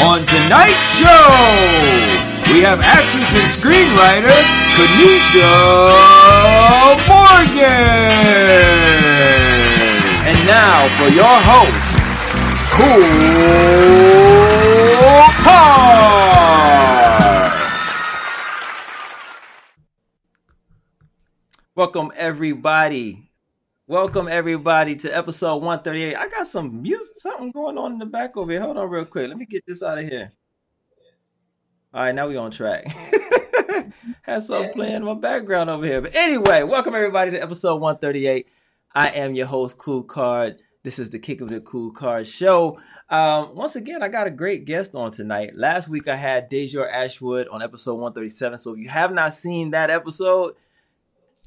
On 0.00 0.24
tonight's 0.24 0.94
show, 0.94 1.26
we 2.52 2.60
have 2.62 2.80
actress 2.80 3.34
and 3.34 3.50
screenwriter 3.50 4.30
Kenisha 4.78 5.50
Morgan. 7.10 7.68
And 10.22 10.38
now 10.46 10.86
for 10.98 11.08
your 11.08 11.40
host, 11.42 11.88
Cool 12.78 13.48
Welcome 21.74 22.12
everybody. 22.16 23.27
Welcome 23.88 24.28
everybody 24.28 24.96
to 24.96 25.08
episode 25.08 25.62
138. 25.62 26.14
I 26.14 26.28
got 26.28 26.46
some 26.46 26.82
music, 26.82 27.06
something 27.14 27.50
going 27.52 27.78
on 27.78 27.92
in 27.92 27.98
the 27.98 28.04
back 28.04 28.36
over 28.36 28.52
here. 28.52 28.60
Hold 28.60 28.76
on 28.76 28.90
real 28.90 29.06
quick. 29.06 29.30
Let 29.30 29.38
me 29.38 29.46
get 29.46 29.64
this 29.66 29.82
out 29.82 29.96
of 29.96 30.04
here. 30.04 30.30
All 31.94 32.02
right, 32.02 32.14
now 32.14 32.28
we 32.28 32.36
on 32.36 32.50
track. 32.50 32.86
Had 34.22 34.42
some 34.42 34.68
playing 34.72 34.96
in 34.96 35.04
my 35.04 35.14
background 35.14 35.70
over 35.70 35.86
here. 35.86 36.02
But 36.02 36.14
anyway, 36.14 36.64
welcome 36.64 36.94
everybody 36.94 37.30
to 37.30 37.42
episode 37.42 37.76
138. 37.76 38.46
I 38.94 39.08
am 39.08 39.34
your 39.34 39.46
host, 39.46 39.78
Cool 39.78 40.02
Card. 40.02 40.60
This 40.82 40.98
is 40.98 41.08
the 41.08 41.18
Kick 41.18 41.40
of 41.40 41.48
the 41.48 41.62
Cool 41.62 41.90
Card 41.90 42.26
show. 42.26 42.78
Um, 43.08 43.54
once 43.56 43.74
again, 43.74 44.02
I 44.02 44.08
got 44.08 44.26
a 44.26 44.30
great 44.30 44.66
guest 44.66 44.94
on 44.96 45.12
tonight. 45.12 45.56
Last 45.56 45.88
week 45.88 46.08
I 46.08 46.16
had 46.16 46.50
Dejor 46.50 46.92
Ashwood 46.92 47.48
on 47.48 47.62
episode 47.62 47.94
137. 47.94 48.58
So 48.58 48.74
if 48.74 48.80
you 48.80 48.90
have 48.90 49.14
not 49.14 49.32
seen 49.32 49.70
that 49.70 49.88
episode, 49.88 50.56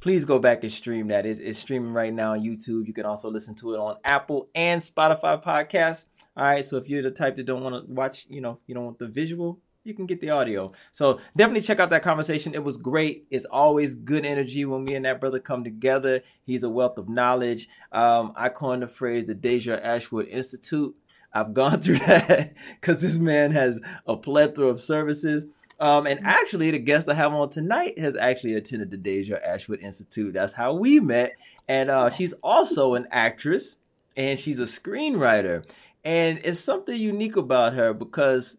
please 0.01 0.25
go 0.25 0.39
back 0.39 0.63
and 0.63 0.71
stream 0.71 1.07
that. 1.07 1.25
It's, 1.25 1.39
it's, 1.39 1.59
streaming 1.59 1.93
right 1.93 2.13
now 2.13 2.33
on 2.33 2.41
YouTube. 2.41 2.87
You 2.87 2.93
can 2.93 3.05
also 3.05 3.29
listen 3.29 3.55
to 3.55 3.75
it 3.75 3.77
on 3.77 3.97
Apple 4.03 4.49
and 4.53 4.81
Spotify 4.81 5.41
podcasts. 5.41 6.05
All 6.35 6.43
right. 6.43 6.65
So 6.65 6.75
if 6.75 6.89
you're 6.89 7.03
the 7.03 7.11
type 7.11 7.37
that 7.37 7.45
don't 7.45 7.63
want 7.63 7.85
to 7.85 7.93
watch, 7.93 8.25
you 8.27 8.41
know, 8.41 8.59
you 8.67 8.75
don't 8.75 8.83
want 8.83 8.99
the 8.99 9.07
visual, 9.07 9.59
you 9.83 9.93
can 9.93 10.07
get 10.07 10.19
the 10.19 10.31
audio. 10.31 10.71
So 10.91 11.19
definitely 11.37 11.61
check 11.61 11.79
out 11.79 11.91
that 11.91 12.03
conversation. 12.03 12.53
It 12.53 12.63
was 12.63 12.77
great. 12.77 13.25
It's 13.29 13.45
always 13.45 13.93
good 13.93 14.25
energy 14.25 14.65
when 14.65 14.83
me 14.83 14.95
and 14.95 15.05
that 15.05 15.21
brother 15.21 15.39
come 15.39 15.63
together. 15.63 16.21
He's 16.43 16.63
a 16.63 16.69
wealth 16.69 16.97
of 16.97 17.07
knowledge. 17.07 17.69
Um, 17.91 18.33
I 18.35 18.49
coined 18.49 18.81
the 18.81 18.87
phrase 18.87 19.25
the 19.25 19.35
Deja 19.35 19.83
Ashwood 19.83 20.27
Institute. 20.27 20.95
I've 21.33 21.53
gone 21.53 21.81
through 21.81 21.99
that 21.99 22.55
because 22.79 23.01
this 23.01 23.17
man 23.17 23.51
has 23.51 23.79
a 24.07 24.17
plethora 24.17 24.67
of 24.67 24.81
services. 24.81 25.47
Um, 25.81 26.05
and 26.05 26.19
actually, 26.23 26.69
the 26.69 26.77
guest 26.77 27.09
I 27.09 27.15
have 27.15 27.33
on 27.33 27.49
tonight 27.49 27.97
has 27.97 28.15
actually 28.15 28.53
attended 28.53 28.91
the 28.91 28.97
Deja 28.97 29.43
Ashwood 29.45 29.79
Institute. 29.81 30.31
That's 30.31 30.53
how 30.53 30.75
we 30.75 30.99
met. 30.99 31.33
And 31.67 31.89
uh, 31.89 32.11
she's 32.11 32.33
also 32.43 32.93
an 32.93 33.07
actress 33.09 33.77
and 34.15 34.37
she's 34.37 34.59
a 34.59 34.65
screenwriter. 34.65 35.65
And 36.03 36.39
it's 36.43 36.59
something 36.59 36.95
unique 36.95 37.35
about 37.35 37.73
her 37.73 37.93
because 37.95 38.57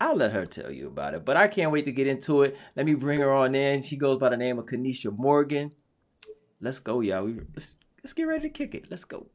I'll 0.00 0.14
let 0.14 0.30
her 0.30 0.46
tell 0.46 0.70
you 0.70 0.86
about 0.86 1.14
it. 1.14 1.24
But 1.24 1.36
I 1.36 1.48
can't 1.48 1.72
wait 1.72 1.86
to 1.86 1.92
get 1.92 2.06
into 2.06 2.42
it. 2.42 2.56
Let 2.76 2.86
me 2.86 2.94
bring 2.94 3.18
her 3.18 3.32
on 3.32 3.56
in. 3.56 3.82
She 3.82 3.96
goes 3.96 4.20
by 4.20 4.28
the 4.28 4.36
name 4.36 4.58
of 4.60 4.66
Kenisha 4.66 5.16
Morgan. 5.16 5.72
Let's 6.60 6.78
go, 6.78 7.00
y'all. 7.00 7.24
We, 7.24 7.40
let's, 7.54 7.74
let's 8.02 8.12
get 8.12 8.24
ready 8.24 8.42
to 8.42 8.48
kick 8.48 8.76
it. 8.76 8.84
Let's 8.90 9.04
go. 9.04 9.26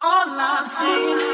All 0.00 0.28
I'm 0.28 0.66
saying. 0.66 1.31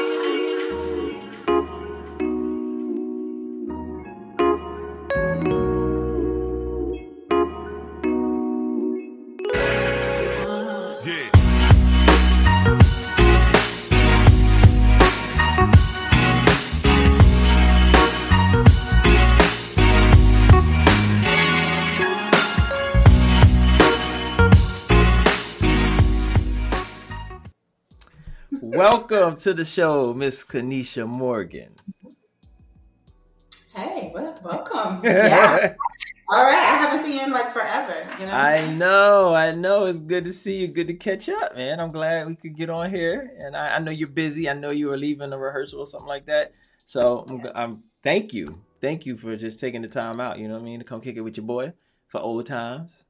Welcome 28.91 29.35
to 29.41 29.53
the 29.53 29.65
show, 29.65 30.15
Miss 30.15 30.43
Kenisha 30.43 31.07
Morgan. 31.07 31.75
Hey, 33.75 34.11
well, 34.15 34.39
welcome. 34.43 35.01
Yeah. 35.03 35.75
All 36.27 36.43
right, 36.43 36.57
I 36.57 36.77
haven't 36.77 37.05
seen 37.05 37.17
you 37.17 37.23
in 37.23 37.29
like 37.29 37.51
forever. 37.51 37.93
You 38.19 38.25
know. 38.25 38.31
I 38.31 38.67
know, 38.73 39.35
I 39.35 39.51
know. 39.51 39.85
It's 39.85 39.99
good 39.99 40.25
to 40.25 40.33
see 40.33 40.57
you. 40.57 40.67
Good 40.69 40.87
to 40.87 40.95
catch 40.95 41.29
up, 41.29 41.55
man. 41.55 41.79
I'm 41.79 41.91
glad 41.91 42.25
we 42.25 42.35
could 42.35 42.55
get 42.55 42.71
on 42.71 42.89
here. 42.89 43.31
And 43.37 43.55
I, 43.55 43.75
I 43.75 43.79
know 43.79 43.91
you're 43.91 44.07
busy. 44.07 44.49
I 44.49 44.53
know 44.53 44.71
you 44.71 44.87
were 44.87 44.97
leaving 44.97 45.31
a 45.33 45.37
rehearsal 45.37 45.81
or 45.81 45.85
something 45.85 46.07
like 46.07 46.25
that. 46.25 46.53
So 46.85 47.27
I'm, 47.29 47.41
I'm 47.53 47.83
thank 48.01 48.33
you, 48.33 48.59
thank 48.81 49.05
you 49.05 49.17
for 49.17 49.37
just 49.37 49.59
taking 49.59 49.83
the 49.83 49.87
time 49.87 50.19
out. 50.19 50.39
You 50.39 50.47
know 50.47 50.55
what 50.55 50.61
I 50.61 50.65
mean 50.65 50.79
to 50.79 50.85
come 50.85 50.99
kick 50.99 51.15
it 51.15 51.21
with 51.21 51.37
your 51.37 51.45
boy 51.45 51.73
for 52.07 52.19
old 52.21 52.47
times. 52.47 53.05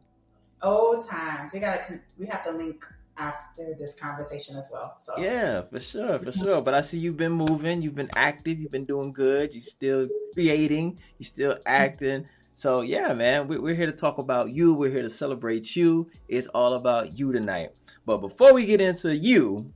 Old 0.61 1.07
times. 1.07 1.53
We 1.53 1.61
gotta. 1.61 2.01
We 2.17 2.25
have 2.25 2.44
to 2.44 2.51
link 2.51 2.84
after 3.19 3.75
this 3.78 3.94
conversation 3.94 4.57
as 4.57 4.69
well. 4.72 4.96
So 4.97 5.18
yeah, 5.18 5.62
for 5.62 5.80
sure, 5.80 6.18
for 6.19 6.31
sure. 6.31 6.62
But 6.62 6.74
I 6.74 6.81
see 6.81 6.97
you've 6.97 7.18
been 7.18 7.34
moving, 7.34 7.81
you've 7.81 7.96
been 7.96 8.09
active, 8.16 8.59
you've 8.59 8.72
been 8.72 8.85
doing 8.85 9.12
good. 9.12 9.53
You're 9.53 9.63
still 9.63 10.07
creating, 10.34 10.97
you're 11.18 11.25
still 11.25 11.58
acting. 11.66 12.25
So 12.56 12.81
yeah, 12.81 13.13
man, 13.13 13.47
we're 13.47 13.75
here 13.75 13.85
to 13.85 13.91
talk 13.91 14.18
about 14.18 14.50
you. 14.50 14.74
We're 14.74 14.91
here 14.91 15.03
to 15.03 15.09
celebrate 15.09 15.75
you. 15.75 16.09
It's 16.28 16.47
all 16.47 16.74
about 16.74 17.18
you 17.18 17.31
tonight. 17.31 17.72
But 18.06 18.18
before 18.18 18.53
we 18.53 18.66
get 18.66 18.81
into 18.81 19.16
you, 19.16 19.72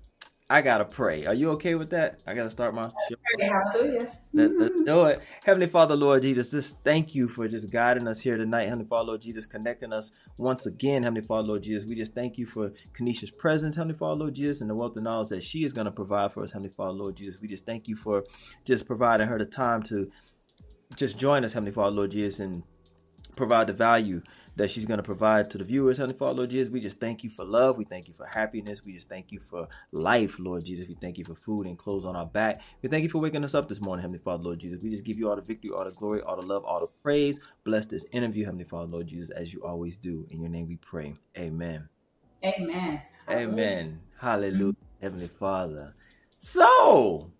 I 0.53 0.61
gotta 0.61 0.85
pray. 0.85 1.25
Are 1.25 1.33
you 1.33 1.49
okay 1.53 1.73
with 1.73 1.89
that? 1.89 2.19
I 2.27 2.35
gotta 2.35 2.51
start 2.51 2.75
my 2.75 2.87
show. 3.09 3.15
Hallelujah. 3.41 4.11
Let, 4.33 4.51
us 4.51 4.71
do 4.85 5.05
it. 5.05 5.23
Heavenly 5.43 5.65
Father, 5.65 5.95
Lord 5.95 6.21
Jesus, 6.21 6.51
just 6.51 6.77
thank 6.83 7.15
you 7.15 7.27
for 7.27 7.47
just 7.47 7.71
guiding 7.71 8.07
us 8.07 8.19
here 8.19 8.37
tonight. 8.37 8.65
Heavenly 8.65 8.85
Father, 8.85 9.07
Lord 9.07 9.21
Jesus, 9.21 9.47
connecting 9.47 9.91
us 9.91 10.11
once 10.37 10.67
again. 10.67 11.01
Heavenly 11.01 11.25
Father, 11.25 11.47
Lord 11.47 11.63
Jesus, 11.63 11.87
we 11.87 11.95
just 11.95 12.13
thank 12.13 12.37
you 12.37 12.45
for 12.45 12.71
Kenisha's 12.95 13.31
presence, 13.31 13.77
Heavenly 13.77 13.97
Father, 13.97 14.19
Lord 14.19 14.35
Jesus, 14.35 14.61
and 14.61 14.69
the 14.69 14.75
wealth 14.75 14.95
of 14.95 15.01
knowledge 15.01 15.29
that 15.29 15.41
she 15.41 15.63
is 15.63 15.73
going 15.73 15.85
to 15.85 15.91
provide 15.91 16.31
for 16.31 16.43
us, 16.43 16.51
Heavenly 16.51 16.69
Father, 16.77 16.93
Lord 16.93 17.15
Jesus. 17.15 17.41
We 17.41 17.47
just 17.47 17.65
thank 17.65 17.87
you 17.87 17.95
for 17.95 18.23
just 18.63 18.85
providing 18.85 19.29
her 19.29 19.39
the 19.39 19.47
time 19.47 19.81
to 19.83 20.11
just 20.95 21.17
join 21.17 21.43
us, 21.43 21.53
Heavenly 21.53 21.71
Father, 21.71 21.95
Lord 21.95 22.11
Jesus, 22.11 22.39
and 22.39 22.61
provide 23.35 23.67
the 23.67 23.73
value 23.73 24.21
that 24.55 24.69
she's 24.69 24.85
going 24.85 24.97
to 24.97 25.03
provide 25.03 25.49
to 25.49 25.57
the 25.57 25.63
viewers, 25.63 25.97
Heavenly 25.97 26.17
Father, 26.17 26.37
Lord 26.37 26.49
Jesus. 26.51 26.71
We 26.71 26.79
just 26.79 26.99
thank 26.99 27.23
you 27.23 27.29
for 27.29 27.43
love. 27.43 27.77
We 27.77 27.85
thank 27.85 28.07
you 28.07 28.13
for 28.13 28.25
happiness. 28.25 28.85
We 28.85 28.93
just 28.93 29.09
thank 29.09 29.31
you 29.31 29.39
for 29.39 29.67
life, 29.91 30.37
Lord 30.39 30.63
Jesus. 30.63 30.87
We 30.87 30.95
thank 30.95 31.17
you 31.17 31.25
for 31.25 31.35
food 31.35 31.65
and 31.65 31.77
clothes 31.77 32.05
on 32.05 32.15
our 32.15 32.25
back. 32.25 32.61
We 32.81 32.89
thank 32.89 33.03
you 33.03 33.09
for 33.09 33.19
waking 33.19 33.43
us 33.43 33.55
up 33.55 33.67
this 33.67 33.81
morning, 33.81 34.01
Heavenly 34.01 34.19
Father, 34.19 34.43
Lord 34.43 34.59
Jesus. 34.59 34.79
We 34.81 34.89
just 34.89 35.03
give 35.03 35.17
you 35.17 35.29
all 35.29 35.35
the 35.35 35.41
victory, 35.41 35.71
all 35.71 35.85
the 35.85 35.91
glory, 35.91 36.21
all 36.21 36.39
the 36.39 36.45
love, 36.45 36.63
all 36.65 36.79
the 36.79 36.87
praise. 37.01 37.39
Bless 37.63 37.85
this 37.87 38.05
interview, 38.11 38.45
Heavenly 38.45 38.65
Father, 38.65 38.87
Lord 38.87 39.07
Jesus, 39.07 39.29
as 39.31 39.53
you 39.53 39.63
always 39.63 39.97
do. 39.97 40.27
In 40.29 40.39
your 40.39 40.49
name 40.49 40.67
we 40.67 40.77
pray. 40.77 41.15
Amen. 41.37 41.89
Amen. 42.45 43.01
Amen. 43.29 44.01
Hallelujah, 44.19 44.75
Heavenly 45.01 45.27
Father. 45.27 45.93
So, 46.37 47.31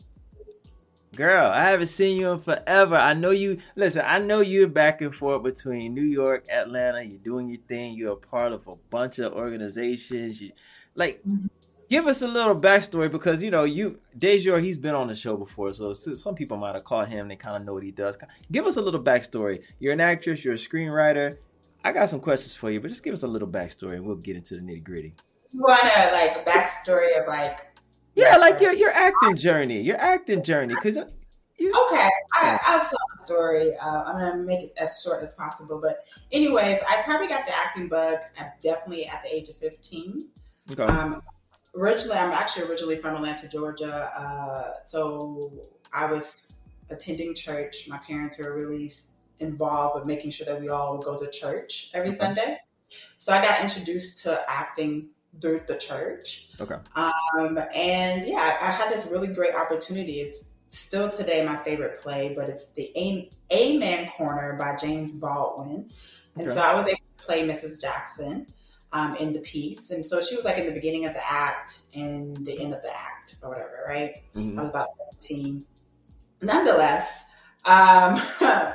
Girl, 1.15 1.51
I 1.51 1.65
haven't 1.65 1.87
seen 1.87 2.19
you 2.19 2.31
in 2.31 2.39
forever. 2.39 2.95
I 2.95 3.13
know 3.13 3.29
you. 3.29 3.59
Listen, 3.75 4.03
I 4.03 4.17
know 4.17 4.39
you're 4.39 4.67
back 4.67 5.01
and 5.01 5.13
forth 5.13 5.43
between 5.43 5.93
New 5.93 6.01
York, 6.01 6.45
Atlanta. 6.49 7.03
You're 7.03 7.19
doing 7.19 7.49
your 7.49 7.61
thing. 7.67 7.93
You're 7.93 8.13
a 8.13 8.15
part 8.15 8.51
of 8.51 8.67
a 8.67 8.75
bunch 8.89 9.19
of 9.19 9.33
organizations. 9.33 10.41
You 10.41 10.53
like, 10.95 11.19
mm-hmm. 11.19 11.45
give 11.87 12.07
us 12.07 12.23
a 12.23 12.27
little 12.27 12.55
backstory 12.55 13.11
because 13.11 13.43
you 13.43 13.51
know 13.51 13.63
you 13.63 13.99
Dejor. 14.17 14.59
He's 14.59 14.77
been 14.77 14.95
on 14.95 15.07
the 15.07 15.15
show 15.15 15.37
before, 15.37 15.71
so 15.73 15.93
some 15.93 16.33
people 16.33 16.57
might 16.57 16.73
have 16.73 16.83
caught 16.83 17.09
him. 17.09 17.27
They 17.27 17.35
kind 17.35 17.57
of 17.57 17.63
know 17.63 17.73
what 17.73 17.83
he 17.83 17.91
does. 17.91 18.17
Give 18.51 18.65
us 18.65 18.77
a 18.77 18.81
little 18.81 19.03
backstory. 19.03 19.61
You're 19.79 19.93
an 19.93 20.01
actress. 20.01 20.43
You're 20.43 20.55
a 20.55 20.57
screenwriter. 20.57 21.37
I 21.83 21.91
got 21.91 22.09
some 22.09 22.21
questions 22.21 22.55
for 22.55 22.71
you, 22.71 22.79
but 22.81 22.87
just 22.87 23.03
give 23.03 23.13
us 23.13 23.21
a 23.21 23.27
little 23.27 23.47
backstory, 23.47 23.97
and 23.97 24.05
we'll 24.05 24.15
get 24.15 24.35
into 24.35 24.55
the 24.55 24.61
nitty 24.61 24.83
gritty. 24.83 25.13
You 25.53 25.61
want 25.61 25.83
a 25.83 26.11
like 26.11 26.43
backstory 26.43 27.21
of 27.21 27.27
like 27.27 27.72
yeah, 28.15 28.37
like 28.37 28.59
your 28.61 28.73
your 28.73 28.91
acting 28.91 29.35
journey, 29.35 29.81
your 29.81 29.97
acting 29.97 30.43
journey, 30.43 30.75
because. 30.75 30.97
You, 31.59 31.71
okay, 31.85 32.09
I, 32.33 32.59
will 32.71 32.79
tell 32.79 32.89
the 33.15 33.23
story. 33.23 33.77
Uh, 33.77 34.03
I'm 34.03 34.19
gonna 34.19 34.43
make 34.43 34.63
it 34.63 34.73
as 34.81 35.01
short 35.01 35.23
as 35.23 35.33
possible. 35.33 35.79
But, 35.79 36.03
anyways, 36.31 36.81
I 36.89 37.03
probably 37.03 37.27
got 37.27 37.45
the 37.45 37.55
acting 37.55 37.87
bug 37.87 38.17
at, 38.37 38.59
definitely 38.61 39.05
at 39.05 39.23
the 39.23 39.33
age 39.33 39.49
of 39.49 39.55
15. 39.57 40.27
Okay. 40.71 40.83
Um, 40.83 41.17
originally, 41.75 42.17
I'm 42.17 42.31
actually 42.31 42.67
originally 42.67 42.97
from 42.97 43.15
Atlanta, 43.15 43.47
Georgia. 43.47 44.11
Uh, 44.17 44.81
so 44.83 45.51
I 45.93 46.11
was 46.11 46.53
attending 46.89 47.35
church. 47.35 47.87
My 47.87 47.97
parents 47.99 48.39
were 48.39 48.57
really 48.57 48.91
involved 49.39 49.95
with 49.95 50.05
making 50.05 50.31
sure 50.31 50.45
that 50.45 50.59
we 50.59 50.69
all 50.69 50.97
would 50.97 51.05
go 51.05 51.15
to 51.15 51.29
church 51.29 51.91
every 51.93 52.09
okay. 52.09 52.17
Sunday. 52.17 52.57
So 53.17 53.33
I 53.33 53.41
got 53.41 53.61
introduced 53.61 54.23
to 54.23 54.43
acting 54.47 55.09
through 55.41 55.61
the 55.67 55.77
church. 55.77 56.49
Okay. 56.59 56.75
Um, 56.95 57.59
and 57.73 58.25
yeah, 58.25 58.57
I, 58.61 58.71
had 58.71 58.91
this 58.91 59.07
really 59.07 59.27
great 59.27 59.55
opportunity. 59.55 60.21
It's 60.21 60.49
still 60.69 61.09
today 61.09 61.45
my 61.45 61.57
favorite 61.57 62.01
play, 62.01 62.33
but 62.35 62.49
it's 62.49 62.69
the 62.73 62.91
A- 62.95 63.29
Amen 63.51 64.09
Corner 64.09 64.53
by 64.53 64.75
James 64.75 65.13
Baldwin. 65.13 65.89
And 66.35 66.47
okay. 66.47 66.53
so 66.53 66.61
I 66.61 66.73
was 66.75 66.87
able 66.87 66.97
to 67.17 67.23
play 67.23 67.47
Mrs. 67.47 67.81
Jackson 67.81 68.47
um, 68.91 69.15
in 69.17 69.33
the 69.33 69.39
piece. 69.39 69.91
And 69.91 70.05
so 70.05 70.21
she 70.21 70.35
was 70.35 70.45
like 70.45 70.57
in 70.57 70.65
the 70.65 70.71
beginning 70.71 71.05
of 71.05 71.13
the 71.13 71.31
act 71.31 71.81
and 71.93 72.37
the 72.45 72.59
end 72.59 72.73
of 72.73 72.81
the 72.81 72.95
act 72.95 73.35
or 73.41 73.49
whatever, 73.49 73.83
right? 73.87 74.23
Mm-hmm. 74.35 74.57
I 74.57 74.61
was 74.61 74.69
about 74.69 74.87
17. 75.19 75.65
nonetheless, 76.41 77.25
um, 77.65 78.19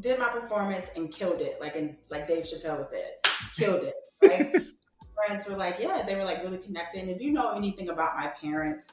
did 0.00 0.18
my 0.18 0.28
performance 0.28 0.90
and 0.96 1.10
killed 1.10 1.40
it, 1.40 1.60
like 1.60 1.76
in 1.76 1.96
like 2.10 2.26
Dave 2.26 2.44
Chappelle 2.44 2.78
was 2.78 2.92
it, 2.92 3.26
killed 3.56 3.84
it. 3.84 3.94
Right? 4.22 4.54
Friends 5.16 5.48
were 5.48 5.56
like, 5.56 5.76
yeah, 5.80 6.02
they 6.06 6.14
were 6.14 6.24
like 6.24 6.42
really 6.42 6.58
connected. 6.58 7.00
And 7.00 7.10
if 7.10 7.20
you 7.20 7.32
know 7.32 7.52
anything 7.52 7.88
about 7.88 8.16
my 8.16 8.28
parents, 8.28 8.88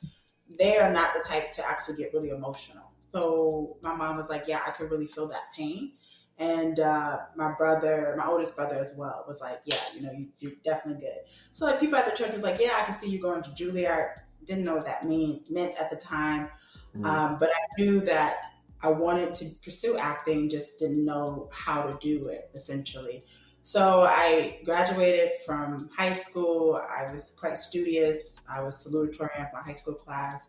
they 0.58 0.78
are 0.78 0.92
not 0.92 1.14
the 1.14 1.24
type 1.28 1.52
to 1.52 1.68
actually 1.68 1.98
get 1.98 2.14
really 2.14 2.30
emotional. 2.30 2.92
So 3.08 3.78
my 3.82 3.94
mom 3.94 4.18
was 4.18 4.30
like, 4.30 4.46
yeah, 4.48 4.62
I 4.66 4.72
could 4.72 4.90
really 4.90 5.08
feel 5.08 5.28
that 5.28 5.44
pain. 5.56 5.94
And 6.40 6.80
uh, 6.80 7.20
my 7.36 7.54
brother, 7.58 8.16
my 8.18 8.26
oldest 8.26 8.56
brother 8.56 8.76
as 8.76 8.96
well, 8.98 9.24
was 9.28 9.40
like, 9.40 9.62
yeah, 9.66 9.78
you 9.96 10.02
know, 10.02 10.12
you, 10.40 10.50
are 10.50 10.52
definitely 10.64 11.02
good. 11.02 11.20
So 11.52 11.66
like 11.66 11.80
people 11.80 11.98
at 11.98 12.06
the 12.06 12.12
church 12.12 12.34
was 12.34 12.44
like, 12.44 12.60
yeah, 12.60 12.72
I 12.82 12.86
can 12.86 12.98
see 12.98 13.10
you 13.10 13.22
going 13.22 13.44
to 13.44 13.50
Juilliard. 13.52 14.14
Didn't 14.46 14.66
know 14.66 14.76
what 14.76 14.86
that 14.86 15.06
mean 15.08 15.44
meant 15.50 15.76
at 15.80 15.90
the 15.90 15.96
time, 15.96 16.50
mm-hmm. 16.94 17.06
um, 17.06 17.38
but 17.40 17.50
I 17.50 17.82
knew 17.82 18.02
that 18.02 18.44
I 18.82 18.90
wanted 18.90 19.34
to 19.36 19.46
pursue 19.64 19.98
acting, 19.98 20.50
just 20.50 20.80
didn't 20.80 21.06
know 21.06 21.50
how 21.54 21.84
to 21.84 21.98
do 22.02 22.28
it 22.28 22.50
essentially. 22.54 23.24
So 23.64 24.02
I 24.02 24.60
graduated 24.66 25.32
from 25.46 25.90
high 25.96 26.14
school. 26.14 26.76
I 26.76 27.10
was 27.12 27.36
quite 27.40 27.58
studious. 27.58 28.38
I 28.48 28.62
was 28.62 28.86
salutatorian 28.86 29.48
of 29.48 29.54
my 29.54 29.62
high 29.62 29.74
school 29.74 29.94
class. 29.94 30.48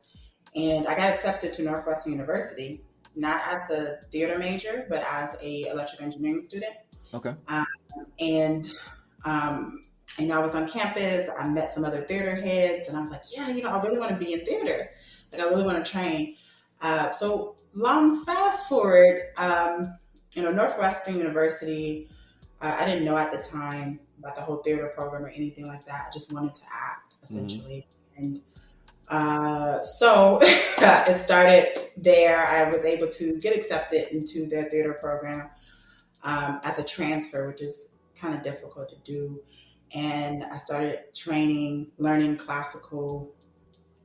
And 0.56 0.86
I 0.86 0.96
got 0.96 1.12
accepted 1.12 1.52
to 1.54 1.62
Northwestern 1.62 2.12
University, 2.12 2.82
not 3.14 3.42
as 3.46 3.70
a 3.70 3.98
theater 4.10 4.38
major, 4.38 4.86
but 4.88 5.04
as 5.08 5.36
a 5.40 5.62
electrical 5.68 6.06
engineering 6.06 6.42
student. 6.42 6.74
Okay. 7.12 7.34
Um, 7.48 7.66
and 8.18 8.68
um, 9.24 9.84
and 10.18 10.32
I 10.32 10.38
was 10.38 10.54
on 10.54 10.68
campus. 10.68 11.28
I 11.38 11.48
met 11.48 11.72
some 11.72 11.84
other 11.84 12.00
theater 12.00 12.34
heads, 12.34 12.88
and 12.88 12.96
I 12.96 13.02
was 13.02 13.10
like, 13.10 13.22
yeah, 13.36 13.50
you 13.50 13.62
know, 13.62 13.70
I 13.70 13.80
really 13.80 13.98
want 13.98 14.10
to 14.10 14.16
be 14.16 14.32
in 14.32 14.44
theater. 14.44 14.90
Like, 15.32 15.40
I 15.40 15.44
really 15.44 15.64
want 15.64 15.84
to 15.84 15.90
train. 15.90 16.36
Uh, 16.80 17.12
so 17.12 17.56
long 17.74 18.24
fast 18.24 18.68
forward, 18.68 19.20
um, 19.36 19.96
you 20.34 20.42
know, 20.42 20.52
Northwestern 20.52 21.16
University. 21.16 22.08
Uh, 22.64 22.74
I 22.80 22.86
didn't 22.86 23.04
know 23.04 23.18
at 23.18 23.30
the 23.30 23.36
time 23.36 24.00
about 24.18 24.36
the 24.36 24.40
whole 24.40 24.56
theater 24.56 24.90
program 24.94 25.22
or 25.22 25.28
anything 25.28 25.66
like 25.66 25.84
that. 25.84 26.06
I 26.08 26.10
just 26.10 26.32
wanted 26.32 26.54
to 26.54 26.62
act 26.64 27.12
mm-hmm. 27.12 27.34
essentially, 27.34 27.86
mm-hmm. 28.18 28.24
and 28.24 28.40
uh, 29.08 29.82
so 29.82 30.38
it 30.42 31.16
started 31.18 31.78
there. 31.98 32.46
I 32.46 32.70
was 32.70 32.86
able 32.86 33.08
to 33.08 33.38
get 33.38 33.54
accepted 33.54 34.08
into 34.16 34.46
their 34.46 34.64
theater 34.64 34.94
program 34.94 35.50
um, 36.22 36.60
as 36.64 36.78
a 36.78 36.84
transfer, 36.84 37.46
which 37.46 37.60
is 37.60 37.98
kind 38.14 38.34
of 38.34 38.42
difficult 38.42 38.88
to 38.88 38.96
do. 39.04 39.42
And 39.94 40.44
I 40.44 40.56
started 40.56 41.00
training, 41.14 41.92
learning 41.98 42.38
classical 42.38 43.34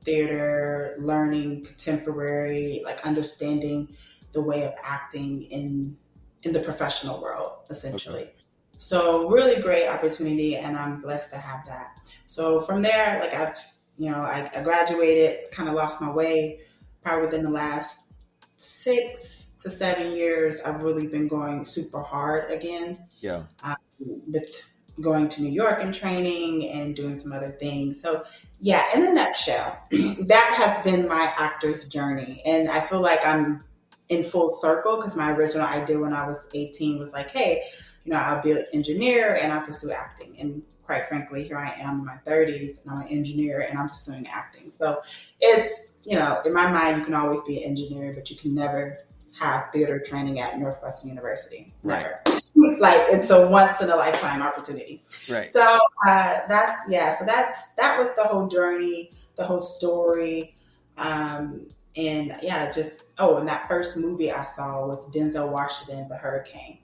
theater, 0.04 0.96
learning 0.98 1.64
contemporary, 1.64 2.82
like 2.84 3.06
understanding 3.06 3.88
the 4.32 4.42
way 4.42 4.64
of 4.64 4.74
acting 4.84 5.44
in 5.44 5.96
in 6.42 6.52
the 6.52 6.60
professional 6.60 7.22
world, 7.22 7.52
essentially. 7.70 8.22
Okay. 8.22 8.34
So 8.80 9.28
really 9.28 9.60
great 9.60 9.86
opportunity, 9.88 10.56
and 10.56 10.74
I'm 10.74 11.02
blessed 11.02 11.28
to 11.30 11.36
have 11.36 11.66
that. 11.66 11.98
So 12.26 12.60
from 12.60 12.80
there, 12.80 13.20
like 13.20 13.34
I've 13.34 13.58
you 14.00 14.10
know, 14.10 14.22
I, 14.22 14.50
I 14.54 14.62
graduated, 14.62 15.50
kind 15.52 15.68
of 15.68 15.74
lost 15.74 16.00
my 16.00 16.10
way. 16.10 16.60
Probably 17.02 17.26
within 17.26 17.42
the 17.42 17.50
last 17.50 18.08
six 18.56 19.50
to 19.62 19.70
seven 19.70 20.12
years, 20.12 20.62
I've 20.62 20.82
really 20.82 21.06
been 21.06 21.28
going 21.28 21.66
super 21.66 22.00
hard 22.00 22.50
again. 22.50 22.98
Yeah. 23.20 23.42
Um, 23.62 23.76
with 23.98 24.62
going 25.02 25.28
to 25.28 25.42
New 25.42 25.50
York 25.52 25.80
and 25.82 25.92
training 25.92 26.70
and 26.70 26.96
doing 26.96 27.18
some 27.18 27.32
other 27.32 27.50
things. 27.60 28.00
So, 28.00 28.24
yeah, 28.58 28.84
in 28.94 29.06
a 29.06 29.12
nutshell, 29.12 29.78
that 29.90 30.54
has 30.56 30.82
been 30.82 31.06
my 31.06 31.30
actor's 31.36 31.86
journey. 31.86 32.40
And 32.46 32.70
I 32.70 32.80
feel 32.80 33.00
like 33.00 33.24
I'm 33.26 33.62
in 34.08 34.24
full 34.24 34.48
circle 34.48 34.96
because 34.96 35.14
my 35.14 35.32
original 35.32 35.66
idea 35.66 35.98
when 35.98 36.14
I 36.14 36.26
was 36.26 36.48
18 36.54 36.98
was 36.98 37.12
like, 37.12 37.30
hey, 37.30 37.62
you 38.04 38.12
know, 38.12 38.18
I'll 38.18 38.42
be 38.42 38.52
an 38.52 38.66
engineer 38.72 39.36
and 39.36 39.52
I'll 39.52 39.64
pursue 39.64 39.92
acting. 39.92 40.36
And 40.38 40.62
quite 40.84 41.06
frankly, 41.06 41.44
here 41.44 41.58
I 41.58 41.72
am 41.78 42.00
in 42.00 42.04
my 42.04 42.18
30s 42.26 42.82
and 42.82 42.92
I'm 42.92 43.02
an 43.02 43.08
engineer 43.08 43.60
and 43.60 43.78
I'm 43.78 43.88
pursuing 43.88 44.26
acting. 44.26 44.70
So 44.70 45.00
it's, 45.40 45.92
you 46.04 46.16
know, 46.16 46.40
in 46.44 46.52
my 46.52 46.70
mind, 46.70 46.98
you 46.98 47.04
can 47.04 47.14
always 47.14 47.42
be 47.42 47.62
an 47.62 47.70
engineer, 47.70 48.12
but 48.12 48.30
you 48.30 48.36
can 48.36 48.54
never 48.54 48.98
have 49.38 49.70
theater 49.72 50.00
training 50.00 50.40
at 50.40 50.58
Northwestern 50.58 51.10
University. 51.10 51.72
Never. 51.84 52.20
Right. 52.26 52.40
like 52.80 53.00
it's 53.08 53.30
a 53.30 53.48
once 53.48 53.80
in 53.80 53.90
a 53.90 53.96
lifetime 53.96 54.42
opportunity. 54.42 55.02
Right. 55.30 55.48
So 55.48 55.78
uh, 56.08 56.40
that's 56.48 56.72
yeah. 56.88 57.14
So 57.16 57.24
that's 57.24 57.66
that 57.76 57.98
was 57.98 58.12
the 58.14 58.24
whole 58.24 58.48
journey, 58.48 59.12
the 59.36 59.44
whole 59.44 59.60
story, 59.60 60.56
um, 60.98 61.68
and 61.96 62.36
yeah, 62.42 62.70
just 62.70 63.04
oh, 63.18 63.36
and 63.38 63.48
that 63.48 63.68
first 63.68 63.96
movie 63.96 64.32
I 64.32 64.42
saw 64.42 64.86
was 64.86 65.08
Denzel 65.10 65.50
Washington, 65.50 66.08
The 66.08 66.16
Hurricane. 66.16 66.78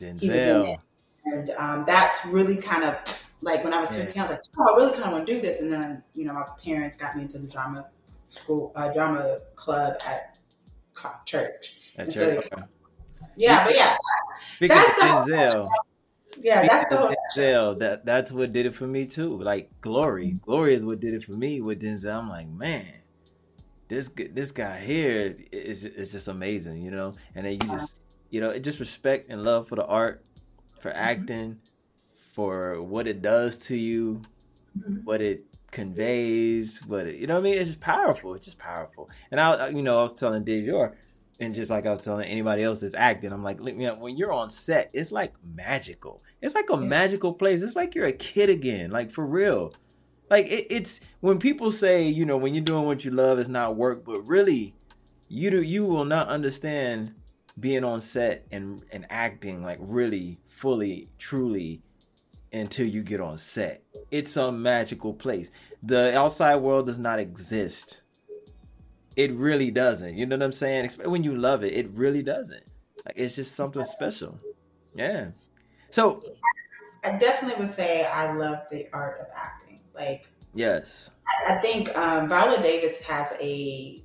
Denzel. 0.00 0.78
And 1.26 1.50
um, 1.58 1.84
that 1.86 2.18
really 2.28 2.56
kind 2.56 2.84
of 2.84 2.96
like 3.42 3.62
when 3.64 3.72
I 3.72 3.80
was 3.80 3.94
15, 3.94 4.14
yeah. 4.14 4.22
I 4.22 4.30
was 4.30 4.36
like, 4.36 4.40
oh, 4.58 4.74
I 4.74 4.76
really 4.76 4.92
kind 4.92 5.04
of 5.04 5.12
want 5.12 5.26
to 5.26 5.34
do 5.34 5.40
this. 5.40 5.60
And 5.60 5.72
then, 5.72 6.02
you 6.14 6.24
know, 6.24 6.32
my 6.32 6.46
parents 6.62 6.96
got 6.96 7.16
me 7.16 7.22
into 7.22 7.38
the 7.38 7.48
drama 7.48 7.86
school, 8.26 8.72
uh, 8.74 8.92
drama 8.92 9.40
club 9.54 9.94
at 10.06 10.38
church. 11.24 11.92
At 11.96 12.10
church. 12.10 12.14
So, 12.14 12.56
okay. 12.56 12.62
Yeah, 13.36 13.64
but 13.64 13.76
yeah. 13.76 13.96
Because 14.58 14.84
that's 14.84 15.26
the 15.26 15.32
Denzel. 15.32 15.68
Yeah, 16.38 16.66
that's 16.66 16.90
the 16.90 16.96
whole 16.96 17.14
Denzel. 17.36 17.78
That 17.78 18.04
that's 18.04 18.32
what 18.32 18.52
did 18.52 18.66
it 18.66 18.74
for 18.74 18.86
me 18.86 19.06
too. 19.06 19.38
Like 19.38 19.70
Glory, 19.80 20.32
Glory 20.42 20.74
is 20.74 20.84
what 20.84 21.00
did 21.00 21.14
it 21.14 21.24
for 21.24 21.32
me 21.32 21.60
with 21.60 21.82
Denzel. 21.82 22.14
I'm 22.14 22.28
like, 22.28 22.48
man, 22.48 23.00
this 23.88 24.10
this 24.32 24.52
guy 24.52 24.78
here 24.78 25.36
is 25.52 25.84
is 25.84 26.12
just 26.12 26.28
amazing, 26.28 26.82
you 26.82 26.90
know. 26.90 27.14
And 27.34 27.46
then 27.46 27.52
you 27.54 27.58
just, 27.58 27.96
you 28.30 28.40
know, 28.40 28.50
it 28.50 28.60
just 28.60 28.80
respect 28.80 29.30
and 29.30 29.42
love 29.42 29.68
for 29.68 29.76
the 29.76 29.84
art, 29.84 30.24
for 30.80 30.90
mm-hmm. 30.90 30.98
acting, 30.98 31.58
for 32.14 32.82
what 32.82 33.06
it 33.06 33.22
does 33.22 33.56
to 33.56 33.76
you, 33.76 34.22
mm-hmm. 34.78 35.04
what 35.04 35.20
it 35.20 35.44
conveys, 35.70 36.84
what 36.86 37.06
it, 37.06 37.16
you 37.16 37.26
know 37.26 37.34
what 37.34 37.40
I 37.40 37.44
mean? 37.44 37.58
It's 37.58 37.68
just 37.68 37.80
powerful. 37.80 38.34
It's 38.34 38.44
just 38.44 38.58
powerful. 38.58 39.10
And 39.30 39.40
I, 39.40 39.68
you 39.68 39.82
know, 39.82 39.98
I 39.98 40.02
was 40.02 40.12
telling 40.12 40.46
Yor, 40.46 40.96
and 41.38 41.54
just 41.54 41.70
like 41.70 41.86
I 41.86 41.90
was 41.90 42.00
telling 42.00 42.26
anybody 42.26 42.62
else 42.62 42.80
that's 42.80 42.94
acting, 42.94 43.32
I'm 43.32 43.42
like, 43.42 43.58
you 43.64 43.72
know, 43.72 43.94
when 43.94 44.16
you're 44.16 44.32
on 44.32 44.50
set, 44.50 44.90
it's 44.92 45.10
like 45.10 45.32
magical. 45.42 46.22
It's 46.42 46.54
like 46.54 46.70
a 46.70 46.74
yeah. 46.74 46.80
magical 46.80 47.32
place. 47.32 47.62
It's 47.62 47.76
like 47.76 47.94
you're 47.94 48.06
a 48.06 48.12
kid 48.12 48.50
again, 48.50 48.90
like 48.90 49.10
for 49.10 49.26
real. 49.26 49.72
Like 50.28 50.46
it, 50.46 50.66
it's 50.70 51.00
when 51.20 51.38
people 51.38 51.72
say, 51.72 52.06
you 52.06 52.24
know, 52.24 52.36
when 52.36 52.54
you're 52.54 52.64
doing 52.64 52.84
what 52.84 53.04
you 53.04 53.10
love, 53.10 53.38
it's 53.38 53.48
not 53.48 53.76
work, 53.76 54.04
but 54.04 54.20
really, 54.26 54.74
you 55.28 55.50
do, 55.50 55.62
you 55.62 55.84
will 55.86 56.04
not 56.04 56.28
understand 56.28 57.14
being 57.58 57.84
on 57.84 58.00
set 58.00 58.46
and 58.50 58.82
and 58.92 59.06
acting 59.10 59.62
like 59.62 59.78
really 59.80 60.38
fully, 60.46 61.08
truly 61.18 61.82
until 62.52 62.86
you 62.86 63.02
get 63.02 63.20
on 63.20 63.38
set. 63.38 63.82
It's 64.10 64.36
a 64.36 64.50
magical 64.50 65.14
place. 65.14 65.50
The 65.82 66.16
outside 66.16 66.56
world 66.56 66.86
does 66.86 66.98
not 66.98 67.18
exist. 67.18 68.00
It 69.16 69.32
really 69.32 69.70
doesn't. 69.70 70.16
You 70.16 70.26
know 70.26 70.36
what 70.36 70.44
I'm 70.44 70.52
saying? 70.52 70.90
When 71.04 71.24
you 71.24 71.36
love 71.36 71.64
it, 71.64 71.74
it 71.74 71.90
really 71.90 72.22
doesn't. 72.22 72.64
Like 73.04 73.14
it's 73.16 73.34
just 73.34 73.54
something 73.54 73.84
special. 73.84 74.38
Yeah. 74.94 75.28
So 75.90 76.22
I 77.04 77.16
definitely 77.16 77.60
would 77.60 77.72
say 77.72 78.04
I 78.04 78.32
love 78.32 78.60
the 78.70 78.88
art 78.92 79.20
of 79.20 79.26
acting. 79.36 79.80
Like 79.94 80.28
yes, 80.54 81.10
I 81.46 81.56
think 81.56 81.96
um, 81.96 82.28
Viola 82.28 82.62
Davis 82.62 83.02
has 83.06 83.34
a 83.40 84.02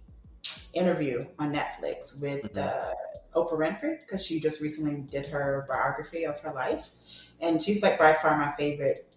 interview 0.74 1.25
on 1.40 1.54
Netflix 1.54 2.22
with 2.22 2.44
mm-hmm. 2.44 2.60
uh, 2.60 2.94
Oprah 3.36 3.58
Winfrey 3.58 4.00
because 4.01 4.25
she 4.25 4.39
just 4.39 4.62
recently 4.62 5.01
did 5.01 5.25
her 5.27 5.65
biography 5.68 6.25
of 6.25 6.39
her 6.39 6.51
life, 6.54 6.89
and 7.42 7.62
she's 7.62 7.84
like 7.84 8.00
by 8.00 8.13
far 8.13 8.38
my 8.38 8.51
favorite 8.54 9.08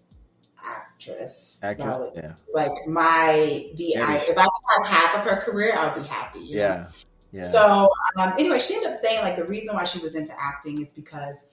actress. 0.64 1.60
Actress, 1.62 2.12
yeah. 2.16 2.32
Like 2.52 2.86
my 2.86 3.70
the 3.76 3.96
I, 3.96 4.16
if 4.16 4.30
I 4.30 4.44
could 4.44 4.84
have 4.84 4.86
half 4.86 5.14
of 5.16 5.30
her 5.30 5.40
career, 5.40 5.74
I 5.76 5.86
would 5.86 6.02
be 6.02 6.08
happy. 6.08 6.40
yeah. 6.40 6.68
Know? 6.68 6.86
Yeah. 7.30 7.42
So 7.42 7.90
um, 8.18 8.32
anyway, 8.38 8.58
she 8.58 8.74
ended 8.74 8.90
up 8.90 8.96
saying 8.96 9.22
like 9.22 9.36
the 9.36 9.44
reason 9.44 9.74
why 9.74 9.84
she 9.84 9.98
was 9.98 10.14
into 10.14 10.32
acting 10.40 10.80
is 10.80 10.92
because 10.92 11.44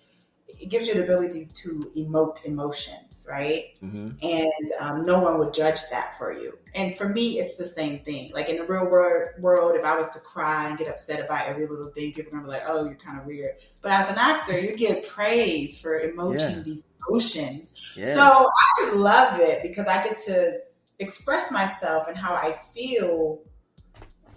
it 0.66 0.72
gives 0.72 0.88
you 0.88 0.96
the 0.96 1.04
ability 1.04 1.48
to 1.54 1.92
emote 1.96 2.44
emotions, 2.44 3.28
right? 3.30 3.66
Mm-hmm. 3.84 4.10
And 4.24 4.72
um, 4.80 5.06
no 5.06 5.20
one 5.20 5.38
would 5.38 5.54
judge 5.54 5.90
that 5.92 6.18
for 6.18 6.34
you. 6.34 6.58
And 6.74 6.98
for 6.98 7.08
me, 7.08 7.38
it's 7.38 7.54
the 7.56 7.66
same 7.66 8.00
thing. 8.00 8.32
Like 8.34 8.50
in 8.50 8.58
the 8.58 8.64
real 8.66 8.86
world, 8.86 9.30
world, 9.40 9.76
if 9.76 9.86
I 9.86 9.96
was 9.96 10.10
to 10.10 10.20
cry 10.20 10.68
and 10.68 10.78
get 10.78 10.88
upset 10.88 11.24
about 11.24 11.46
every 11.46 11.68
little 11.68 11.92
thing, 11.92 12.14
people 12.14 12.34
are 12.34 12.38
gonna 12.38 12.46
be 12.46 12.50
like, 12.50 12.64
"Oh, 12.66 12.84
you're 12.84 12.96
kind 12.96 13.20
of 13.20 13.28
weird." 13.28 13.58
But 13.82 13.92
as 13.92 14.10
an 14.10 14.18
actor, 14.18 14.60
you 14.60 14.76
get 14.76 15.08
praise 15.08 15.80
for 15.80 16.02
emoting 16.02 16.58
yeah. 16.58 16.64
these 16.64 16.84
emotions. 17.08 17.96
Yeah. 17.96 18.08
So 18.08 18.50
I 18.82 18.94
love 18.96 19.40
it 19.40 19.62
because 19.62 19.88
I 19.88 20.04
get 20.04 20.18
to 20.22 20.62
express 20.98 21.52
myself 21.52 22.08
and 22.08 22.18
how 22.18 22.34
I 22.34 22.54
feel 22.74 23.40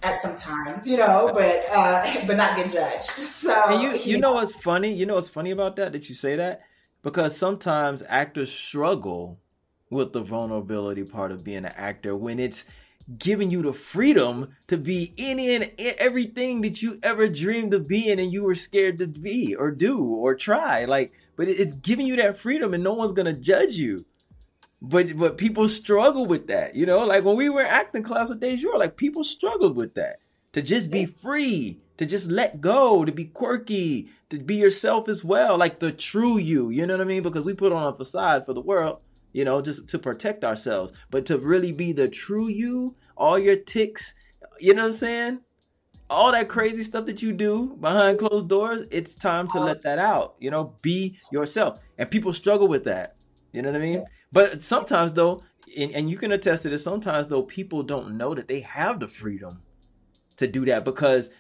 at 0.03 0.23
some 0.23 0.37
times, 0.37 0.89
you 0.89 0.97
know, 0.97 1.31
but 1.35 1.65
uh, 1.73 2.05
but 2.27 2.37
not 2.37 2.57
get 2.57 2.71
judged. 2.71 3.11
So 3.39 3.55
and 3.69 3.81
you 3.83 4.15
you 4.15 4.19
know 4.19 4.33
what's 4.33 4.53
funny? 4.53 4.93
You 4.93 5.07
know 5.07 5.15
what's 5.15 5.29
funny 5.29 5.53
about 5.53 5.77
that? 5.77 5.93
That 5.93 6.09
you 6.09 6.15
say 6.15 6.37
that 6.37 6.63
because 7.03 7.37
sometimes 7.37 8.03
actors 8.09 8.53
struggle 8.53 9.39
with 9.91 10.13
the 10.13 10.21
vulnerability 10.21 11.05
part 11.05 11.33
of 11.33 11.45
being 11.45 11.59
an 11.59 11.73
actor 11.77 12.15
when 12.15 12.39
it's 12.39 12.67
giving 13.17 13.51
you 13.51 13.63
the 13.63 13.73
freedom 13.73 14.55
to 14.67 14.77
be 14.77 15.15
any 15.17 15.55
and 15.55 15.71
everything 15.79 16.61
that 16.61 16.83
you 16.83 16.99
ever 17.03 17.27
dreamed 17.29 17.73
of 17.73 17.89
being 17.89 18.21
and 18.21 18.33
you 18.33 18.45
were 18.45 18.55
scared 18.55 18.99
to 18.99 19.07
be 19.07 19.55
or 19.55 19.71
do 19.71 20.05
or 20.05 20.35
try. 20.35 20.85
Like, 20.85 21.13
but 21.37 21.49
it's 21.49 21.73
giving 21.73 22.07
you 22.07 22.17
that 22.17 22.37
freedom 22.37 22.75
and 22.75 22.85
no 22.85 22.93
one's 22.93 23.13
gonna 23.13 23.33
judge 23.33 23.75
you. 23.75 24.05
But 24.81 25.17
but 25.17 25.39
people 25.39 25.69
struggle 25.69 26.27
with 26.27 26.47
that, 26.47 26.77
you 26.77 26.87
know. 26.87 27.05
Like 27.05 27.25
when 27.25 27.37
we 27.37 27.49
were 27.49 27.65
acting 27.65 28.03
class 28.03 28.29
with 28.29 28.43
you 28.43 28.79
like 28.79 28.97
people 28.97 29.25
struggled 29.25 29.77
with 29.77 29.95
that 29.95 30.21
to 30.53 30.63
just 30.63 30.91
be 30.91 31.05
free, 31.05 31.81
to 31.97 32.07
just 32.07 32.31
let 32.31 32.61
go, 32.61 33.05
to 33.05 33.13
be 33.13 33.25
quirky, 33.25 34.09
to 34.31 34.39
be 34.39 34.55
yourself 34.55 35.09
as 35.09 35.25
well, 35.25 35.59
like 35.59 35.81
the 35.81 35.93
true 35.93 36.39
you. 36.39 36.71
You 36.71 36.87
know 36.87 36.95
what 36.95 37.01
I 37.01 37.05
mean? 37.05 37.23
Because 37.23 37.45
we 37.45 37.55
put 37.55 37.73
on 37.73 37.93
a 37.93 37.97
facade 37.97 38.47
for 38.47 38.55
the 38.55 38.61
world, 38.61 39.01
you 39.33 39.45
know, 39.45 39.61
just 39.61 39.89
to 39.89 39.99
protect 39.99 40.45
ourselves. 40.45 40.93
But 41.11 41.27
to 41.27 41.39
really 41.39 41.73
be 41.73 41.93
the 41.93 42.09
true 42.09 42.49
you, 42.49 42.97
all 43.17 43.39
your 43.39 43.57
ticks, 43.57 44.15
you 44.61 44.75
know 44.75 44.83
what 44.83 44.89
I'm 44.89 44.93
saying? 44.95 45.41
All 46.11 46.33
that 46.33 46.49
crazy 46.49 46.83
stuff 46.85 47.05
that 47.07 47.21
you 47.21 47.33
do 47.33 47.77
behind 47.81 48.19
closed 48.19 48.49
doors, 48.49 48.85
it's 48.91 49.15
time 49.15 49.49
to 49.49 49.61
let 49.61 49.83
that 49.83 49.99
out. 49.99 50.37
You 50.39 50.51
know, 50.51 50.77
be 50.81 51.19
yourself. 51.31 51.81
And 51.99 52.11
people 52.11 52.33
struggle 52.33 52.69
with 52.69 52.85
that. 52.85 53.17
You 53.53 53.63
know 53.63 53.71
what 53.73 53.81
I 53.81 53.85
mean? 53.85 54.05
But 54.33 54.63
sometimes 54.63 55.13
though, 55.13 55.43
and, 55.77 55.93
and 55.93 56.11
you 56.11 56.17
can 56.17 56.33
attest 56.33 56.63
to 56.65 56.69
this, 56.69 56.85
sometimes 56.85 57.29
though, 57.29 57.43
people 57.43 57.83
don't 57.83 58.17
know 58.17 58.35
that 58.35 58.49
they 58.49 58.61
have 58.61 59.01
the 59.01 59.09
freedom 59.09 59.63
to 60.37 60.47
do 60.47 60.65
that 60.67 60.85
because 60.85 61.31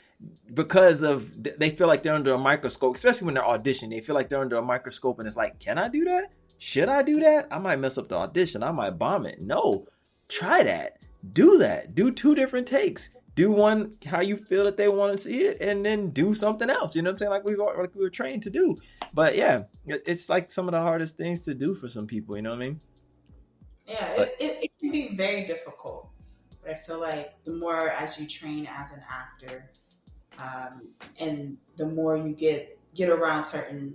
because 0.52 1.02
of 1.02 1.30
they 1.42 1.70
feel 1.70 1.86
like 1.86 2.02
they're 2.02 2.14
under 2.14 2.34
a 2.34 2.38
microscope, 2.38 2.96
especially 2.96 3.26
when 3.26 3.34
they're 3.34 3.44
auditioning. 3.44 3.90
They 3.90 4.00
feel 4.00 4.14
like 4.14 4.28
they're 4.28 4.40
under 4.40 4.56
a 4.56 4.62
microscope, 4.62 5.18
and 5.18 5.28
it's 5.28 5.36
like, 5.36 5.60
can 5.60 5.78
I 5.78 5.88
do 5.88 6.04
that? 6.04 6.32
Should 6.58 6.88
I 6.88 7.02
do 7.02 7.20
that? 7.20 7.46
I 7.52 7.58
might 7.58 7.78
mess 7.78 7.98
up 7.98 8.08
the 8.08 8.16
audition. 8.16 8.62
I 8.64 8.72
might 8.72 8.98
bomb 8.98 9.26
it. 9.26 9.40
No, 9.40 9.86
try 10.28 10.64
that. 10.64 10.98
Do 11.32 11.58
that. 11.58 11.94
Do 11.94 12.10
two 12.10 12.34
different 12.34 12.66
takes. 12.66 13.10
Do 13.38 13.52
one 13.52 13.92
how 14.04 14.20
you 14.20 14.36
feel 14.36 14.64
that 14.64 14.76
they 14.76 14.88
want 14.88 15.12
to 15.12 15.18
see 15.18 15.42
it, 15.42 15.60
and 15.60 15.86
then 15.86 16.10
do 16.10 16.34
something 16.34 16.68
else. 16.68 16.96
You 16.96 17.02
know 17.02 17.10
what 17.10 17.12
I'm 17.12 17.18
saying? 17.18 17.30
Like 17.30 17.44
we 17.44 17.54
like 17.54 17.94
we 17.94 18.02
were 18.02 18.10
trained 18.10 18.42
to 18.42 18.50
do. 18.50 18.76
But 19.14 19.36
yeah, 19.36 19.62
it's 19.86 20.28
like 20.28 20.50
some 20.50 20.66
of 20.66 20.72
the 20.72 20.80
hardest 20.80 21.16
things 21.16 21.44
to 21.44 21.54
do 21.54 21.72
for 21.72 21.86
some 21.86 22.08
people. 22.08 22.34
You 22.34 22.42
know 22.42 22.50
what 22.50 22.56
I 22.56 22.66
mean? 22.66 22.80
Yeah, 23.86 24.22
it, 24.22 24.36
it, 24.40 24.64
it 24.64 24.70
can 24.80 24.90
be 24.90 25.14
very 25.14 25.46
difficult. 25.46 26.10
But 26.60 26.72
I 26.72 26.74
feel 26.74 26.98
like 26.98 27.44
the 27.44 27.52
more 27.52 27.90
as 27.90 28.18
you 28.18 28.26
train 28.26 28.68
as 28.68 28.90
an 28.90 29.02
actor, 29.08 29.70
um, 30.40 30.88
and 31.20 31.56
the 31.76 31.86
more 31.86 32.16
you 32.16 32.34
get 32.34 32.76
get 32.92 33.08
around 33.08 33.44
certain 33.44 33.94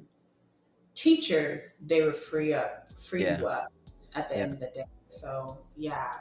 teachers, 0.95 1.79
they 1.85 2.01
would 2.01 2.15
free 2.15 2.53
up, 2.53 2.93
free 2.97 3.23
yeah. 3.23 3.39
you 3.39 3.47
up 3.47 3.73
at 4.15 4.29
the 4.29 4.35
yeah. 4.35 4.41
end 4.41 4.53
of 4.53 4.62
the 4.62 4.67
day. 4.67 4.85
So 5.07 5.57
yeah. 5.75 6.13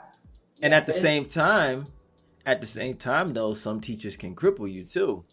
And 0.61 0.73
yeah, 0.73 0.79
at 0.79 0.87
the 0.87 0.93
same 0.93 1.27
time, 1.27 1.87
at 2.45 2.61
the 2.61 2.67
same 2.67 2.97
time 2.97 3.35
though, 3.35 3.55
some 3.55 3.81
teachers 3.81 4.17
can 4.17 4.35
cripple 4.35 4.71
you 4.71 4.85
too. 4.85 5.25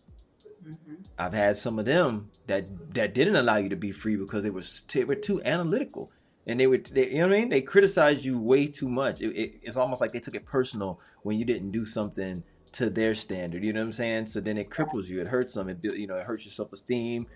Mm-hmm. 0.66 0.96
I've 1.18 1.34
had 1.34 1.58
some 1.58 1.80
of 1.80 1.86
them 1.86 2.30
that 2.48 2.94
that 2.94 3.14
didn't 3.14 3.36
allow 3.36 3.58
you 3.58 3.70
to 3.70 3.76
be 3.76 3.92
free 3.92 4.16
because 4.16 4.44
they 4.44 4.50
were 4.50 4.64
they 4.94 5.04
were 5.06 5.16
too 5.16 5.42
analytical, 5.44 6.12
and 6.46 6.60
they 6.60 6.68
would 6.68 6.86
they, 6.88 7.10
you 7.10 7.20
know 7.20 7.28
what 7.28 7.36
I 7.36 7.40
mean. 7.40 7.50
They 7.50 7.62
criticized 7.62 8.26
you 8.26 8.40
way 8.40 8.68
too 8.68 8.90
much. 8.90 9.22
It, 9.22 9.36
it, 9.36 9.56
it's 9.64 9.78
almost 9.78 10.02
like 10.02 10.14
they 10.14 10.20
took 10.20 10.36
it 10.36 10.46
personal 10.46 11.00
when 11.24 11.38
you 11.38 11.46
didn't 11.46 11.72
do 11.72 11.86
something 11.86 12.44
to 12.74 12.90
their 12.90 13.16
standard. 13.16 13.64
You 13.64 13.74
know 13.74 13.80
what 13.80 13.88
I'm 13.88 13.94
saying? 13.94 14.26
So 14.28 14.40
then 14.40 14.58
it 14.58 14.70
cripples 14.70 15.08
you. 15.08 15.22
It 15.22 15.28
hurts 15.28 15.54
them. 15.54 15.70
It 15.70 15.80
you 15.82 16.08
know 16.08 16.18
it 16.18 16.26
hurts 16.26 16.46
your 16.46 16.52
self 16.52 16.72
esteem, 16.74 17.28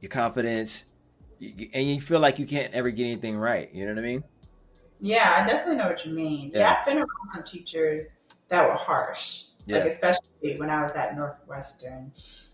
your 0.00 0.10
confidence, 0.10 0.84
and 1.40 1.88
you 1.88 2.00
feel 2.00 2.20
like 2.20 2.38
you 2.38 2.46
can't 2.46 2.74
ever 2.74 2.90
get 2.90 3.04
anything 3.04 3.36
right. 3.36 3.72
You 3.72 3.86
know 3.86 3.94
what 3.94 4.00
I 4.00 4.06
mean? 4.06 4.24
Yeah, 4.98 5.42
I 5.42 5.46
definitely 5.46 5.76
know 5.76 5.88
what 5.88 6.04
you 6.04 6.12
mean. 6.12 6.50
Yeah, 6.52 6.58
yeah 6.58 6.76
I've 6.78 6.86
been 6.86 6.96
around 6.98 7.30
some 7.30 7.44
teachers 7.44 8.16
that 8.48 8.68
were 8.68 8.74
harsh. 8.74 9.44
Yeah. 9.66 9.78
Like 9.78 9.86
especially 9.86 10.58
when 10.58 10.70
I 10.70 10.82
was 10.82 10.94
at 10.94 11.16
Northwestern, 11.16 12.12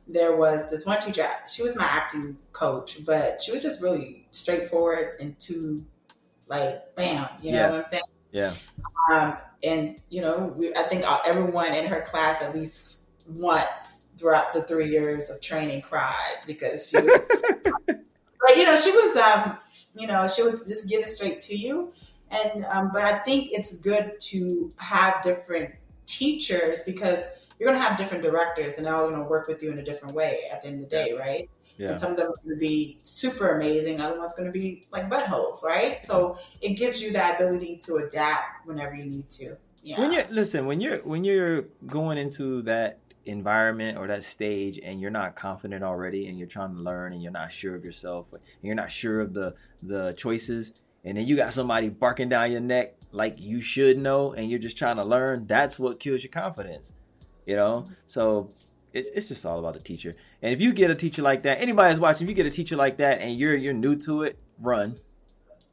there 0.08 0.36
was 0.36 0.70
this 0.70 0.86
one 0.86 1.00
teacher. 1.00 1.28
She 1.48 1.62
was 1.62 1.76
my 1.76 1.84
acting 1.84 2.38
coach, 2.52 3.04
but 3.04 3.42
she 3.42 3.52
was 3.52 3.62
just 3.62 3.82
really 3.82 4.26
straightforward 4.30 5.20
and 5.20 5.38
too 5.38 5.84
like 6.48 6.94
bam. 6.96 7.28
You 7.40 7.52
know 7.52 7.58
yeah. 7.58 7.70
what 7.70 7.84
I'm 7.84 7.90
saying? 7.90 8.02
Yeah. 8.32 8.54
Um, 9.10 9.36
and 9.62 10.00
you 10.08 10.22
know, 10.22 10.52
we, 10.56 10.74
I 10.74 10.82
think 10.82 11.04
everyone 11.24 11.74
in 11.74 11.86
her 11.86 12.02
class 12.02 12.42
at 12.42 12.54
least 12.54 13.02
once 13.28 14.08
throughout 14.16 14.52
the 14.52 14.62
three 14.62 14.88
years 14.88 15.30
of 15.30 15.40
training 15.40 15.82
cried 15.82 16.36
because 16.46 16.88
she 16.88 16.96
was 16.98 17.28
but 18.42 18.56
you 18.56 18.64
know, 18.64 18.76
she 18.76 18.90
was, 18.90 19.16
um, 19.16 19.56
you 19.96 20.06
know, 20.06 20.26
she 20.26 20.42
would 20.42 20.52
just 20.52 20.88
give 20.88 21.00
it 21.00 21.08
straight 21.08 21.40
to 21.40 21.56
you. 21.56 21.92
And 22.30 22.64
um, 22.66 22.90
but 22.92 23.04
I 23.04 23.18
think 23.18 23.48
it's 23.52 23.78
good 23.78 24.18
to 24.20 24.72
have 24.78 25.22
different 25.22 25.74
teachers 26.18 26.82
because 26.82 27.26
you're 27.58 27.70
going 27.70 27.80
to 27.80 27.86
have 27.86 27.96
different 27.96 28.22
directors, 28.24 28.78
and 28.78 28.86
they're 28.86 28.94
all 28.94 29.08
going 29.08 29.22
to 29.22 29.28
work 29.28 29.46
with 29.46 29.62
you 29.62 29.70
in 29.70 29.78
a 29.78 29.84
different 29.84 30.14
way 30.14 30.40
at 30.50 30.62
the 30.62 30.68
end 30.68 30.82
of 30.82 30.88
the 30.88 30.88
day, 30.88 31.12
right? 31.12 31.48
Yeah. 31.78 31.90
And 31.90 32.00
some 32.00 32.10
of 32.10 32.16
them 32.16 32.26
are 32.26 32.36
going 32.44 32.56
to 32.56 32.60
be 32.60 32.98
super 33.02 33.56
amazing. 33.56 34.00
Other 34.00 34.18
ones 34.18 34.34
going 34.34 34.46
to 34.46 34.52
be 34.52 34.86
like 34.90 35.08
buttholes, 35.08 35.62
right? 35.62 36.02
So 36.02 36.30
mm-hmm. 36.30 36.58
it 36.60 36.74
gives 36.74 37.00
you 37.00 37.12
that 37.12 37.36
ability 37.36 37.78
to 37.84 37.96
adapt 37.96 38.66
whenever 38.66 38.94
you 38.94 39.04
need 39.04 39.28
to. 39.30 39.56
Yeah. 39.82 40.00
When 40.00 40.12
you 40.12 40.24
listen, 40.30 40.66
when 40.66 40.80
you're 40.80 40.98
when 40.98 41.24
you're 41.24 41.62
going 41.86 42.18
into 42.18 42.62
that 42.62 42.98
environment 43.24 43.98
or 43.98 44.08
that 44.08 44.24
stage 44.24 44.80
and 44.82 45.00
you're 45.00 45.10
not 45.10 45.36
confident 45.36 45.84
already 45.84 46.28
and 46.28 46.38
you're 46.38 46.48
trying 46.48 46.74
to 46.74 46.80
learn 46.80 47.12
and 47.12 47.22
you're 47.22 47.32
not 47.32 47.52
sure 47.52 47.74
of 47.74 47.84
yourself 47.84 48.32
and 48.32 48.42
you're 48.62 48.74
not 48.74 48.90
sure 48.90 49.20
of 49.20 49.32
the 49.32 49.54
the 49.82 50.12
choices 50.14 50.74
and 51.04 51.16
then 51.16 51.26
you 51.26 51.36
got 51.36 51.52
somebody 51.52 51.88
barking 51.88 52.28
down 52.28 52.50
your 52.50 52.60
neck 52.60 52.94
like 53.12 53.40
you 53.40 53.60
should 53.60 53.98
know 53.98 54.32
and 54.32 54.50
you're 54.50 54.58
just 54.58 54.76
trying 54.76 54.96
to 54.96 55.04
learn 55.04 55.46
that's 55.46 55.78
what 55.78 56.00
kills 56.00 56.22
your 56.22 56.30
confidence 56.30 56.92
you 57.46 57.56
know? 57.56 57.88
So 58.06 58.50
it, 58.92 59.06
it's 59.14 59.28
just 59.28 59.44
all 59.46 59.58
about 59.58 59.74
the 59.74 59.80
teacher. 59.80 60.14
And 60.40 60.52
if 60.52 60.60
you 60.60 60.72
get 60.72 60.90
a 60.90 60.94
teacher 60.94 61.22
like 61.22 61.42
that 61.42 61.60
anybody's 61.60 62.00
watching 62.00 62.26
if 62.26 62.28
you 62.28 62.34
get 62.34 62.46
a 62.46 62.50
teacher 62.50 62.76
like 62.76 62.98
that 62.98 63.20
and 63.20 63.36
you're 63.36 63.54
you're 63.54 63.72
new 63.72 63.96
to 63.96 64.22
it 64.22 64.38
run. 64.58 64.98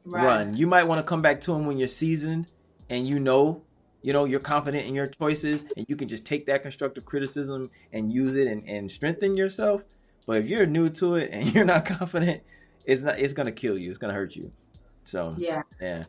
Right. 0.04 0.24
run. 0.24 0.56
You 0.56 0.66
might 0.66 0.84
want 0.84 0.98
to 0.98 1.02
come 1.02 1.22
back 1.22 1.40
to 1.42 1.54
him 1.54 1.66
when 1.66 1.78
you're 1.78 1.88
seasoned 1.88 2.46
and 2.88 3.06
you 3.06 3.18
know 3.18 3.62
you 4.02 4.12
know 4.12 4.24
you're 4.24 4.40
confident 4.40 4.86
in 4.86 4.94
your 4.94 5.06
choices 5.06 5.64
and 5.76 5.84
you 5.88 5.96
can 5.96 6.08
just 6.08 6.24
take 6.24 6.46
that 6.46 6.62
constructive 6.62 7.04
criticism 7.04 7.70
and 7.92 8.10
use 8.10 8.34
it 8.36 8.46
and, 8.46 8.66
and 8.68 8.90
strengthen 8.90 9.36
yourself. 9.36 9.84
But 10.26 10.38
if 10.38 10.46
you're 10.48 10.66
new 10.66 10.88
to 10.90 11.16
it 11.16 11.30
and 11.32 11.54
you're 11.54 11.64
not 11.64 11.84
confident 11.84 12.42
it's 12.86 13.02
not 13.02 13.18
it's 13.18 13.34
gonna 13.34 13.52
kill 13.52 13.76
you. 13.76 13.90
It's 13.90 13.98
gonna 13.98 14.14
hurt 14.14 14.34
you. 14.34 14.52
So 15.04 15.34
yeah. 15.36 15.62
yeah 15.80 16.04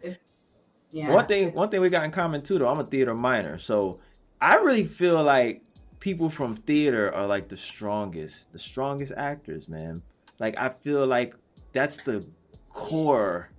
yeah 0.91 1.13
one 1.13 1.25
thing 1.25 1.53
one 1.53 1.69
thing 1.69 1.81
we 1.81 1.89
got 1.89 2.03
in 2.03 2.11
common 2.11 2.41
too 2.41 2.57
though 2.57 2.67
i'm 2.67 2.79
a 2.79 2.83
theater 2.83 3.13
minor 3.13 3.57
so 3.57 3.99
i 4.39 4.55
really 4.55 4.83
feel 4.83 5.21
like 5.23 5.61
people 5.99 6.29
from 6.29 6.55
theater 6.55 7.13
are 7.13 7.27
like 7.27 7.47
the 7.49 7.57
strongest 7.57 8.51
the 8.51 8.59
strongest 8.59 9.13
actors 9.15 9.67
man 9.67 10.01
like 10.39 10.57
i 10.57 10.69
feel 10.69 11.05
like 11.05 11.35
that's 11.73 12.03
the 12.03 12.25
core 12.69 13.49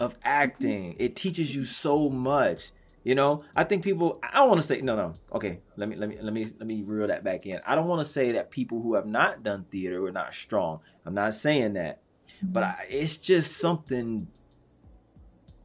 of 0.00 0.18
acting 0.24 0.96
it 0.98 1.14
teaches 1.14 1.54
you 1.54 1.64
so 1.64 2.08
much 2.08 2.72
you 3.04 3.14
know, 3.14 3.44
I 3.54 3.64
think 3.64 3.84
people. 3.84 4.18
I 4.22 4.38
don't 4.38 4.48
want 4.48 4.62
to 4.62 4.66
say 4.66 4.80
no, 4.80 4.96
no. 4.96 5.14
Okay, 5.34 5.60
let 5.76 5.90
me 5.90 5.96
let 5.96 6.08
me 6.08 6.16
let 6.20 6.32
me 6.32 6.46
let 6.58 6.66
me 6.66 6.82
reel 6.82 7.06
that 7.06 7.22
back 7.22 7.44
in. 7.44 7.60
I 7.66 7.74
don't 7.74 7.86
want 7.86 8.00
to 8.00 8.04
say 8.06 8.32
that 8.32 8.50
people 8.50 8.80
who 8.80 8.94
have 8.94 9.06
not 9.06 9.42
done 9.42 9.66
theater 9.70 10.04
are 10.06 10.10
not 10.10 10.32
strong. 10.32 10.80
I'm 11.04 11.12
not 11.12 11.34
saying 11.34 11.74
that, 11.74 12.00
mm-hmm. 12.38 12.52
but 12.52 12.62
I, 12.64 12.86
it's 12.88 13.18
just 13.18 13.58
something. 13.58 14.28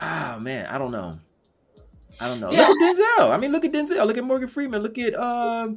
Ah 0.01 0.35
oh, 0.35 0.39
man, 0.39 0.65
I 0.67 0.77
don't 0.77 0.91
know. 0.91 1.19
I 2.19 2.27
don't 2.27 2.39
know. 2.39 2.51
Yeah. 2.51 2.67
Look 2.67 2.81
at 2.81 2.95
Denzel. 2.95 3.31
I 3.31 3.37
mean, 3.37 3.51
look 3.51 3.65
at 3.65 3.71
Denzel. 3.71 4.05
Look 4.05 4.17
at 4.17 4.23
Morgan 4.23 4.47
Freeman. 4.47 4.81
Look 4.81 4.97
at 4.97 5.15
uh, 5.15 5.69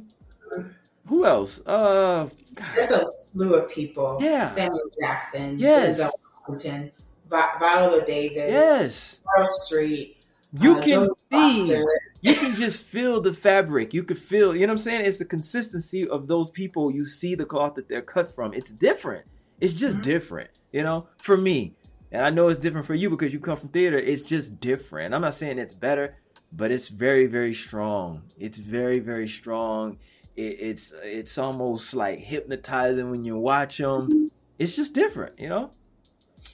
who 1.07 1.25
else? 1.25 1.61
Uh, 1.65 2.29
God. 2.55 2.67
there's 2.75 2.91
a 2.91 3.05
slew 3.09 3.55
of 3.55 3.71
people. 3.71 4.17
Yeah, 4.21 4.47
Samuel 4.47 4.89
Jackson. 4.99 5.59
Yes. 5.59 5.99
Denzel 5.99 6.11
Washington, 6.47 6.91
Vi- 7.29 7.55
Viola 7.59 8.05
Davis. 8.05 8.49
Yes. 8.49 9.21
Meryl 9.25 9.47
Streep. 9.69 10.15
You 10.59 10.75
uh, 10.75 10.81
can 10.81 11.07
see, 11.31 11.83
you 12.21 12.35
can 12.35 12.55
just 12.55 12.83
feel 12.83 13.19
the 13.21 13.33
fabric. 13.33 13.93
You 13.93 14.03
could 14.03 14.19
feel, 14.19 14.55
you 14.55 14.61
know 14.61 14.67
what 14.67 14.73
I'm 14.73 14.77
saying? 14.77 15.05
It's 15.05 15.17
the 15.17 15.25
consistency 15.25 16.07
of 16.07 16.27
those 16.27 16.51
people. 16.51 16.91
You 16.91 17.05
see 17.05 17.33
the 17.33 17.45
cloth 17.45 17.73
that 17.75 17.89
they're 17.89 18.03
cut 18.03 18.33
from. 18.33 18.53
It's 18.53 18.71
different. 18.71 19.25
It's 19.59 19.73
just 19.73 19.97
mm-hmm. 19.97 20.03
different, 20.03 20.49
you 20.71 20.83
know, 20.83 21.07
for 21.17 21.37
me. 21.37 21.73
And 22.13 22.23
I 22.23 22.29
know 22.29 22.47
it's 22.47 22.59
different 22.59 22.85
for 22.85 22.93
you 22.93 23.09
because 23.09 23.33
you 23.33 23.39
come 23.39 23.57
from 23.57 23.69
theater. 23.69 23.97
It's 23.97 24.21
just 24.21 24.59
different. 24.59 25.15
I'm 25.15 25.21
not 25.21 25.33
saying 25.33 25.57
it's 25.57 25.73
better, 25.73 26.15
but 26.51 26.71
it's 26.71 26.87
very, 26.87 27.25
very 27.25 27.55
strong. 27.55 28.21
It's 28.37 28.59
very, 28.59 28.99
very 28.99 29.27
strong. 29.27 29.97
It, 30.35 30.57
it's 30.59 30.93
it's 31.01 31.39
almost 31.39 31.95
like 31.95 32.19
hypnotizing 32.19 33.09
when 33.09 33.25
you 33.25 33.35
watch 33.37 33.79
them. 33.79 34.29
It's 34.59 34.75
just 34.75 34.93
different, 34.93 35.39
you 35.39 35.49
know. 35.49 35.71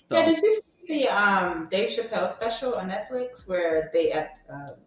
So, 0.08 0.18
yeah, 0.18 0.26
did 0.28 0.38
you 0.38 0.62
see 0.88 1.04
the 1.04 1.10
um, 1.10 1.68
Dave 1.70 1.90
Chappelle 1.90 2.30
special 2.30 2.76
on 2.76 2.90
Netflix 2.90 3.48
where 3.48 3.90
they 3.92 4.14
uh, 4.14 4.28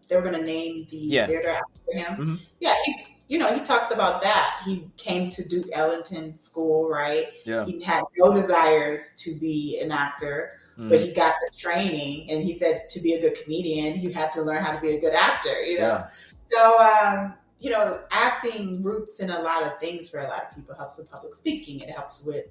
they 0.07 0.15
were 0.15 0.23
going 0.23 0.33
to 0.33 0.43
name 0.43 0.87
the 0.89 0.97
yeah. 0.97 1.27
theater 1.27 1.49
after 1.49 1.97
him? 1.97 2.17
Mm-hmm. 2.17 2.35
Yeah, 2.59 2.73
he, 2.85 2.95
you 3.27 3.37
know, 3.37 3.53
he 3.53 3.61
talks 3.61 3.91
about 3.91 4.23
that. 4.23 4.61
He 4.65 4.89
came 4.97 5.29
to 5.29 5.47
Duke 5.47 5.69
Ellington 5.71 6.35
School, 6.35 6.89
right? 6.89 7.27
Yeah. 7.45 7.65
He 7.65 7.79
had 7.83 8.03
no 8.17 8.33
desires 8.33 9.13
to 9.19 9.35
be 9.35 9.79
an 9.79 9.91
actor. 9.91 10.59
Mm. 10.77 10.89
but 10.89 10.99
he 10.99 11.11
got 11.11 11.35
the 11.39 11.55
training, 11.55 12.29
and 12.29 12.41
he 12.43 12.57
said 12.57 12.89
to 12.89 13.01
be 13.01 13.13
a 13.13 13.21
good 13.21 13.35
comedian, 13.41 13.99
you 13.99 14.11
had 14.11 14.31
to 14.33 14.41
learn 14.41 14.63
how 14.63 14.71
to 14.71 14.81
be 14.81 14.91
a 14.91 14.99
good 14.99 15.13
actor. 15.13 15.61
You 15.61 15.79
know, 15.79 15.87
yeah. 15.87 16.07
so 16.49 16.79
um, 16.81 17.33
you 17.59 17.69
know, 17.69 18.01
acting 18.11 18.83
roots 18.83 19.19
in 19.19 19.29
a 19.29 19.41
lot 19.41 19.63
of 19.63 19.79
things 19.79 20.09
for 20.09 20.19
a 20.19 20.27
lot 20.27 20.43
of 20.43 20.55
people. 20.55 20.73
It 20.73 20.77
helps 20.77 20.97
with 20.97 21.09
public 21.09 21.33
speaking. 21.33 21.79
It 21.79 21.89
helps 21.89 22.25
with 22.25 22.45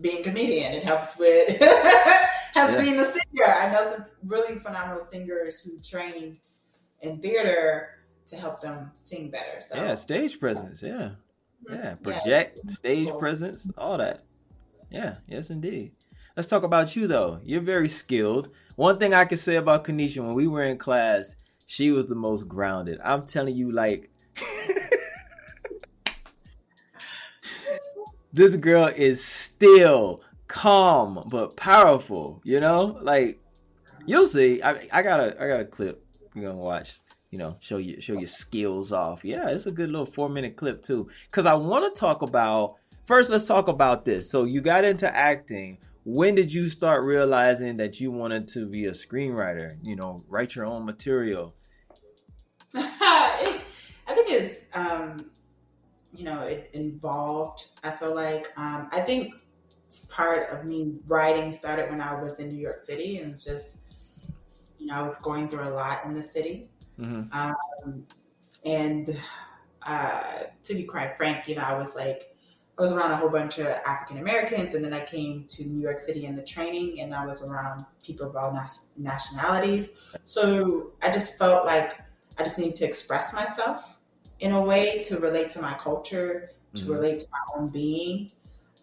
being 0.00 0.20
a 0.20 0.22
comedian. 0.22 0.72
It 0.72 0.84
helps 0.84 1.18
with 1.18 1.56
has 1.60 2.72
yeah. 2.72 2.80
being 2.80 2.98
a 2.98 3.04
singer. 3.04 3.46
I 3.46 3.70
know 3.70 3.84
some 3.84 4.06
really 4.24 4.58
phenomenal 4.58 5.00
singers 5.00 5.60
who 5.60 5.78
trained 5.80 6.38
in 7.00 7.20
theater 7.20 7.90
to 8.26 8.36
help 8.36 8.60
them 8.60 8.90
sing 8.94 9.30
better. 9.30 9.60
So 9.60 9.76
yeah, 9.76 9.94
stage 9.94 10.40
presence. 10.40 10.82
Yeah, 10.82 11.10
mm-hmm. 11.68 11.74
yeah, 11.74 11.94
project 12.02 12.58
yeah, 12.64 12.74
stage 12.74 13.08
cool. 13.08 13.18
presence, 13.18 13.68
all 13.78 13.98
that. 13.98 14.24
Yeah, 14.90 15.16
yes, 15.26 15.50
indeed. 15.50 15.92
Let's 16.38 16.46
talk 16.46 16.62
about 16.62 16.94
you 16.94 17.08
though. 17.08 17.40
You're 17.42 17.60
very 17.60 17.88
skilled. 17.88 18.50
One 18.76 19.00
thing 19.00 19.12
I 19.12 19.24
can 19.24 19.38
say 19.38 19.56
about 19.56 19.84
Kenisha 19.84 20.24
when 20.24 20.34
we 20.34 20.46
were 20.46 20.62
in 20.62 20.78
class, 20.78 21.34
she 21.66 21.90
was 21.90 22.06
the 22.06 22.14
most 22.14 22.46
grounded. 22.46 23.00
I'm 23.02 23.26
telling 23.26 23.56
you, 23.56 23.72
like. 23.72 24.08
this 28.32 28.54
girl 28.54 28.86
is 28.86 29.24
still 29.24 30.20
calm 30.46 31.24
but 31.26 31.56
powerful. 31.56 32.40
You 32.44 32.60
know, 32.60 33.00
like 33.02 33.40
you'll 34.06 34.28
see. 34.28 34.62
I, 34.62 34.86
I 34.92 35.02
got 35.02 35.18
a 35.18 35.42
I 35.42 35.48
got 35.48 35.58
a 35.58 35.64
clip 35.64 36.06
you're 36.36 36.44
gonna 36.44 36.62
watch. 36.62 37.00
You 37.32 37.38
know, 37.38 37.56
show 37.58 37.78
you 37.78 38.00
show 38.00 38.12
your 38.12 38.28
skills 38.28 38.92
off. 38.92 39.24
Yeah, 39.24 39.48
it's 39.48 39.66
a 39.66 39.72
good 39.72 39.90
little 39.90 40.06
four 40.06 40.28
minute 40.28 40.54
clip 40.54 40.82
too. 40.82 41.10
Cause 41.32 41.46
I 41.46 41.54
want 41.54 41.92
to 41.92 41.98
talk 41.98 42.22
about 42.22 42.76
first. 43.06 43.28
Let's 43.28 43.48
talk 43.48 43.66
about 43.66 44.04
this. 44.04 44.30
So 44.30 44.44
you 44.44 44.60
got 44.60 44.84
into 44.84 45.12
acting. 45.12 45.78
When 46.10 46.34
did 46.34 46.54
you 46.54 46.70
start 46.70 47.04
realizing 47.04 47.76
that 47.76 48.00
you 48.00 48.10
wanted 48.10 48.48
to 48.48 48.64
be 48.64 48.86
a 48.86 48.92
screenwriter? 48.92 49.76
You 49.82 49.94
know, 49.94 50.24
write 50.26 50.54
your 50.54 50.64
own 50.64 50.86
material. 50.86 51.54
I 52.74 53.60
think 54.14 54.30
it's 54.30 54.62
um, 54.72 55.30
you 56.16 56.24
know, 56.24 56.44
it 56.44 56.70
involved. 56.72 57.66
I 57.84 57.90
feel 57.90 58.14
like 58.14 58.50
um, 58.56 58.88
I 58.90 59.00
think 59.00 59.34
it's 59.86 60.06
part 60.06 60.48
of 60.48 60.64
me 60.64 60.94
writing 61.06 61.52
started 61.52 61.90
when 61.90 62.00
I 62.00 62.18
was 62.22 62.38
in 62.38 62.48
New 62.48 62.58
York 62.58 62.82
City, 62.82 63.18
and 63.18 63.30
it's 63.30 63.44
just 63.44 63.76
you 64.78 64.86
know 64.86 64.94
I 64.94 65.02
was 65.02 65.18
going 65.18 65.46
through 65.46 65.68
a 65.68 65.74
lot 65.74 66.06
in 66.06 66.14
the 66.14 66.22
city, 66.22 66.70
mm-hmm. 66.98 67.30
um, 67.38 68.06
and 68.64 69.14
uh, 69.82 70.44
to 70.62 70.74
be 70.74 70.84
quite 70.84 71.18
frank, 71.18 71.48
you 71.48 71.56
know, 71.56 71.64
I 71.64 71.76
was 71.76 71.94
like. 71.94 72.34
I 72.78 72.82
was 72.82 72.92
around 72.92 73.10
a 73.10 73.16
whole 73.16 73.28
bunch 73.28 73.58
of 73.58 73.66
African 73.66 74.18
Americans, 74.18 74.74
and 74.74 74.84
then 74.84 74.94
I 74.94 75.00
came 75.00 75.44
to 75.48 75.66
New 75.66 75.80
York 75.80 75.98
City 75.98 76.26
in 76.26 76.36
the 76.36 76.44
training, 76.44 77.00
and 77.00 77.12
I 77.12 77.26
was 77.26 77.42
around 77.42 77.84
people 78.04 78.28
of 78.28 78.36
all 78.36 78.52
nas- 78.52 78.86
nationalities. 78.96 80.14
So 80.26 80.92
I 81.02 81.10
just 81.10 81.38
felt 81.38 81.66
like 81.66 81.98
I 82.38 82.44
just 82.44 82.56
need 82.56 82.76
to 82.76 82.84
express 82.84 83.34
myself 83.34 83.98
in 84.38 84.52
a 84.52 84.62
way 84.62 85.02
to 85.06 85.18
relate 85.18 85.50
to 85.50 85.60
my 85.60 85.74
culture, 85.74 86.52
to 86.74 86.82
mm-hmm. 86.82 86.92
relate 86.92 87.18
to 87.18 87.26
my 87.32 87.60
own 87.60 87.72
being. 87.72 88.30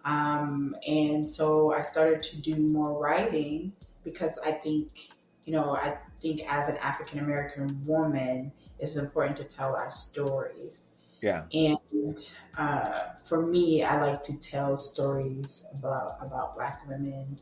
Um, 0.03 0.75
and 0.85 1.27
so 1.27 1.71
I 1.71 1.81
started 1.81 2.21
to 2.23 2.41
do 2.41 2.57
more 2.57 2.99
writing 3.01 3.71
because 4.03 4.37
I 4.45 4.51
think, 4.51 5.09
you 5.45 5.53
know, 5.53 5.75
I 5.75 5.97
think 6.21 6.41
as 6.51 6.67
an 6.67 6.75
African 6.77 7.19
American 7.19 7.81
woman, 7.85 8.51
it's 8.77 8.97
important 8.97 9.37
to 9.37 9.45
tell 9.45 9.73
our 9.73 9.89
stories. 9.89 10.83
Yeah. 11.21 11.43
And 11.53 12.33
uh, 12.57 13.13
for 13.23 13.45
me, 13.45 13.83
I 13.83 13.99
like 13.99 14.21
to 14.23 14.39
tell 14.39 14.77
stories 14.77 15.67
about 15.73 16.17
about 16.21 16.55
Black 16.55 16.87
women, 16.87 17.39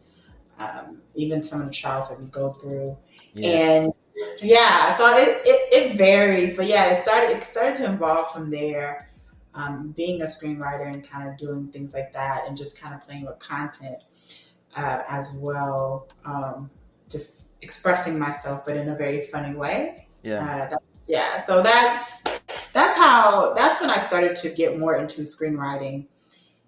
um, 0.58 1.02
even 1.16 1.44
some 1.44 1.62
of 1.62 1.68
the 1.68 1.74
trials 1.74 2.10
that 2.10 2.20
we 2.20 2.28
go 2.28 2.54
through. 2.54 2.98
Yeah. 3.34 3.50
And 3.50 3.94
yeah, 4.42 4.94
so 4.94 5.18
it, 5.18 5.42
it, 5.46 5.74
it, 5.74 5.98
varies, 5.98 6.56
but 6.56 6.68
yeah, 6.68 6.92
it 6.92 6.98
started 6.98 7.36
it 7.36 7.44
started 7.44 7.76
to 7.78 7.92
evolve 7.92 8.32
from 8.32 8.48
there. 8.48 9.10
Um, 9.56 9.92
being 9.96 10.22
a 10.24 10.26
screenwriter 10.26 10.92
and 10.92 11.08
kind 11.08 11.30
of 11.30 11.38
doing 11.38 11.68
things 11.68 11.94
like 11.94 12.12
that, 12.14 12.48
and 12.48 12.58
just 12.58 12.80
kind 12.80 12.96
of 12.96 13.02
playing 13.06 13.26
with 13.26 13.38
content 13.40 14.02
uh, 14.76 15.04
as 15.08 15.34
well. 15.36 16.08
Um, 16.26 16.72
just 17.10 17.52
expressing 17.62 18.18
myself, 18.18 18.66
but 18.66 18.76
in 18.76 18.90
a 18.90 18.96
very 18.96 19.22
funny 19.22 19.56
way. 19.56 20.08
Yeah. 20.24 20.70
Uh, 20.72 20.78
yeah. 21.08 21.38
So 21.38 21.62
that's 21.62 22.33
that's 22.74 22.98
how 22.98 23.54
that's 23.54 23.80
when 23.80 23.90
I 23.90 24.00
started 24.00 24.36
to 24.38 24.50
get 24.50 24.78
more 24.78 24.96
into 24.96 25.22
screenwriting, 25.22 26.08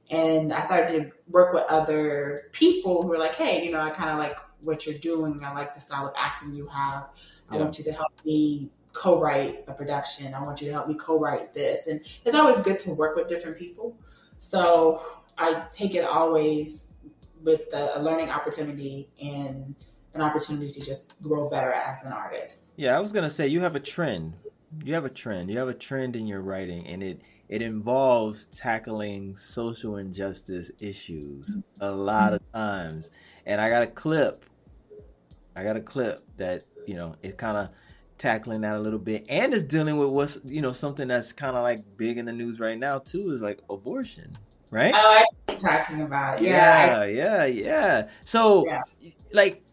and 0.10 0.54
I 0.54 0.62
started 0.62 0.88
to 0.90 1.12
work 1.30 1.54
with 1.54 1.64
other 1.68 2.44
people 2.52 3.02
who 3.02 3.10
were 3.10 3.18
like, 3.18 3.36
"Hey, 3.36 3.66
you 3.66 3.72
know, 3.72 3.80
I 3.80 3.90
kind 3.90 4.10
of 4.10 4.18
like 4.18 4.38
what 4.66 4.86
you're 4.86 4.98
doing. 4.98 5.44
I 5.44 5.54
like 5.54 5.74
the 5.74 5.82
style 5.82 6.08
of 6.08 6.14
acting 6.18 6.54
you 6.54 6.68
have. 6.68 7.10
I 7.50 7.56
yeah. 7.56 7.62
want 7.62 7.78
you 7.78 7.84
to 7.86 7.94
help 7.94 8.12
me 8.26 8.70
co-write 8.94 9.64
a 9.68 9.74
production. 9.74 10.34
I 10.34 10.42
want 10.42 10.62
you 10.62 10.68
to 10.68 10.74
help 10.74 10.88
me 10.88 10.96
co-write 10.96 11.54
this. 11.54 11.88
And 11.88 12.02
it's 12.26 12.36
always 12.36 12.62
good 12.62 12.80
to 12.80 12.94
work 12.94 13.16
with 13.16 13.28
different 13.28 13.58
people. 13.58 13.96
So 14.40 15.02
I 15.38 15.66
take 15.72 15.96
it 15.96 16.06
always 16.06 16.94
with 17.44 17.70
the, 17.70 17.98
a 17.98 18.02
learning 18.02 18.30
opportunity 18.30 19.10
and 19.22 19.76
an 20.14 20.22
opportunity 20.22 20.72
to 20.72 20.80
just 20.80 21.22
grow 21.22 21.50
better 21.50 21.72
as 21.72 22.04
an 22.04 22.12
artist. 22.12 22.72
Yeah, 22.78 22.98
I 22.98 23.02
was 23.02 23.12
gonna 23.12 23.30
say 23.30 23.48
you 23.48 23.62
have 23.62 23.76
a 23.76 23.80
trend. 23.80 24.34
You 24.84 24.94
have 24.94 25.06
a 25.06 25.10
trend. 25.10 25.50
You 25.50 25.58
have 25.60 25.68
a 25.68 25.74
trend 25.74 26.16
in 26.16 26.28
your 26.28 26.42
writing, 26.42 26.88
and 26.88 27.04
it 27.04 27.22
it 27.48 27.62
involves 27.62 28.48
tackling 28.48 29.36
social 29.36 29.98
injustice 29.98 30.72
issues 30.80 31.58
a 31.80 31.92
lot 31.92 32.34
of 32.34 32.42
times. 32.54 33.12
And 33.46 33.62
I 33.62 33.70
got 33.70 33.84
a 33.84 33.88
clip. 33.88 34.46
I 35.56 35.64
got 35.64 35.78
a 35.78 35.82
clip 35.82 36.24
that 36.38 36.66
you 36.88 36.96
know, 36.96 37.16
it's 37.24 37.36
kind 37.36 37.58
of 37.58 37.70
tackling 38.18 38.62
that 38.62 38.76
a 38.76 38.80
little 38.80 39.00
bit 39.00 39.26
and 39.28 39.54
it's 39.54 39.64
dealing 39.64 39.98
with 39.98 40.08
what's 40.08 40.40
you 40.46 40.62
know 40.62 40.72
something 40.72 41.08
that's 41.08 41.34
kind 41.34 41.58
of 41.58 41.64
like 41.64 41.84
big 41.98 42.18
in 42.18 42.26
the 42.26 42.32
news 42.32 42.62
right 42.62 42.80
now 42.80 42.98
too 42.98 43.32
is 43.32 43.42
like 43.42 43.60
abortion 43.70 44.38
right 44.72 44.94
oh 44.96 45.24
i'm 45.50 45.60
talking 45.60 46.02
about 46.02 46.42
yeah 46.42 47.04
yeah 47.04 47.04
yeah, 47.04 47.46
yeah. 47.46 48.08
so 48.24 48.66
yeah. 48.68 48.82
like 49.34 49.65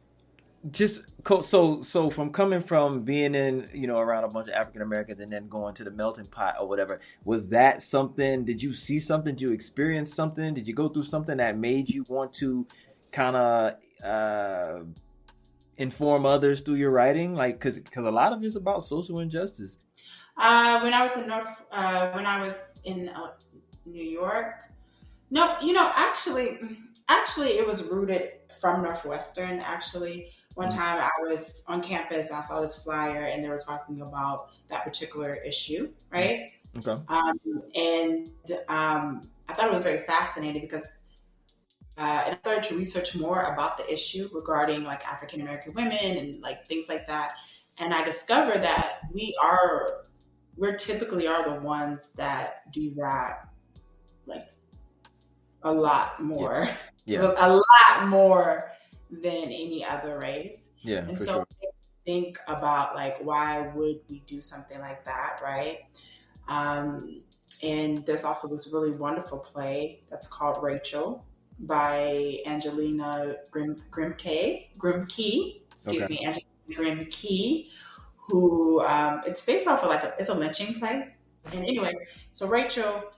just 0.70 1.02
so 1.40 1.82
so 1.82 2.08
from 2.08 2.30
coming 2.30 2.60
from 2.60 3.02
being 3.02 3.34
in 3.34 3.68
you 3.74 3.86
know 3.86 3.98
around 3.98 4.22
a 4.22 4.28
bunch 4.28 4.46
of 4.46 4.54
african 4.54 4.80
americans 4.80 5.18
and 5.18 5.32
then 5.32 5.48
going 5.48 5.74
to 5.74 5.82
the 5.82 5.90
melting 5.90 6.26
pot 6.26 6.54
or 6.60 6.68
whatever 6.68 7.00
was 7.24 7.48
that 7.48 7.82
something 7.82 8.44
did 8.44 8.62
you 8.62 8.72
see 8.72 8.98
something 8.98 9.34
did 9.34 9.42
you 9.42 9.50
experience 9.50 10.14
something 10.14 10.54
did 10.54 10.68
you 10.68 10.72
go 10.72 10.88
through 10.88 11.02
something 11.02 11.38
that 11.38 11.58
made 11.58 11.90
you 11.90 12.04
want 12.08 12.32
to 12.32 12.64
kind 13.10 13.34
of 13.34 13.74
uh 14.04 14.84
inform 15.76 16.26
others 16.26 16.60
through 16.60 16.76
your 16.76 16.90
writing? 16.90 17.34
Like, 17.34 17.58
because 17.58 17.78
because 17.78 18.04
a 18.04 18.10
lot 18.10 18.32
of 18.32 18.42
it's 18.42 18.56
about 18.56 18.84
social 18.84 19.20
injustice. 19.20 19.78
Uh, 20.36 20.80
when 20.80 20.94
I 20.94 21.04
was 21.04 21.16
in 21.16 21.28
North, 21.28 21.64
uh, 21.70 22.10
when 22.12 22.24
I 22.24 22.40
was 22.40 22.74
in 22.84 23.10
uh, 23.10 23.32
New 23.84 24.04
York, 24.04 24.62
no, 25.30 25.56
you 25.62 25.74
know, 25.74 25.90
actually, 25.94 26.58
actually, 27.08 27.50
it 27.50 27.66
was 27.66 27.90
rooted 27.90 28.30
from 28.60 28.82
Northwestern. 28.82 29.60
Actually, 29.60 30.28
one 30.54 30.68
mm-hmm. 30.68 30.78
time 30.78 30.98
I 30.98 31.10
was 31.22 31.62
on 31.68 31.82
campus, 31.82 32.28
and 32.28 32.38
I 32.38 32.42
saw 32.42 32.60
this 32.60 32.82
flyer, 32.82 33.24
and 33.26 33.42
they 33.42 33.48
were 33.48 33.58
talking 33.58 34.00
about 34.00 34.50
that 34.68 34.84
particular 34.84 35.34
issue, 35.34 35.90
right? 36.10 36.52
Okay. 36.78 37.02
Um, 37.08 37.38
and 37.74 38.30
um, 38.68 39.28
I 39.48 39.54
thought 39.54 39.66
it 39.66 39.72
was 39.72 39.82
very 39.82 40.00
fascinating 40.00 40.62
because 40.62 40.96
uh, 41.98 42.22
and 42.26 42.34
I 42.34 42.38
started 42.38 42.64
to 42.64 42.76
research 42.76 43.16
more 43.16 43.42
about 43.42 43.76
the 43.76 43.90
issue 43.92 44.28
regarding 44.32 44.82
like 44.82 45.06
African 45.06 45.42
American 45.42 45.74
women 45.74 46.16
and 46.16 46.42
like 46.42 46.66
things 46.66 46.88
like 46.88 47.06
that. 47.06 47.34
And 47.78 47.92
I 47.92 48.02
discovered 48.02 48.62
that 48.62 49.00
we 49.12 49.36
are, 49.42 50.04
we're 50.56 50.76
typically 50.76 51.26
are 51.26 51.44
the 51.44 51.60
ones 51.60 52.12
that 52.14 52.72
do 52.72 52.94
that 52.94 53.48
like 54.26 54.46
a 55.62 55.72
lot 55.72 56.22
more, 56.22 56.66
yeah. 57.04 57.22
yeah. 57.22 57.34
a 57.46 57.56
lot 57.56 58.08
more 58.08 58.70
than 59.12 59.44
any 59.44 59.84
other 59.84 60.18
race. 60.18 60.70
Yeah. 60.80 61.00
And 61.00 61.20
so 61.20 61.32
sure. 61.32 61.46
think 62.06 62.38
about 62.48 62.94
like, 62.94 63.22
why 63.22 63.70
would 63.74 64.00
we 64.08 64.22
do 64.26 64.40
something 64.40 64.78
like 64.80 65.04
that? 65.04 65.40
Right. 65.42 65.80
Um, 66.48 67.20
and 67.62 68.04
there's 68.06 68.24
also 68.24 68.48
this 68.48 68.72
really 68.72 68.90
wonderful 68.90 69.38
play 69.38 70.00
that's 70.10 70.26
called 70.26 70.62
Rachel 70.62 71.24
by 71.60 72.38
Angelina 72.46 73.36
Grim, 73.50 73.82
Grimke, 73.90 74.68
Grimke, 74.78 75.60
excuse 75.72 76.04
okay. 76.04 76.14
me, 76.14 76.26
Angelina 76.26 76.46
Grimke, 76.70 77.70
who 78.16 78.80
um, 78.80 79.22
it's 79.26 79.44
based 79.44 79.68
off 79.68 79.82
of 79.82 79.90
like 79.90 80.02
a, 80.02 80.14
it's 80.18 80.30
a 80.30 80.34
lynching 80.34 80.74
play. 80.74 81.14
And 81.52 81.64
anyway, 81.64 81.92
so 82.32 82.46
Rachel, 82.46 83.12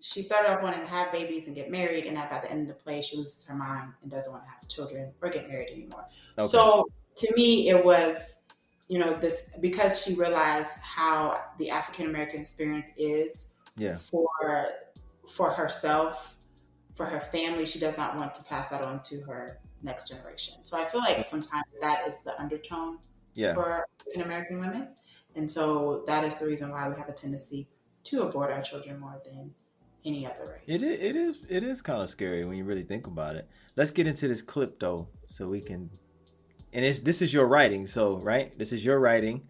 she 0.00 0.22
started 0.22 0.50
off 0.50 0.62
wanting 0.62 0.80
to 0.80 0.86
have 0.86 1.10
babies 1.12 1.46
and 1.46 1.56
get 1.56 1.70
married, 1.70 2.06
and 2.06 2.16
by 2.16 2.40
the 2.40 2.50
end 2.50 2.62
of 2.62 2.68
the 2.68 2.74
play, 2.74 3.00
she 3.00 3.16
loses 3.16 3.44
her 3.46 3.54
mind 3.54 3.92
and 4.02 4.10
doesn't 4.10 4.32
want 4.32 4.44
to 4.44 4.50
have 4.50 4.68
children 4.68 5.12
or 5.20 5.30
get 5.30 5.48
married 5.48 5.70
anymore. 5.70 6.06
Okay. 6.38 6.46
So 6.46 6.86
to 7.16 7.34
me, 7.34 7.68
it 7.68 7.84
was, 7.84 8.42
you 8.88 8.98
know, 8.98 9.14
this 9.14 9.50
because 9.60 10.04
she 10.04 10.14
realized 10.14 10.80
how 10.82 11.40
the 11.58 11.70
African 11.70 12.06
American 12.06 12.40
experience 12.40 12.90
is 12.96 13.54
yeah. 13.76 13.96
for 13.96 14.28
for 15.26 15.50
herself 15.50 16.36
for 16.96 17.04
her 17.04 17.20
family, 17.20 17.66
she 17.66 17.78
does 17.78 17.98
not 17.98 18.16
want 18.16 18.34
to 18.34 18.42
pass 18.44 18.70
that 18.70 18.80
on 18.80 19.02
to 19.02 19.20
her 19.20 19.58
next 19.82 20.08
generation. 20.08 20.54
So 20.62 20.78
I 20.78 20.84
feel 20.84 21.00
like 21.00 21.22
sometimes 21.24 21.76
that 21.80 22.08
is 22.08 22.20
the 22.20 22.38
undertone 22.40 22.98
yeah. 23.34 23.52
for 23.52 23.84
African 24.00 24.22
American 24.22 24.60
women. 24.60 24.88
And 25.36 25.48
so 25.48 26.02
that 26.06 26.24
is 26.24 26.40
the 26.40 26.46
reason 26.46 26.70
why 26.70 26.88
we 26.88 26.96
have 26.96 27.08
a 27.08 27.12
tendency 27.12 27.68
to 28.04 28.22
abort 28.22 28.50
our 28.50 28.62
children 28.62 28.98
more 28.98 29.20
than 29.24 29.54
any 30.06 30.26
other 30.26 30.46
race. 30.46 30.82
It 30.82 30.86
is, 30.86 31.00
it 31.00 31.16
is 31.16 31.38
it 31.48 31.62
is 31.64 31.82
kind 31.82 32.00
of 32.00 32.08
scary 32.08 32.44
when 32.44 32.56
you 32.56 32.64
really 32.64 32.84
think 32.84 33.06
about 33.06 33.36
it. 33.36 33.48
Let's 33.76 33.90
get 33.90 34.06
into 34.06 34.28
this 34.28 34.40
clip 34.40 34.78
though, 34.78 35.08
so 35.26 35.48
we 35.48 35.60
can. 35.60 35.90
And 36.72 36.84
it's 36.84 37.00
this 37.00 37.20
is 37.20 37.34
your 37.34 37.46
writing, 37.46 37.86
so 37.86 38.16
right? 38.18 38.56
This 38.58 38.72
is 38.72 38.84
your 38.84 39.00
writing. 39.00 39.42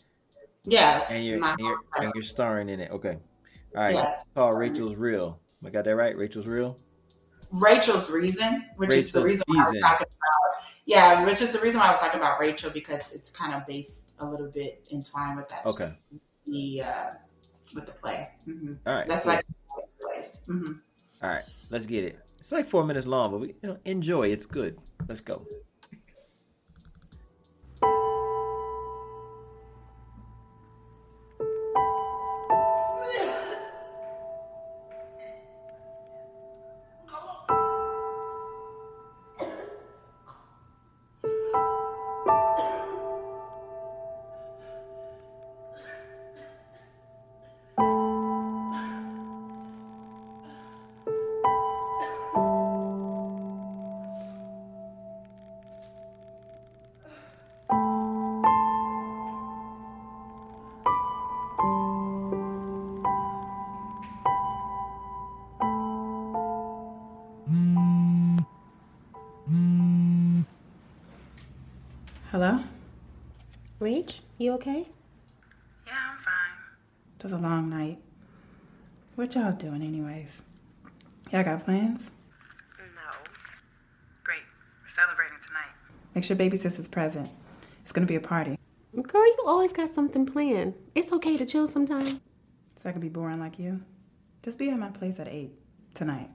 Yes, 0.64 1.12
and 1.12 1.24
you're 1.24 1.44
and 1.44 1.58
you're, 1.58 1.78
and 1.96 2.12
you're, 2.14 2.22
starring 2.22 2.68
in 2.68 2.80
it. 2.80 2.90
Okay, 2.90 3.18
all 3.76 3.82
right. 3.82 3.94
Yeah. 3.94 4.16
Called 4.34 4.58
Rachel's 4.58 4.96
Real. 4.96 5.38
I 5.64 5.70
got 5.70 5.84
that 5.84 5.94
right. 5.94 6.16
Rachel's 6.16 6.46
Real. 6.46 6.78
Rachel's 7.52 8.10
reason, 8.10 8.66
which 8.76 8.90
Rachel's 8.90 9.06
is 9.06 9.12
the 9.12 9.22
reason 9.22 9.44
why 9.46 9.64
I 9.64 9.70
was 9.70 9.80
talking 9.80 10.06
about. 10.06 10.64
Yeah, 10.84 11.24
which 11.24 11.40
is 11.40 11.52
the 11.52 11.60
reason 11.60 11.80
why 11.80 11.86
I 11.86 11.90
was 11.90 12.00
talking 12.00 12.18
about 12.18 12.40
Rachel 12.40 12.70
because 12.70 13.12
it's 13.12 13.30
kind 13.30 13.54
of 13.54 13.66
based 13.66 14.14
a 14.18 14.26
little 14.26 14.48
bit 14.48 14.82
entwined 14.92 15.36
with 15.36 15.48
that. 15.48 15.66
Okay. 15.66 15.92
The 16.46 16.82
uh, 16.82 17.06
with 17.74 17.86
the 17.86 17.92
play. 17.92 18.28
Mm-hmm. 18.48 18.74
All 18.86 18.94
right. 18.94 19.06
That's 19.06 19.24
cool. 19.24 19.34
like 19.34 19.46
place. 20.26 20.42
Mm-hmm. 20.48 20.72
All 21.22 21.30
right, 21.30 21.44
let's 21.70 21.86
get 21.86 22.04
it. 22.04 22.18
It's 22.38 22.52
like 22.52 22.66
four 22.66 22.84
minutes 22.84 23.06
long, 23.06 23.30
but 23.30 23.40
we 23.40 23.48
you 23.48 23.68
know 23.68 23.78
enjoy. 23.84 24.28
It's 24.28 24.46
good. 24.46 24.78
Let's 25.08 25.20
go. 25.20 25.46
You 74.46 74.52
okay? 74.52 74.86
Yeah, 75.86 75.92
I'm 76.10 76.16
fine. 76.18 76.56
It 77.18 77.22
was 77.24 77.32
a 77.32 77.36
long 77.36 77.68
night. 77.68 77.98
What 79.16 79.34
y'all 79.34 79.50
doing, 79.50 79.82
anyways? 79.82 80.40
Y'all 81.32 81.42
got 81.42 81.64
plans? 81.64 82.12
No. 82.78 83.02
Great. 84.22 84.42
We're 84.82 84.88
celebrating 84.88 85.38
tonight. 85.44 85.74
Make 86.14 86.22
sure 86.22 86.36
baby 86.36 86.56
sis 86.56 86.78
is 86.78 86.86
present. 86.86 87.28
It's 87.82 87.90
gonna 87.90 88.06
be 88.06 88.14
a 88.14 88.20
party. 88.20 88.56
Girl, 88.94 89.26
you 89.26 89.44
always 89.46 89.72
got 89.72 89.90
something 89.90 90.24
planned. 90.24 90.74
It's 90.94 91.12
okay 91.12 91.36
to 91.36 91.44
chill 91.44 91.66
sometime. 91.66 92.20
So 92.76 92.88
I 92.88 92.92
can 92.92 93.00
be 93.00 93.08
boring 93.08 93.40
like 93.40 93.58
you? 93.58 93.82
Just 94.44 94.58
be 94.58 94.70
at 94.70 94.78
my 94.78 94.90
place 94.90 95.18
at 95.18 95.26
8 95.26 95.50
tonight. 95.92 96.30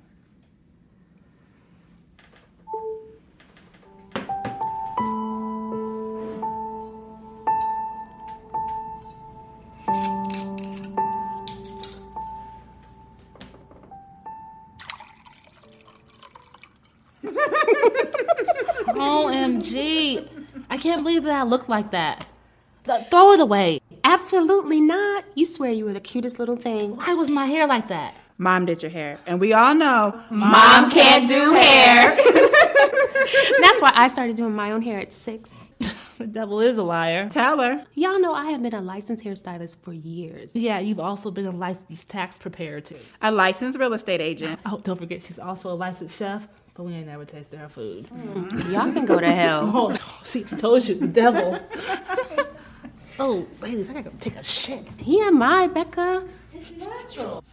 Can't 21.02 21.08
believe 21.08 21.24
that 21.24 21.40
I 21.40 21.44
look 21.44 21.68
like 21.68 21.90
that. 21.92 22.28
Throw 23.10 23.32
it 23.32 23.40
away. 23.40 23.82
Absolutely 24.04 24.80
not. 24.80 25.26
You 25.34 25.46
swear 25.46 25.72
you 25.72 25.86
were 25.86 25.94
the 25.94 26.00
cutest 26.00 26.38
little 26.38 26.56
thing. 26.56 26.96
Why 26.96 27.16
was 27.16 27.32
my 27.32 27.46
hair 27.46 27.66
like 27.66 27.88
that? 27.88 28.16
Mom 28.38 28.68
did 28.68 28.84
your 28.84 28.92
hair. 28.92 29.18
And 29.26 29.40
we 29.40 29.52
all 29.54 29.74
know 29.74 30.20
Mom, 30.30 30.52
Mom 30.52 30.92
can't 30.92 31.28
do 31.28 31.54
hair. 31.54 32.16
That's 32.16 33.82
why 33.82 33.92
I 33.96 34.10
started 34.10 34.36
doing 34.36 34.54
my 34.54 34.72
own 34.72 34.84
hair 34.84 35.00
at 35.00 35.12
six. 35.12 35.52
the 36.20 36.28
devil 36.28 36.60
is 36.62 36.78
a 36.78 36.84
liar. 36.84 37.28
Tell 37.30 37.60
her. 37.60 37.84
Y'all 37.96 38.20
know 38.20 38.34
I 38.34 38.52
have 38.52 38.62
been 38.62 38.76
a 38.76 38.82
licensed 38.82 39.24
hairstylist 39.24 39.78
for 39.82 39.94
years. 39.94 40.56
Yeah, 40.56 40.80
you've 40.80 41.00
also 41.00 41.32
been 41.32 41.48
a 41.48 41.52
licensed 41.52 42.10
tax 42.10 42.38
preparer 42.38 42.82
too. 42.82 43.00
A 43.24 43.32
licensed 43.32 43.80
real 43.80 43.94
estate 43.94 44.22
agent. 44.22 44.60
Oh, 44.68 44.80
don't 44.84 45.00
forget 45.00 45.24
she's 45.24 45.40
also 45.40 45.72
a 45.72 45.74
licensed 45.76 46.18
chef, 46.18 46.48
but 46.74 46.84
we 46.84 46.94
ain't 46.94 47.08
never 47.08 47.26
tasted 47.26 47.60
her 47.60 47.70
food. 47.70 48.10
Mm. 48.10 48.72
Y'all 48.72 48.92
can 48.92 49.06
go 49.06 49.20
to 49.20 49.32
hell. 49.32 49.72
oh, 49.74 49.94
see, 50.24 50.46
I 50.52 50.56
told 50.56 50.88
you, 50.88 50.96
the 50.96 51.08
devil. 51.08 51.60
oh, 53.20 53.46
ladies, 53.62 53.90
I 53.90 53.94
gotta 53.94 54.10
go 54.10 54.16
take 54.20 54.36
a 54.36 54.44
shit. 54.44 54.86
TMI, 54.98 55.74
Becca. 55.74 56.28
It's 56.54 56.72
natural. 56.72 57.44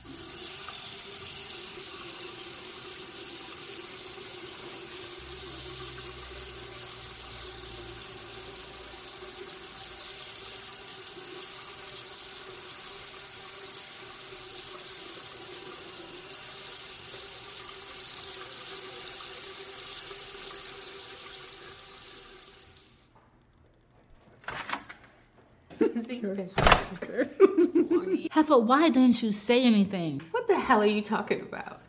Heifer, 28.30 28.58
why 28.58 28.88
didn't 28.88 29.22
you 29.22 29.30
say 29.30 29.64
anything? 29.64 30.22
What 30.30 30.48
the 30.48 30.58
hell 30.58 30.80
are 30.80 30.86
you 30.86 31.02
talking 31.02 31.40
about? 31.40 31.80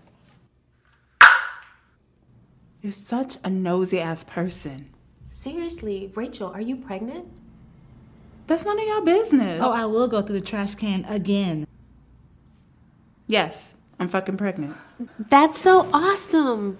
You're 2.82 2.92
such 2.94 3.38
a 3.44 3.50
nosy 3.50 4.00
ass 4.00 4.24
person. 4.24 4.90
Seriously, 5.32 6.12
Rachel, 6.16 6.50
are 6.50 6.62
you 6.62 6.78
pregnant? 6.78 7.28
That's 8.48 8.66
none 8.66 8.80
of 8.80 8.86
your 8.86 9.02
business. 9.04 9.62
Oh, 9.64 9.72
I 9.72 9.86
will 9.86 10.08
go 10.08 10.22
through 10.22 10.40
the 10.40 10.46
trash 10.46 10.76
can 10.76 11.06
again. 11.06 11.68
Yes, 13.28 13.76
I'm 14.00 14.08
fucking 14.08 14.38
pregnant. 14.38 14.76
That's 15.30 15.60
so 15.60 15.90
awesome. 15.94 16.80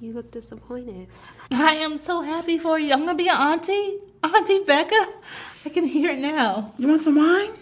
You 0.00 0.12
look 0.12 0.30
disappointed. 0.30 1.08
I 1.50 1.76
am 1.76 1.98
so 1.98 2.20
happy 2.20 2.58
for 2.58 2.78
you. 2.78 2.92
I'm 2.92 3.00
gonna 3.00 3.16
be 3.16 3.28
an 3.28 3.36
auntie. 3.36 3.98
Auntie 4.22 4.62
Becca. 4.64 5.08
I 5.64 5.70
can 5.70 5.86
hear 5.86 6.10
it 6.10 6.18
now. 6.18 6.74
You 6.78 6.88
want 6.88 7.00
some 7.00 7.16
wine? 7.16 7.52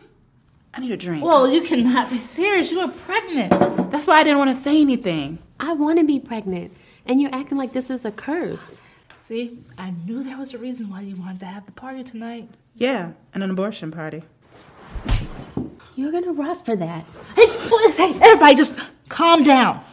I 0.74 0.80
need 0.80 0.90
a 0.90 0.96
drink. 0.96 1.24
Well, 1.24 1.50
you 1.50 1.62
cannot 1.62 2.10
be 2.10 2.18
serious. 2.18 2.72
You 2.72 2.80
are 2.80 2.88
pregnant. 2.88 3.50
That's 3.90 4.06
why 4.06 4.18
I 4.18 4.24
didn't 4.24 4.38
want 4.38 4.56
to 4.56 4.62
say 4.62 4.80
anything. 4.80 5.38
I 5.60 5.74
want 5.74 5.98
to 5.98 6.04
be 6.04 6.18
pregnant, 6.18 6.72
and 7.06 7.20
you're 7.20 7.34
acting 7.34 7.58
like 7.58 7.72
this 7.72 7.90
is 7.90 8.04
a 8.04 8.10
curse. 8.10 8.80
See, 9.22 9.58
I 9.78 9.90
knew 9.90 10.24
there 10.24 10.36
was 10.36 10.54
a 10.54 10.58
reason 10.58 10.90
why 10.90 11.02
you 11.02 11.14
wanted 11.14 11.40
to 11.40 11.46
have 11.46 11.66
the 11.66 11.72
party 11.72 12.02
tonight. 12.02 12.48
Yeah, 12.74 13.12
and 13.34 13.42
an 13.42 13.50
abortion 13.50 13.90
party. 13.90 14.22
You're 15.94 16.10
gonna 16.10 16.32
rot 16.32 16.64
for 16.64 16.74
that. 16.74 17.04
Hey, 17.36 17.46
hey, 17.46 18.18
everybody, 18.20 18.54
just 18.56 18.74
calm 19.08 19.44
down. 19.44 19.84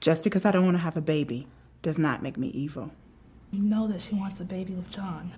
Just 0.00 0.24
because 0.24 0.44
I 0.44 0.50
don't 0.50 0.64
want 0.64 0.76
to 0.76 0.82
have 0.82 0.96
a 0.96 1.00
baby 1.00 1.46
does 1.82 1.98
not 1.98 2.22
make 2.22 2.36
me 2.36 2.48
evil. 2.48 2.90
You 3.52 3.62
know 3.62 3.86
that 3.88 4.02
she 4.02 4.14
wants 4.14 4.40
a 4.40 4.44
baby 4.44 4.74
with 4.74 4.90
John. 4.90 5.32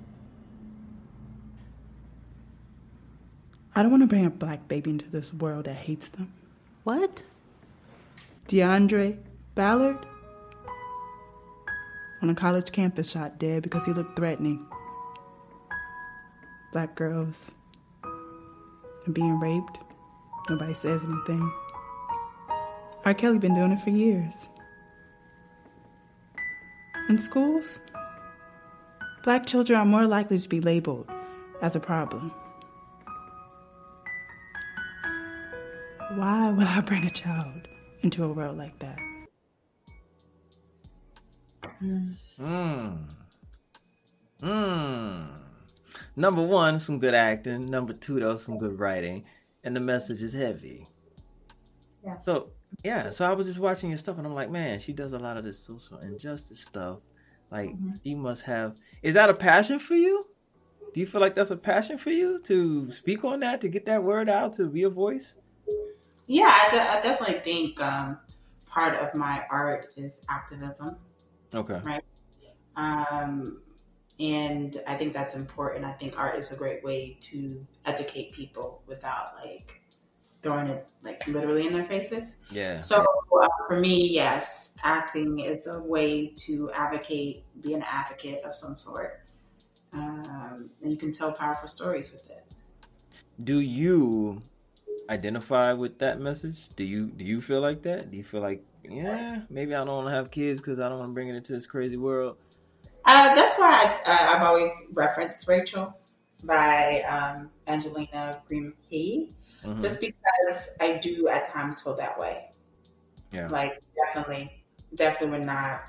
I 3.75 3.83
don't 3.83 3.91
want 3.91 4.03
to 4.03 4.09
bring 4.09 4.27
a 4.27 4.31
black 4.31 4.67
baby 4.69 4.91
into 4.91 5.09
this 5.09 5.33
world 5.33 5.67
that 5.67 5.75
hates 5.75 6.09
them. 6.09 6.33
What? 6.85 7.23
DeAndre 8.49 9.19
Ballard? 9.55 10.07
On 12.23 12.29
a 12.29 12.35
college 12.35 12.73
campus, 12.73 13.13
shot 13.13 13.39
dead 13.39 13.63
because 13.63 13.87
he 13.87 13.93
looked 13.93 14.17
threatening. 14.17 14.67
Black 16.73 16.95
girls 16.95 17.53
and 19.07 19.15
being 19.15 19.39
raped. 19.41 19.79
Nobody 20.49 20.75
says 20.75 21.05
anything. 21.05 21.53
R. 23.05 23.15
Kelly 23.15 23.39
been 23.39 23.55
doing 23.55 23.73
it 23.73 23.81
for 23.81 23.91
years. 23.91 24.49
In 27.09 27.19
schools, 27.19 27.81
black 29.25 29.47
children 29.47 29.79
are 29.79 29.87
more 29.87 30.07
likely 30.07 30.39
to 30.39 30.49
be 30.49 30.61
labeled 30.61 31.09
as 31.63 31.75
a 31.75 31.81
problem. 31.81 32.33
Why 36.17 36.51
would 36.51 36.67
I 36.67 36.81
bring 36.81 37.05
a 37.05 37.11
child 37.11 37.69
into 38.01 38.25
a 38.25 38.33
world 38.33 38.59
like 38.59 38.77
that? 38.81 38.99
Hmm. 41.79 42.09
Hmm. 44.43 45.23
Number 46.17 46.43
one, 46.43 46.81
some 46.81 46.99
good 46.99 47.15
acting. 47.15 47.67
Number 47.67 47.93
two, 47.93 48.19
though, 48.19 48.37
some 48.37 48.59
good 48.59 48.79
writing, 48.81 49.25
and 49.63 49.77
the 49.77 49.81
message 49.81 50.21
is 50.21 50.35
heavy. 50.35 50.89
Yes. 52.05 52.25
So 52.25 52.51
yeah, 52.83 53.11
so 53.11 53.25
I 53.25 53.33
was 53.33 53.47
just 53.47 53.61
watching 53.61 53.91
your 53.91 53.99
stuff, 53.99 54.19
and 54.19 54.27
I'm 54.27 54.35
like, 54.35 54.51
man, 54.51 54.81
she 54.81 54.93
does 54.93 55.13
a 55.13 55.19
lot 55.19 55.37
of 55.37 55.45
this 55.45 55.61
social 55.61 55.99
injustice 55.99 56.61
stuff. 56.61 56.99
Like, 57.53 57.71
mm-hmm. 57.71 57.91
she 58.03 58.17
must 58.17 58.43
have. 58.47 58.75
Is 59.03 59.15
that 59.15 59.31
a 59.31 59.35
passion 59.35 59.79
for 59.79 59.95
you? 59.95 60.27
Do 60.93 60.99
you 60.99 61.07
feel 61.07 61.21
like 61.21 61.37
that's 61.37 61.53
a 61.53 61.57
passion 61.57 61.99
for 61.99 62.11
you 62.11 62.41
to 62.43 62.91
speak 62.91 63.25
on 63.25 63.41
that, 63.41 63.61
to 63.61 63.69
get 63.69 63.87
that 63.87 64.03
word 64.03 64.29
out, 64.29 64.55
to 64.55 64.69
be 64.69 64.83
a 64.83 64.91
voice? 64.91 65.37
Yeah, 66.31 66.47
I, 66.47 66.71
de- 66.71 66.91
I 66.91 67.01
definitely 67.01 67.41
think 67.41 67.81
um, 67.81 68.17
part 68.65 68.95
of 68.95 69.17
my 69.17 69.45
art 69.51 69.89
is 69.97 70.23
activism. 70.29 70.95
Okay. 71.53 71.81
Right. 71.83 72.05
Um, 72.77 73.63
and 74.21 74.81
I 74.87 74.95
think 74.95 75.13
that's 75.13 75.35
important. 75.35 75.85
I 75.85 75.91
think 75.91 76.17
art 76.17 76.39
is 76.39 76.53
a 76.53 76.57
great 76.57 76.85
way 76.85 77.17
to 77.23 77.67
educate 77.85 78.31
people 78.31 78.81
without 78.87 79.35
like 79.45 79.83
throwing 80.41 80.69
it 80.69 80.87
like 81.03 81.27
literally 81.27 81.67
in 81.67 81.73
their 81.73 81.83
faces. 81.83 82.37
Yeah. 82.53 82.79
So 82.79 83.05
uh, 83.43 83.49
for 83.67 83.81
me, 83.81 84.07
yes, 84.07 84.79
acting 84.85 85.41
is 85.41 85.67
a 85.67 85.83
way 85.83 86.29
to 86.47 86.71
advocate, 86.71 87.43
be 87.61 87.75
an 87.75 87.83
advocate 87.83 88.45
of 88.45 88.55
some 88.55 88.77
sort, 88.77 89.21
um, 89.93 90.71
and 90.81 90.93
you 90.93 90.97
can 90.97 91.11
tell 91.11 91.33
powerful 91.33 91.67
stories 91.67 92.13
with 92.13 92.31
it. 92.31 92.47
Do 93.43 93.59
you 93.59 94.43
identify 95.11 95.73
with 95.73 95.99
that 95.99 96.21
message? 96.21 96.69
Do 96.77 96.85
you 96.85 97.07
do 97.07 97.25
you 97.25 97.41
feel 97.41 97.61
like 97.61 97.83
that? 97.83 98.11
Do 98.11 98.17
you 98.17 98.25
feel 98.25 98.41
like 98.41 98.65
yeah, 98.89 99.43
maybe 99.51 99.75
I 99.75 99.85
don't 99.85 99.95
want 99.95 100.09
to 100.09 100.15
have 100.15 100.31
kids 100.31 100.61
because 100.61 100.81
I 100.81 100.89
don't 100.89 100.99
want 100.99 101.11
to 101.11 101.15
bring 101.15 101.29
it 101.29 101.35
into 101.35 101.53
this 101.53 101.67
crazy 101.67 101.97
world? 101.97 102.37
Uh, 103.05 103.35
that's 103.35 103.59
why 103.59 103.99
I, 104.07 104.13
have 104.13 104.43
always 104.43 104.91
referenced 104.95 105.49
Rachel 105.49 105.95
by 106.45 107.03
um, 107.03 107.51
Angelina 107.67 108.41
Grimke, 108.49 108.73
mm-hmm. 109.63 109.79
just 109.79 110.01
because 110.01 110.71
I 110.81 110.99
do 110.99 111.29
at 111.29 111.45
times 111.47 111.83
feel 111.83 111.97
that 111.97 112.19
way. 112.19 112.51
Yeah. 113.33 113.49
Like, 113.49 113.81
definitely, 114.07 114.65
definitely 114.95 115.39
would 115.39 115.47
not. 115.47 115.83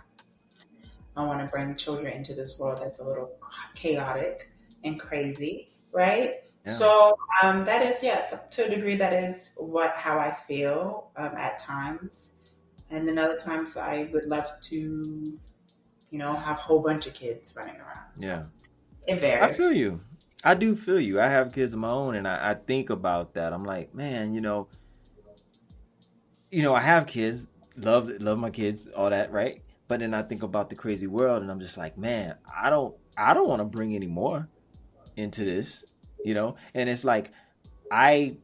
I 1.18 1.26
want 1.26 1.42
to 1.42 1.48
bring 1.48 1.76
children 1.76 2.14
into 2.14 2.34
this 2.34 2.60
world 2.60 2.80
that's 2.82 3.00
a 3.00 3.04
little 3.04 3.32
chaotic 3.76 4.52
and 4.84 5.00
crazy, 5.00 5.70
right? 5.92 6.36
Yeah. 6.66 6.74
So 6.74 7.18
um, 7.44 7.66
that 7.66 7.82
is 7.82 8.04
yes, 8.04 8.36
to 8.52 8.66
a 8.66 8.70
degree, 8.70 8.96
that 8.96 9.14
is 9.14 9.56
what 9.58 9.92
how 9.94 10.20
I 10.20 10.32
feel 10.32 11.10
um, 11.16 11.34
at 11.36 11.58
times, 11.60 12.34
and 12.90 13.08
then 13.08 13.18
other 13.18 13.38
times 13.38 13.78
I 13.78 14.10
would 14.14 14.26
love 14.26 14.50
to 14.62 15.40
you 16.12 16.20
know, 16.20 16.34
have 16.34 16.58
a 16.58 16.62
whole 16.62 16.80
bunch 16.80 17.08
of 17.08 17.14
kids 17.14 17.56
running 17.58 17.78
around. 17.78 18.06
So 18.18 18.28
yeah. 18.28 18.44
It 19.08 19.20
varies. 19.20 19.56
I 19.56 19.58
feel 19.58 19.72
you. 19.72 20.02
I 20.44 20.54
do 20.54 20.76
feel 20.76 21.00
you. 21.00 21.20
I 21.20 21.28
have 21.28 21.54
kids 21.54 21.74
of 21.74 21.80
my 21.80 21.90
own 21.90 22.16
and 22.16 22.28
I, 22.28 22.52
I 22.52 22.54
think 22.54 22.90
about 22.90 23.34
that. 23.34 23.54
I'm 23.54 23.64
like, 23.64 23.96
man, 23.96 24.34
you 24.34 24.42
know, 24.42 24.68
you 26.52 26.62
know, 26.62 26.76
I 26.76 26.82
have 26.82 27.08
kids, 27.08 27.48
love 27.78 28.12
love 28.20 28.38
my 28.38 28.50
kids, 28.50 28.88
all 28.88 29.10
that, 29.10 29.32
right? 29.32 29.62
But 29.88 30.02
then 30.02 30.14
I 30.14 30.22
think 30.22 30.44
about 30.44 30.70
the 30.70 30.76
crazy 30.76 31.08
world 31.08 31.42
and 31.42 31.50
I'm 31.50 31.60
just 31.60 31.78
like, 31.78 31.98
man, 31.98 32.36
I 32.56 32.70
don't 32.70 32.94
I 33.18 33.34
don't 33.34 33.48
want 33.48 33.62
to 33.62 33.66
bring 33.66 33.96
any 33.96 34.08
more 34.08 34.50
into 35.16 35.46
this, 35.46 35.86
you 36.24 36.34
know? 36.34 36.56
And 36.74 36.90
it's 36.90 37.04
like 37.04 37.32
I 37.92 38.38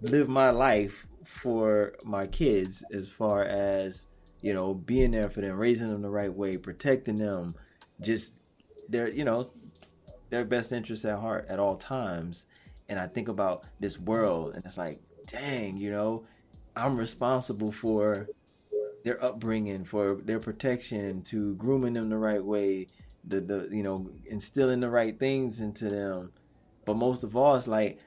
live 0.00 0.28
my 0.28 0.50
life 0.50 1.06
for 1.24 1.94
my 2.04 2.26
kids 2.26 2.84
as 2.92 3.08
far 3.08 3.44
as 3.44 4.08
you 4.44 4.52
know, 4.52 4.74
being 4.74 5.12
there 5.12 5.30
for 5.30 5.40
them, 5.40 5.56
raising 5.56 5.88
them 5.88 6.02
the 6.02 6.10
right 6.10 6.32
way, 6.32 6.58
protecting 6.58 7.16
them, 7.16 7.54
just 8.02 8.34
their, 8.90 9.08
you 9.08 9.24
know, 9.24 9.50
their 10.28 10.44
best 10.44 10.70
interests 10.70 11.06
at 11.06 11.18
heart 11.18 11.46
at 11.48 11.58
all 11.58 11.76
times. 11.76 12.44
And 12.90 13.00
I 13.00 13.06
think 13.06 13.28
about 13.28 13.64
this 13.80 13.98
world, 13.98 14.54
and 14.54 14.62
it's 14.66 14.76
like, 14.76 15.00
dang, 15.26 15.78
you 15.78 15.90
know, 15.90 16.26
I'm 16.76 16.98
responsible 16.98 17.72
for 17.72 18.28
their 19.02 19.24
upbringing, 19.24 19.86
for 19.86 20.16
their 20.16 20.40
protection, 20.40 21.22
to 21.22 21.54
grooming 21.54 21.94
them 21.94 22.10
the 22.10 22.18
right 22.18 22.44
way, 22.44 22.88
the 23.26 23.40
the 23.40 23.70
you 23.72 23.82
know, 23.82 24.10
instilling 24.26 24.80
the 24.80 24.90
right 24.90 25.18
things 25.18 25.62
into 25.62 25.88
them. 25.88 26.32
But 26.84 26.96
most 26.96 27.24
of 27.24 27.36
all, 27.36 27.56
it's 27.56 27.68
like 27.68 27.98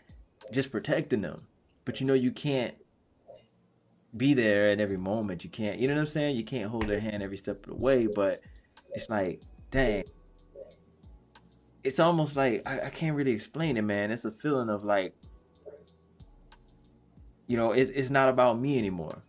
just 0.51 0.71
protecting 0.71 1.21
them. 1.21 1.47
But 1.85 1.99
you 1.99 2.07
know, 2.07 2.13
you 2.13 2.31
can't 2.31 2.75
be 4.15 4.33
there 4.33 4.69
at 4.69 4.79
every 4.79 4.97
moment. 4.97 5.43
You 5.43 5.49
can't, 5.49 5.79
you 5.79 5.87
know 5.87 5.93
what 5.93 6.01
I'm 6.01 6.07
saying? 6.07 6.37
You 6.37 6.43
can't 6.43 6.69
hold 6.69 6.87
their 6.87 6.99
hand 6.99 7.23
every 7.23 7.37
step 7.37 7.65
of 7.65 7.71
the 7.71 7.75
way, 7.75 8.07
but 8.07 8.41
it's 8.93 9.09
like, 9.09 9.41
dang. 9.71 10.03
It's 11.83 11.99
almost 11.99 12.35
like 12.35 12.67
I, 12.67 12.87
I 12.87 12.89
can't 12.89 13.15
really 13.15 13.31
explain 13.31 13.77
it, 13.77 13.83
man. 13.83 14.11
It's 14.11 14.25
a 14.25 14.31
feeling 14.31 14.69
of 14.69 14.83
like, 14.83 15.15
you 17.47 17.55
know, 17.55 17.71
it's 17.71 17.89
it's 17.91 18.09
not 18.09 18.27
about 18.27 18.59
me 18.59 18.77
anymore. 18.77 19.21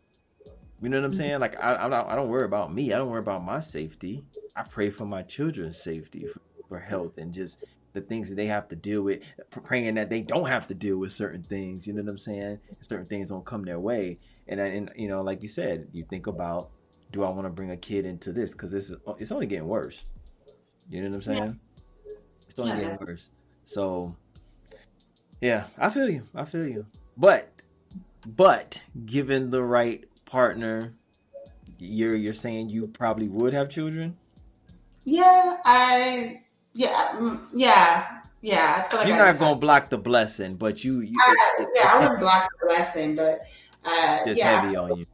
You 0.83 0.89
know 0.89 0.99
what 0.99 1.05
I'm 1.05 1.11
mm-hmm. 1.13 1.19
saying? 1.19 1.41
Like 1.41 1.63
I 1.63 1.77
I'm 1.77 1.91
not, 1.91 2.09
I 2.09 2.17
don't 2.17 2.29
worry 2.29 2.45
about 2.45 2.75
me. 2.75 2.93
I 2.93 2.99
don't 2.99 3.11
worry 3.11 3.21
about 3.21 3.45
my 3.45 3.61
safety. 3.61 4.25
I 4.57 4.63
pray 4.63 4.91
for 4.91 5.05
my 5.05 5.23
children's 5.23 5.81
safety, 5.81 6.27
for, 6.27 6.41
for 6.69 6.79
health, 6.81 7.19
and 7.19 7.33
just 7.33 7.65
the 7.93 8.01
things 8.01 8.29
that 8.29 8.37
they 8.37 8.47
have 8.47 8.69
to 8.69 8.77
deal 8.77 9.03
with, 9.03 9.23
praying 9.51 9.95
that 9.95 10.11
they 10.11 10.21
don't 10.21 10.49
have 10.49 10.67
to 10.69 10.75
deal 10.75 10.99
with 10.99 11.13
certain 11.13 11.43
things. 11.43 11.87
You 11.87 11.95
know 11.95 12.03
what 12.03 12.11
I'm 12.11 12.19
saying? 12.19 12.59
Certain 12.81 13.07
things 13.07 13.31
don't 13.31 13.45
come 13.45 13.65
their 13.65 13.81
way 13.81 14.19
and 14.49 14.61
and 14.61 14.91
you 14.97 15.09
know, 15.09 15.23
like 15.23 15.43
you 15.43 15.49
said, 15.49 15.89
you 15.93 16.05
think 16.05 16.27
about, 16.27 16.71
do 17.13 17.23
I 17.23 17.29
want 17.29 17.45
to 17.45 17.51
bring 17.51 17.71
a 17.71 17.77
kid 17.77 18.07
into 18.07 18.33
this? 18.33 18.53
Because 18.53 18.73
this 18.73 18.91
is 18.91 18.97
it's 19.19 19.31
only 19.31 19.47
getting 19.47 19.69
worse. 19.69 20.05
You 20.89 21.03
know 21.03 21.11
what 21.11 21.15
I'm 21.17 21.23
saying? 21.23 21.61
Yeah. 22.07 22.13
It's 22.49 22.61
only 22.61 22.73
yeah. 22.73 22.81
getting 22.81 23.07
worse. 23.07 23.29
So, 23.67 24.17
yeah, 25.41 25.65
I 25.77 25.91
feel 25.91 26.09
you. 26.09 26.23
I 26.35 26.47
feel 26.47 26.67
you. 26.67 26.87
But, 27.19 27.53
but 28.27 28.83
given 29.05 29.51
the 29.51 29.63
right 29.63 30.05
partner, 30.25 30.95
you're 31.79 32.17
you're 32.17 32.33
saying 32.33 32.71
you 32.71 32.87
probably 32.87 33.29
would 33.29 33.53
have 33.53 33.69
children. 33.69 34.17
Yeah, 35.05 35.59
I 35.65 36.43
yeah 36.79 37.13
mm, 37.19 37.39
yeah 37.53 38.19
yeah. 38.41 38.85
I 38.85 38.89
feel 38.89 39.01
like 39.01 39.09
you're 39.09 39.17
I 39.17 39.33
not 39.33 39.39
gonna 39.39 39.57
block 39.57 39.91
the 39.91 39.99
blessing, 39.99 40.55
but 40.55 40.85
you, 40.85 41.01
you 41.01 41.17
I, 41.21 41.67
yeah, 41.75 41.91
I 41.93 42.01
wouldn't 42.01 42.21
block 42.21 42.49
the 42.61 42.67
blessing, 42.67 43.17
but 43.17 43.41
uh, 43.85 44.25
just 44.25 44.39
yeah, 44.39 44.61
heavy 44.61 44.77
on 44.77 44.99
you. 44.99 45.07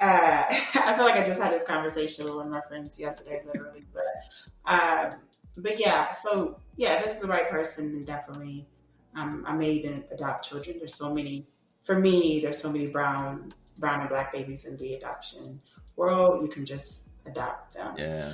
Uh, 0.00 0.44
I 0.50 0.94
feel 0.96 1.04
like 1.04 1.16
I 1.16 1.24
just 1.24 1.40
had 1.40 1.52
this 1.52 1.64
conversation 1.64 2.24
with 2.24 2.34
one 2.34 2.46
of 2.46 2.52
my 2.52 2.60
friends 2.62 2.98
yesterday, 2.98 3.42
literally. 3.46 3.84
But, 3.94 4.72
um, 4.72 5.14
but 5.56 5.78
yeah. 5.78 6.12
So 6.12 6.58
yeah, 6.76 6.94
if 6.94 7.04
this 7.04 7.16
is 7.16 7.20
the 7.20 7.28
right 7.28 7.48
person, 7.48 7.92
then 7.92 8.04
definitely, 8.04 8.66
um, 9.14 9.44
I 9.46 9.54
may 9.54 9.70
even 9.70 10.04
adopt 10.10 10.48
children. 10.48 10.78
There's 10.78 10.94
so 10.94 11.14
many. 11.14 11.46
For 11.84 11.98
me, 11.98 12.40
there's 12.40 12.58
so 12.58 12.70
many 12.70 12.88
brown, 12.88 13.54
brown 13.78 14.00
and 14.00 14.08
black 14.08 14.32
babies 14.32 14.64
in 14.66 14.76
the 14.76 14.94
adoption 14.94 15.60
world. 15.94 16.42
You 16.42 16.48
can 16.48 16.66
just 16.66 17.10
adopt 17.26 17.74
them. 17.74 17.94
Yeah. 17.98 18.32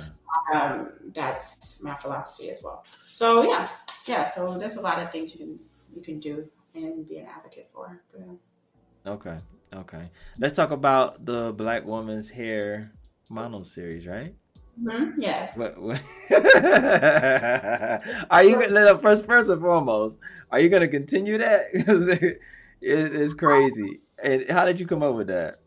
Um, 0.53 0.89
that's 1.13 1.83
my 1.83 1.95
philosophy 1.95 2.49
as 2.49 2.61
well. 2.63 2.85
So 3.11 3.43
yeah, 3.43 3.67
yeah. 4.07 4.27
So 4.27 4.57
there's 4.57 4.77
a 4.77 4.81
lot 4.81 4.99
of 4.99 5.11
things 5.11 5.33
you 5.33 5.45
can 5.45 5.59
you 5.95 6.01
can 6.01 6.19
do 6.19 6.47
and 6.75 7.07
be 7.07 7.17
an 7.17 7.27
advocate 7.27 7.69
for. 7.73 8.01
But, 8.11 9.11
okay. 9.11 9.37
Okay, 9.75 10.11
let's 10.37 10.55
talk 10.55 10.69
about 10.69 11.25
the 11.25 11.51
Black 11.51 11.83
Woman's 11.83 12.29
Hair 12.29 12.91
mono 13.29 13.63
series, 13.63 14.05
right? 14.05 14.35
Mm-hmm. 14.79 15.13
Yes. 15.17 15.57
What, 15.57 15.81
what? 15.81 15.99
are 18.29 18.43
you 18.43 18.59
gonna 18.59 18.99
first 18.99 19.25
first 19.25 19.49
and 19.49 19.61
foremost? 19.61 20.19
Are 20.51 20.59
you 20.59 20.69
gonna 20.69 20.87
continue 20.87 21.39
that? 21.39 21.69
It, 22.85 23.15
it's 23.15 23.33
crazy. 23.33 24.01
And 24.21 24.43
how 24.49 24.65
did 24.65 24.77
you 24.77 24.85
come 24.85 25.03
up 25.03 25.15
with 25.15 25.27
that? 25.27 25.61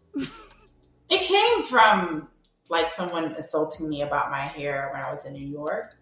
It 1.08 1.22
came 1.22 1.62
from 1.62 2.28
like 2.68 2.88
someone 2.88 3.34
insulting 3.34 3.88
me 3.88 4.02
about 4.02 4.30
my 4.30 4.38
hair 4.38 4.90
when 4.92 5.02
I 5.02 5.10
was 5.10 5.26
in 5.26 5.34
New 5.34 5.46
York. 5.46 5.96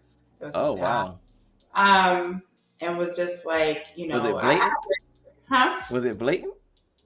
oh 0.53 0.73
wow! 0.73 1.19
Um, 1.73 2.41
and 2.81 2.97
was 2.97 3.15
just 3.15 3.45
like 3.45 3.85
you 3.95 4.07
know, 4.07 4.15
was 4.15 4.25
it 4.25 4.33
blatant? 4.33 4.73
I, 5.51 5.69
huh? 5.69 5.81
Was 5.91 6.05
it 6.05 6.17
blatant? 6.17 6.53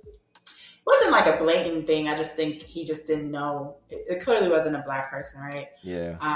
It 0.05 0.85
wasn't 0.85 1.11
like 1.11 1.27
a 1.27 1.37
blatant 1.37 1.85
thing. 1.85 2.07
I 2.07 2.15
just 2.15 2.35
think 2.35 2.63
he 2.63 2.83
just 2.83 3.05
didn't 3.05 3.29
know. 3.29 3.77
It, 3.89 4.05
it 4.09 4.23
clearly 4.23 4.49
wasn't 4.49 4.75
a 4.75 4.83
black 4.85 5.11
person, 5.11 5.41
right? 5.41 5.67
Yeah. 5.83 6.17
Um, 6.19 6.35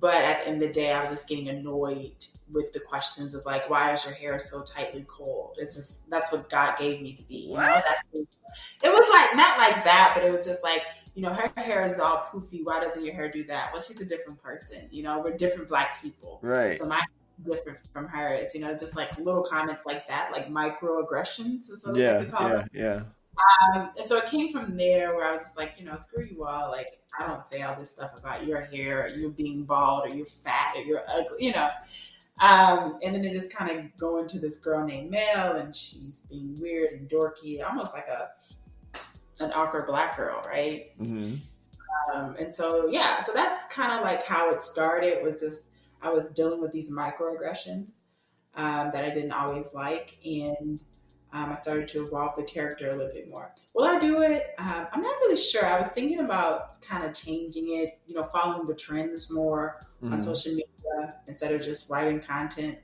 but 0.00 0.16
at 0.16 0.44
the 0.44 0.48
end 0.48 0.62
of 0.62 0.68
the 0.68 0.74
day, 0.74 0.92
I 0.92 1.02
was 1.02 1.10
just 1.10 1.28
getting 1.28 1.48
annoyed 1.48 2.24
with 2.50 2.72
the 2.72 2.80
questions 2.80 3.34
of 3.34 3.44
like, 3.44 3.68
why 3.68 3.92
is 3.92 4.04
your 4.04 4.14
hair 4.14 4.38
so 4.38 4.62
tightly 4.62 5.04
coiled? 5.06 5.56
It's 5.58 5.76
just 5.76 6.08
that's 6.10 6.32
what 6.32 6.48
God 6.48 6.78
gave 6.78 7.02
me 7.02 7.12
to 7.14 7.22
be. 7.24 7.48
You 7.48 7.54
know, 7.54 7.60
that's 7.60 8.04
it 8.14 8.88
was 8.88 9.10
like 9.10 9.36
not 9.36 9.58
like 9.58 9.84
that, 9.84 10.12
but 10.14 10.24
it 10.24 10.30
was 10.30 10.46
just 10.46 10.62
like 10.62 10.82
you 11.14 11.22
know, 11.22 11.32
her 11.32 11.50
hair 11.56 11.82
is 11.82 12.00
all 12.00 12.18
poofy. 12.18 12.64
Why 12.64 12.80
doesn't 12.80 13.04
your 13.04 13.14
hair 13.14 13.30
do 13.30 13.44
that? 13.44 13.70
Well, 13.72 13.80
she's 13.80 14.00
a 14.00 14.04
different 14.04 14.42
person. 14.42 14.88
You 14.90 15.04
know, 15.04 15.20
we're 15.20 15.36
different 15.36 15.68
black 15.68 16.02
people. 16.02 16.40
Right. 16.42 16.76
So 16.76 16.86
my 16.86 17.02
different 17.42 17.78
from 17.92 18.06
her. 18.08 18.28
It's 18.34 18.54
you 18.54 18.60
know 18.60 18.76
just 18.76 18.96
like 18.96 19.16
little 19.18 19.42
comments 19.42 19.86
like 19.86 20.06
that, 20.08 20.32
like 20.32 20.48
microaggressions 20.48 21.70
is 21.70 21.84
what 21.84 21.96
yeah, 21.96 22.18
they 22.18 22.26
call 22.26 22.48
yeah, 22.48 22.60
it. 22.60 22.68
Yeah. 22.72 23.02
Um, 23.74 23.90
and 23.98 24.08
so 24.08 24.18
it 24.18 24.26
came 24.26 24.52
from 24.52 24.76
there 24.76 25.14
where 25.14 25.26
I 25.26 25.32
was 25.32 25.42
just 25.42 25.56
like, 25.56 25.74
you 25.78 25.84
know, 25.84 25.96
screw 25.96 26.24
you 26.24 26.44
all. 26.44 26.70
Like, 26.70 27.00
I 27.18 27.26
don't 27.26 27.44
say 27.44 27.62
all 27.62 27.74
this 27.74 27.90
stuff 27.90 28.16
about 28.16 28.46
your 28.46 28.60
hair, 28.60 29.04
or 29.04 29.08
you 29.08 29.30
being 29.30 29.64
bald, 29.64 30.06
or 30.06 30.14
you're 30.14 30.24
fat, 30.24 30.74
or 30.76 30.82
you're 30.82 31.02
ugly, 31.08 31.46
you 31.46 31.52
know. 31.52 31.68
Um, 32.40 32.98
and 33.04 33.14
then 33.14 33.24
it 33.24 33.32
just 33.32 33.52
kind 33.52 33.76
of 33.76 33.96
go 33.96 34.20
into 34.20 34.38
this 34.38 34.58
girl 34.58 34.84
named 34.84 35.10
Mel, 35.10 35.56
and 35.56 35.74
she's 35.74 36.20
being 36.30 36.60
weird 36.60 36.92
and 36.92 37.08
dorky, 37.08 37.64
almost 37.64 37.94
like 37.94 38.06
a 38.06 38.30
an 39.40 39.52
awkward 39.54 39.86
black 39.86 40.16
girl, 40.16 40.42
right? 40.46 40.86
Mm-hmm. 41.00 41.34
Um, 42.14 42.36
and 42.38 42.52
so 42.52 42.88
yeah, 42.88 43.20
so 43.20 43.32
that's 43.32 43.64
kind 43.66 43.92
of 43.92 44.02
like 44.02 44.24
how 44.24 44.50
it 44.52 44.60
started. 44.60 45.22
Was 45.22 45.40
just 45.40 45.68
I 46.02 46.10
was 46.10 46.26
dealing 46.26 46.60
with 46.60 46.72
these 46.72 46.92
microaggressions 46.92 48.00
um, 48.54 48.90
that 48.92 49.04
I 49.04 49.10
didn't 49.10 49.32
always 49.32 49.74
like, 49.74 50.16
and 50.24 50.80
um, 51.32 51.50
I 51.50 51.56
started 51.56 51.88
to 51.88 52.06
evolve 52.06 52.36
the 52.36 52.44
character 52.44 52.90
a 52.90 52.94
little 52.94 53.12
bit 53.12 53.28
more. 53.28 53.52
Will 53.74 53.84
I 53.84 53.98
do 53.98 54.22
it? 54.22 54.54
Um, 54.58 54.86
I'm 54.92 55.02
not 55.02 55.16
really 55.20 55.36
sure. 55.36 55.66
I 55.66 55.78
was 55.78 55.88
thinking 55.88 56.20
about 56.20 56.80
kind 56.80 57.04
of 57.04 57.12
changing 57.12 57.80
it, 57.80 57.98
you 58.06 58.14
know, 58.14 58.22
following 58.22 58.66
the 58.66 58.74
trends 58.74 59.32
more 59.32 59.84
mm-hmm. 60.02 60.14
on 60.14 60.20
social 60.20 60.52
media 60.52 61.14
instead 61.26 61.52
of 61.52 61.62
just 61.62 61.90
writing 61.90 62.20
content. 62.20 62.78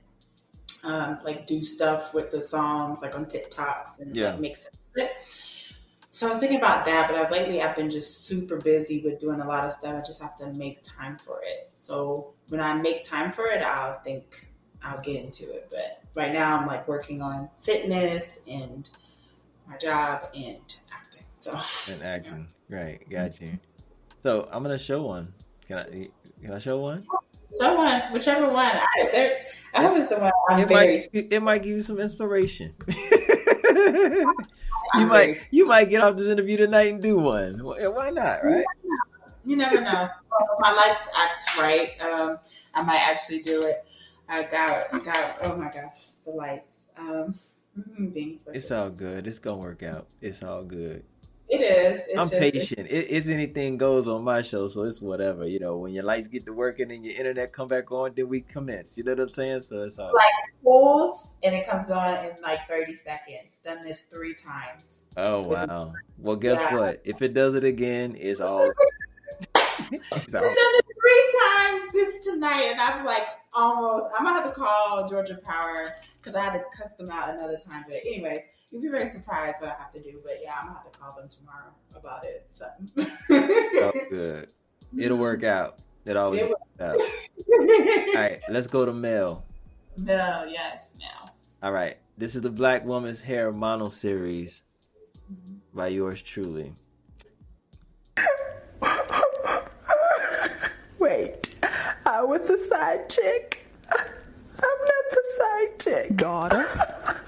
Um, 0.83 1.19
like 1.23 1.47
do 1.47 1.61
stuff 1.63 2.13
with 2.13 2.31
the 2.31 2.41
songs, 2.41 3.01
like 3.01 3.15
on 3.15 3.25
TikToks, 3.25 3.99
and 3.99 4.17
yeah. 4.17 4.31
like 4.31 4.39
make 4.39 4.57
sense 4.57 4.75
of 4.95 5.03
it. 5.03 5.11
So 6.13 6.27
I 6.27 6.31
was 6.31 6.39
thinking 6.39 6.57
about 6.57 6.83
that, 6.85 7.07
but 7.07 7.17
I've, 7.17 7.31
lately 7.31 7.61
I've 7.61 7.73
been 7.75 7.89
just 7.89 8.25
super 8.25 8.57
busy 8.57 9.01
with 9.01 9.21
doing 9.21 9.39
a 9.39 9.47
lot 9.47 9.63
of 9.63 9.71
stuff. 9.71 9.95
I 9.95 10.05
just 10.05 10.21
have 10.21 10.35
to 10.37 10.47
make 10.47 10.83
time 10.83 11.17
for 11.17 11.39
it. 11.41 11.71
So 11.77 12.33
when 12.49 12.59
I 12.59 12.73
make 12.73 13.03
time 13.03 13.31
for 13.31 13.47
it, 13.47 13.61
I'll 13.61 14.01
think 14.01 14.45
I'll 14.83 15.01
get 15.01 15.23
into 15.23 15.43
it. 15.53 15.69
But 15.71 16.03
right 16.13 16.33
now 16.33 16.57
I'm 16.57 16.67
like 16.67 16.85
working 16.85 17.21
on 17.21 17.49
fitness 17.59 18.41
and 18.45 18.89
my 19.69 19.77
job 19.77 20.27
and 20.35 20.57
acting. 20.93 21.23
So 21.33 21.57
and 21.89 22.03
acting, 22.03 22.47
yeah. 22.69 22.77
right? 22.77 23.09
Got 23.09 23.39
you. 23.39 23.57
So 24.21 24.49
I'm 24.51 24.63
gonna 24.63 24.77
show 24.77 25.03
one. 25.03 25.33
Can 25.65 25.77
I? 25.77 26.09
Can 26.41 26.53
I 26.53 26.59
show 26.59 26.79
one? 26.79 27.05
Show 27.57 27.75
one, 27.77 28.01
whichever 28.11 28.49
one. 28.49 28.65
I, 28.65 29.37
I 29.73 29.83
hope 29.83 29.97
it's 29.97 30.09
the 30.09 30.19
one. 30.19 30.31
I'm 30.49 30.59
it 30.59 30.67
very... 30.67 30.97
might. 31.13 31.33
It 31.33 31.41
might 31.41 31.63
give 31.63 31.71
you 31.71 31.81
some 31.81 31.99
inspiration. 31.99 32.75
you 34.95 35.07
might 35.07 35.47
you 35.51 35.65
might 35.65 35.89
get 35.89 36.01
off 36.01 36.17
this 36.17 36.27
interview 36.27 36.57
tonight 36.57 36.91
and 36.91 37.01
do 37.01 37.19
one. 37.19 37.59
Why 37.63 38.09
not, 38.09 38.43
right? 38.43 38.65
You 39.45 39.55
never 39.57 39.81
know. 39.81 40.09
My 40.59 40.71
lights 40.71 41.09
act 41.17 41.57
right. 41.57 42.01
Um, 42.01 42.37
I 42.75 42.83
might 42.83 43.01
actually 43.01 43.41
do 43.41 43.63
it. 43.63 43.85
I 44.29 44.43
got 44.43 44.91
got. 45.03 45.35
Oh 45.43 45.55
my 45.55 45.71
gosh, 45.71 46.15
the 46.25 46.31
lights. 46.31 46.83
Um, 46.97 47.35
being 48.13 48.39
it's 48.53 48.71
all 48.71 48.89
good. 48.89 49.27
It's 49.27 49.39
gonna 49.39 49.57
work 49.57 49.83
out. 49.83 50.07
It's 50.21 50.43
all 50.43 50.63
good. 50.63 51.03
It 51.49 51.61
is. 51.61 52.07
It's 52.07 52.17
I'm 52.17 52.29
just, 52.29 52.39
patient. 52.39 52.87
It, 52.89 53.07
it's 53.09 53.27
anything 53.27 53.77
goes 53.77 54.07
on 54.07 54.23
my 54.23 54.41
show, 54.41 54.69
so 54.69 54.83
it's 54.83 55.01
whatever. 55.01 55.45
You 55.45 55.59
know, 55.59 55.77
when 55.77 55.91
your 55.91 56.03
lights 56.05 56.27
get 56.27 56.45
to 56.45 56.53
working 56.53 56.91
and 56.91 57.05
your 57.05 57.15
internet 57.15 57.51
come 57.51 57.67
back 57.67 57.91
on, 57.91 58.13
then 58.15 58.29
we 58.29 58.41
commence. 58.41 58.97
You 58.97 59.03
know 59.03 59.11
what 59.11 59.19
I'm 59.21 59.29
saying? 59.29 59.61
So 59.61 59.83
it's 59.83 59.99
all 59.99 60.13
like 60.13 60.31
pulls 60.63 61.35
and 61.43 61.55
it 61.55 61.67
comes 61.67 61.89
on 61.89 62.25
in 62.25 62.31
like 62.41 62.67
30 62.67 62.95
seconds. 62.95 63.59
Done 63.63 63.83
this 63.83 64.03
three 64.03 64.33
times. 64.33 65.05
Oh 65.17 65.41
wow. 65.41 65.93
Well, 66.17 66.35
guess 66.35 66.59
yeah. 66.59 66.77
what? 66.77 67.01
If 67.03 67.21
it 67.21 67.33
does 67.33 67.55
it 67.55 67.63
again, 67.63 68.15
it's 68.19 68.39
all. 68.41 68.71
it's 69.55 70.35
all... 70.35 70.41
done 70.41 70.53
it 70.55 70.85
three 70.85 71.33
times 71.43 71.91
this 71.93 72.19
tonight, 72.19 72.63
and 72.71 72.79
I'm 72.79 73.05
like 73.05 73.27
almost. 73.53 74.07
I'm 74.17 74.25
gonna 74.25 74.41
have 74.41 74.53
to 74.53 74.59
call 74.59 75.07
Georgia 75.07 75.39
Power 75.43 75.95
because 76.21 76.35
I 76.35 76.43
had 76.43 76.53
to 76.53 76.63
cuss 76.77 76.91
them 76.97 77.09
out 77.09 77.33
another 77.33 77.57
time. 77.57 77.85
But 77.87 77.97
anyway 78.05 78.45
you'd 78.71 78.81
be 78.81 78.87
very 78.87 79.05
surprised 79.05 79.61
what 79.61 79.69
I 79.69 79.73
have 79.73 79.93
to 79.93 80.01
do. 80.01 80.19
But 80.23 80.37
yeah, 80.41 80.53
I'm 80.59 80.67
gonna 80.67 80.79
have 80.79 80.91
to 80.91 80.97
call 80.97 81.15
them 81.15 81.29
tomorrow 81.29 81.71
about 81.95 82.25
it. 82.25 82.47
So. 82.53 82.67
oh, 82.97 83.91
good. 84.09 84.49
It'll 84.97 85.17
work 85.17 85.43
out. 85.43 85.79
It 86.05 86.17
always 86.17 86.41
it 86.41 86.49
works 86.49 86.61
out. 86.79 86.95
All 88.15 88.21
right, 88.21 88.41
let's 88.49 88.67
go 88.67 88.85
to 88.85 88.93
Mel. 88.93 89.45
Mel, 90.01 90.47
yes, 90.49 90.95
Mel. 90.97 91.31
All 91.61 91.71
right, 91.71 91.97
this 92.17 92.35
is 92.35 92.41
the 92.41 92.49
Black 92.49 92.83
Woman's 92.85 93.21
Hair 93.21 93.51
Mono 93.51 93.89
Series 93.89 94.63
mm-hmm. 95.31 95.57
by 95.77 95.87
yours 95.89 96.21
truly. 96.21 96.73
Wait, 100.97 101.55
I 102.05 102.23
was 102.23 102.41
the 102.41 102.57
side 102.57 103.09
chick. 103.09 103.65
I'm 103.91 103.99
not 104.59 105.05
the 105.11 105.23
side 105.37 105.79
chick. 105.79 106.17
Daughter, 106.17 106.65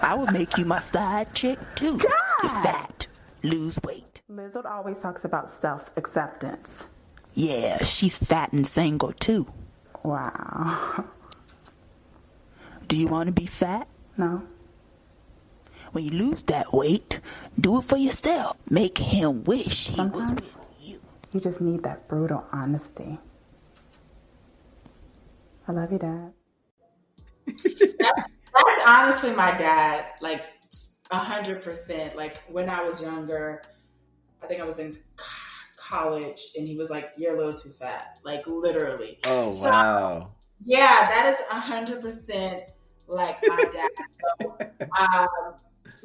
I 0.02 0.16
will 0.16 0.32
make 0.32 0.58
you 0.58 0.66
my 0.66 0.80
side 0.80 1.34
chick 1.36 1.60
too. 1.76 1.98
Dad! 1.98 2.10
You're 2.42 2.52
fat. 2.64 3.08
Lose 3.44 3.80
weight. 3.84 4.22
Lizard 4.30 4.66
always 4.66 5.00
talks 5.00 5.26
about 5.26 5.50
self 5.50 5.96
acceptance. 5.96 6.88
Yeah, 7.36 7.84
she's 7.84 8.18
fat 8.18 8.52
and 8.52 8.66
single 8.66 9.14
too. 9.14 9.48
Wow. 10.04 11.06
Do 12.88 12.98
you 12.98 13.08
want 13.08 13.28
to 13.28 13.34
be 13.34 13.46
fat? 13.46 13.88
No. 14.18 14.44
When 15.92 16.06
you 16.06 16.12
lose 16.12 16.44
that 16.44 16.74
weight, 16.74 17.20
do 17.60 17.78
it 17.78 17.84
for 17.84 17.98
yourself. 17.98 18.58
Make 18.70 18.98
him 18.98 19.44
wish 19.44 19.88
he 19.88 19.96
Sometimes 19.96 20.32
was 20.32 20.56
with 20.56 20.60
you. 20.82 21.00
You 21.32 21.40
just 21.40 21.62
need 21.62 21.84
that 21.84 22.08
brutal 22.08 22.46
honesty. 22.52 23.20
I 25.68 25.72
love 25.72 25.92
you, 25.92 26.00
Dad 26.00 26.34
that's, 27.46 27.64
that's 28.00 28.82
honestly 28.86 29.34
my 29.34 29.52
dad. 29.52 30.06
Like 30.22 30.44
a 31.12 31.18
hundred 31.18 31.62
percent. 31.62 32.16
Like 32.16 32.42
when 32.48 32.70
I 32.70 32.82
was 32.84 33.02
younger, 33.02 33.64
I 34.42 34.48
think 34.48 34.62
I 34.62 34.66
was 34.66 34.80
in 34.80 34.98
college, 35.78 36.42
and 36.58 36.68
he 36.68 36.76
was 36.76 36.90
like, 36.90 37.12
"You're 37.18 37.36
a 37.36 37.38
little 37.38 37.54
too 37.54 37.70
fat." 37.70 38.18
Like 38.24 38.46
literally. 38.48 39.20
Oh 39.26 39.52
so, 39.52 39.70
wow. 39.70 40.32
Yeah, 40.66 41.08
that 41.10 41.34
is 41.34 41.46
a 41.52 41.60
hundred 41.60 42.02
percent 42.02 42.64
like 43.08 43.38
my 43.48 43.66
dad. 43.74 43.90
so, 44.42 44.58
um, 45.00 45.28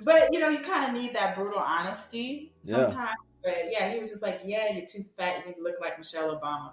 but 0.03 0.33
you 0.33 0.41
know, 0.41 0.49
you 0.49 0.61
kind 0.61 0.85
of 0.85 1.01
need 1.01 1.15
that 1.15 1.35
brutal 1.35 1.61
honesty 1.61 2.53
sometimes. 2.65 2.95
Yeah. 2.95 3.15
But 3.45 3.69
yeah, 3.71 3.91
he 3.93 3.99
was 3.99 4.11
just 4.11 4.23
like, 4.23 4.41
"Yeah, 4.45 4.73
you're 4.73 4.87
too 4.87 5.05
fat. 5.17 5.45
You 5.47 5.63
look 5.63 5.77
like 5.81 5.99
Michelle 5.99 6.39
Obama." 6.39 6.73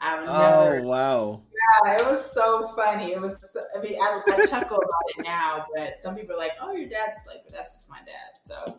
I've 0.00 0.26
never. 0.26 0.80
Oh 0.80 0.82
wow! 0.82 1.42
Yeah, 1.86 1.96
it 1.96 2.06
was 2.06 2.30
so 2.32 2.68
funny. 2.68 3.12
It 3.12 3.20
was. 3.20 3.38
So, 3.52 3.62
I 3.76 3.80
mean, 3.80 3.94
I, 4.00 4.20
I 4.26 4.46
chuckle 4.46 4.76
about 4.76 5.02
it 5.16 5.24
now, 5.24 5.66
but 5.74 5.98
some 5.98 6.14
people 6.14 6.34
are 6.34 6.38
like, 6.38 6.52
"Oh, 6.60 6.72
your 6.72 6.88
dad's 6.88 7.20
like," 7.26 7.44
but 7.44 7.54
that's 7.54 7.74
just 7.74 7.90
my 7.90 7.98
dad. 7.98 8.32
So. 8.44 8.78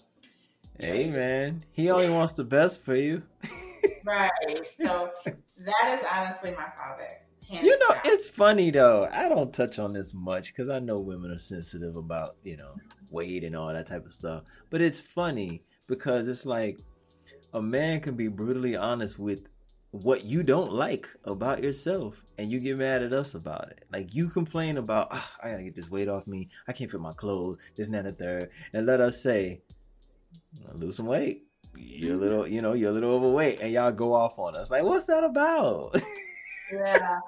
Hey 0.79 1.09
man, 1.09 1.65
he 1.71 1.89
only 1.89 2.07
wants 2.07 2.33
the 2.33 2.43
best 2.43 2.83
for 2.83 2.95
you. 2.95 3.23
right. 4.05 4.31
So 4.79 5.09
that 5.25 5.99
is 5.99 6.07
honestly 6.15 6.51
my 6.51 6.67
father. 6.77 7.09
You 7.49 7.79
know, 7.79 7.93
down. 7.93 8.01
it's 8.05 8.29
funny 8.29 8.71
though. 8.71 9.09
I 9.11 9.29
don't 9.29 9.53
touch 9.53 9.79
on 9.79 9.93
this 9.93 10.13
much 10.13 10.53
because 10.53 10.69
I 10.69 10.79
know 10.79 10.99
women 10.99 11.31
are 11.31 11.39
sensitive 11.39 11.95
about 11.95 12.35
you 12.43 12.57
know 12.57 12.75
weight 13.09 13.43
and 13.43 13.55
all 13.55 13.71
that 13.71 13.87
type 13.87 14.05
of 14.05 14.13
stuff. 14.13 14.43
But 14.69 14.81
it's 14.81 14.99
funny 14.99 15.63
because 15.87 16.27
it's 16.27 16.45
like 16.45 16.79
a 17.53 17.61
man 17.61 18.01
can 18.01 18.15
be 18.15 18.27
brutally 18.27 18.75
honest 18.75 19.17
with 19.17 19.47
what 19.91 20.25
you 20.25 20.43
don't 20.43 20.71
like 20.71 21.07
about 21.23 21.63
yourself 21.63 22.21
and 22.37 22.51
you 22.51 22.59
get 22.59 22.77
mad 22.77 23.01
at 23.01 23.13
us 23.13 23.33
about 23.33 23.69
it. 23.69 23.85
Like 23.91 24.13
you 24.13 24.29
complain 24.29 24.77
about, 24.77 25.07
oh, 25.11 25.31
I 25.41 25.51
gotta 25.51 25.63
get 25.63 25.75
this 25.75 25.89
weight 25.89 26.09
off 26.09 26.27
me. 26.27 26.49
I 26.67 26.73
can't 26.73 26.91
fit 26.91 26.99
my 26.99 27.13
clothes, 27.13 27.57
this 27.75 27.87
and 27.87 27.95
that 27.95 28.05
and 28.05 28.17
third. 28.17 28.49
And 28.73 28.85
let 28.85 29.01
us 29.01 29.21
say, 29.21 29.61
lose 30.73 30.97
some 30.97 31.05
weight. 31.05 31.45
You're 31.75 32.15
a 32.15 32.17
little, 32.17 32.47
you 32.47 32.61
know, 32.61 32.73
you're 32.73 32.89
a 32.89 32.93
little 32.93 33.11
overweight 33.11 33.59
and 33.61 33.71
y'all 33.71 33.91
go 33.91 34.13
off 34.13 34.37
on 34.39 34.55
us. 34.55 34.69
Like, 34.69 34.83
what's 34.83 35.05
that 35.05 35.23
about? 35.23 35.95
Yeah. 36.71 37.19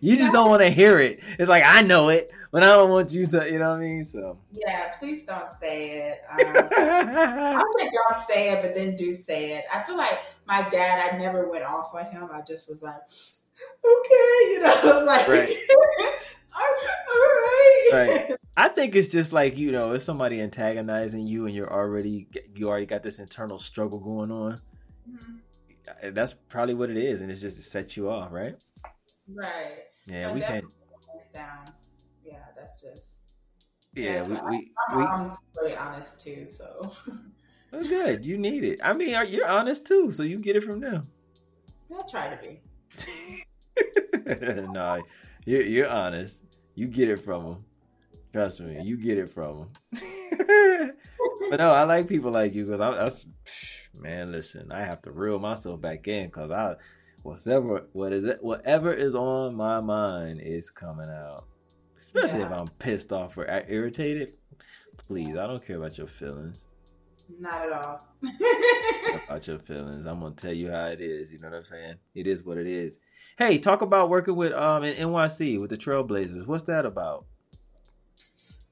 you 0.00 0.16
just 0.16 0.32
don't 0.32 0.50
want 0.50 0.62
to 0.62 0.70
hear 0.70 0.98
it. 0.98 1.20
It's 1.38 1.48
like, 1.48 1.62
I 1.66 1.82
know 1.82 2.08
it, 2.08 2.30
but 2.50 2.62
I 2.62 2.68
don't 2.68 2.90
want 2.90 3.10
you 3.12 3.26
to, 3.26 3.50
you 3.50 3.58
know 3.58 3.70
what 3.70 3.78
I 3.78 3.80
mean? 3.80 4.04
So. 4.04 4.38
Yeah, 4.52 4.92
please 4.98 5.22
don't 5.22 5.48
say 5.48 5.90
it. 5.90 6.20
Um, 6.30 6.68
I 6.76 7.62
don't 7.62 7.78
think 7.78 7.92
y'all 7.92 8.20
say 8.28 8.52
it, 8.52 8.62
but 8.62 8.74
then 8.74 8.96
do 8.96 9.12
say 9.12 9.52
it. 9.52 9.64
I 9.72 9.82
feel 9.82 9.96
like 9.96 10.18
my 10.46 10.68
dad, 10.68 11.12
I 11.12 11.18
never 11.18 11.48
went 11.48 11.64
off 11.64 11.94
on 11.94 12.06
him. 12.06 12.28
I 12.32 12.40
just 12.42 12.68
was 12.68 12.82
like, 12.82 13.00
okay, 13.84 14.52
you 14.52 14.60
know, 14.60 15.02
like, 15.06 15.28
right. 15.28 15.56
all 16.54 16.62
right. 16.62 17.90
Right. 17.92 18.36
I 18.56 18.68
think 18.68 18.94
it's 18.94 19.08
just 19.08 19.32
like 19.32 19.56
you 19.56 19.72
know, 19.72 19.94
if 19.94 20.02
somebody 20.02 20.40
antagonizing 20.40 21.26
you 21.26 21.46
and 21.46 21.54
you're 21.54 21.72
already 21.72 22.28
you 22.54 22.68
already 22.68 22.86
got 22.86 23.02
this 23.02 23.18
internal 23.18 23.58
struggle 23.58 23.98
going 23.98 24.30
on. 24.30 24.60
Mm-hmm. 25.10 25.36
That's 26.02 26.34
probably 26.48 26.74
what 26.74 26.90
it 26.90 26.96
is, 26.96 27.20
and 27.20 27.30
it's 27.30 27.40
just 27.40 27.56
to 27.56 27.62
set 27.62 27.96
you 27.96 28.10
off, 28.10 28.32
right? 28.32 28.56
Right. 29.28 29.84
Yeah, 30.06 30.28
no, 30.28 30.34
we 30.34 30.40
can't. 30.40 30.64
Down. 31.32 31.72
Yeah, 32.24 32.38
that's 32.56 32.80
just. 32.82 33.12
Yeah, 33.94 34.22
we, 34.22 34.34
we, 34.48 34.72
my 34.88 35.04
mom's 35.04 35.38
really 35.60 35.76
honest 35.76 36.20
too, 36.20 36.46
so. 36.46 36.90
Well, 37.72 37.84
good. 37.84 38.24
You 38.26 38.36
need 38.36 38.64
it. 38.64 38.80
I 38.82 38.92
mean, 38.92 39.10
you're 39.28 39.46
honest 39.46 39.86
too, 39.86 40.10
so 40.10 40.22
you 40.24 40.38
get 40.38 40.56
it 40.56 40.64
from 40.64 40.80
them. 40.80 41.08
I'll 41.94 42.08
try 42.08 42.28
to 42.28 42.36
be. 42.36 42.62
no, 44.72 45.02
you're, 45.44 45.62
you're 45.62 45.88
honest. 45.88 46.42
You 46.74 46.86
get 46.88 47.08
it 47.08 47.18
from 47.18 47.44
them. 47.44 47.64
Trust 48.32 48.60
me, 48.60 48.80
you 48.82 48.96
get 48.96 49.18
it 49.18 49.32
from 49.32 49.68
them. 49.92 49.92
but 51.50 51.58
no, 51.58 51.72
I 51.72 51.82
like 51.82 52.08
people 52.08 52.30
like 52.30 52.54
you 52.54 52.64
because 52.64 52.80
I, 52.80 52.94
that's 52.94 53.26
man. 53.94 54.32
Listen, 54.32 54.72
I 54.72 54.84
have 54.84 55.02
to 55.02 55.10
reel 55.10 55.38
myself 55.38 55.80
back 55.80 56.08
in 56.08 56.26
because 56.26 56.50
I 56.50 56.76
whatever 57.22 57.86
what 57.92 58.12
is 58.12 58.24
it 58.24 58.42
whatever 58.42 58.92
is 58.92 59.14
on 59.14 59.54
my 59.54 59.80
mind 59.80 60.40
is 60.40 60.70
coming 60.70 61.10
out. 61.10 61.44
Especially 62.00 62.40
yeah. 62.40 62.46
if 62.46 62.52
I'm 62.52 62.68
pissed 62.68 63.12
off 63.12 63.36
or 63.36 63.46
irritated. 63.68 64.36
Please, 64.96 65.36
I 65.36 65.46
don't 65.46 65.64
care 65.64 65.76
about 65.76 65.98
your 65.98 66.06
feelings. 66.06 66.66
Not 67.38 67.62
at 67.62 67.72
all. 67.72 68.00
about 69.26 69.46
your 69.46 69.58
feelings. 69.58 70.06
I'm 70.06 70.20
gonna 70.20 70.34
tell 70.34 70.52
you 70.52 70.70
how 70.70 70.86
it 70.86 71.00
is. 71.00 71.32
You 71.32 71.38
know 71.38 71.48
what 71.48 71.58
I'm 71.58 71.64
saying? 71.64 71.94
It 72.14 72.26
is 72.26 72.44
what 72.44 72.58
it 72.58 72.66
is. 72.66 72.98
Hey, 73.38 73.58
talk 73.58 73.82
about 73.82 74.08
working 74.08 74.36
with 74.36 74.52
um 74.52 74.82
in 74.82 74.96
NYC 74.96 75.60
with 75.60 75.70
the 75.70 75.76
Trailblazers. 75.76 76.46
What's 76.46 76.64
that 76.64 76.84
about? 76.84 77.26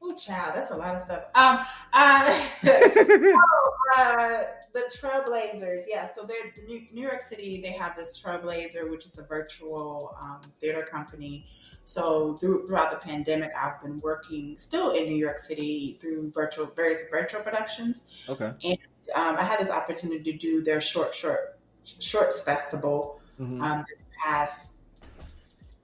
Oh, 0.00 0.14
child, 0.14 0.54
that's 0.54 0.70
a 0.70 0.76
lot 0.76 0.94
of 0.94 1.02
stuff. 1.02 1.24
Um, 1.34 1.58
uh, 1.92 2.48
oh, 2.66 3.72
uh, 3.96 4.44
the 4.72 4.90
Trailblazers, 4.94 5.82
yeah. 5.88 6.06
So 6.06 6.24
they're 6.24 6.52
New, 6.66 6.82
New 6.92 7.02
York 7.02 7.22
City. 7.22 7.60
They 7.62 7.72
have 7.72 7.96
this 7.96 8.22
Trailblazer, 8.22 8.90
which 8.90 9.06
is 9.06 9.18
a 9.18 9.22
virtual 9.22 10.16
um, 10.20 10.40
theater 10.58 10.82
company. 10.82 11.46
So 11.84 12.34
through, 12.34 12.66
throughout 12.66 12.90
the 12.90 12.98
pandemic, 12.98 13.50
I've 13.56 13.80
been 13.82 14.00
working 14.00 14.56
still 14.58 14.92
in 14.92 15.04
New 15.04 15.16
York 15.16 15.38
City 15.38 15.98
through 16.00 16.30
virtual 16.32 16.66
various 16.66 17.02
virtual 17.10 17.40
productions. 17.40 18.04
Okay. 18.28 18.52
And 18.64 18.78
um, 19.14 19.36
I 19.36 19.42
had 19.42 19.58
this 19.58 19.70
opportunity 19.70 20.32
to 20.32 20.38
do 20.38 20.62
their 20.62 20.80
short 20.80 21.14
short 21.14 21.58
shorts 21.82 22.42
festival 22.42 23.20
mm-hmm. 23.40 23.62
um, 23.62 23.84
this 23.88 24.10
past. 24.22 24.72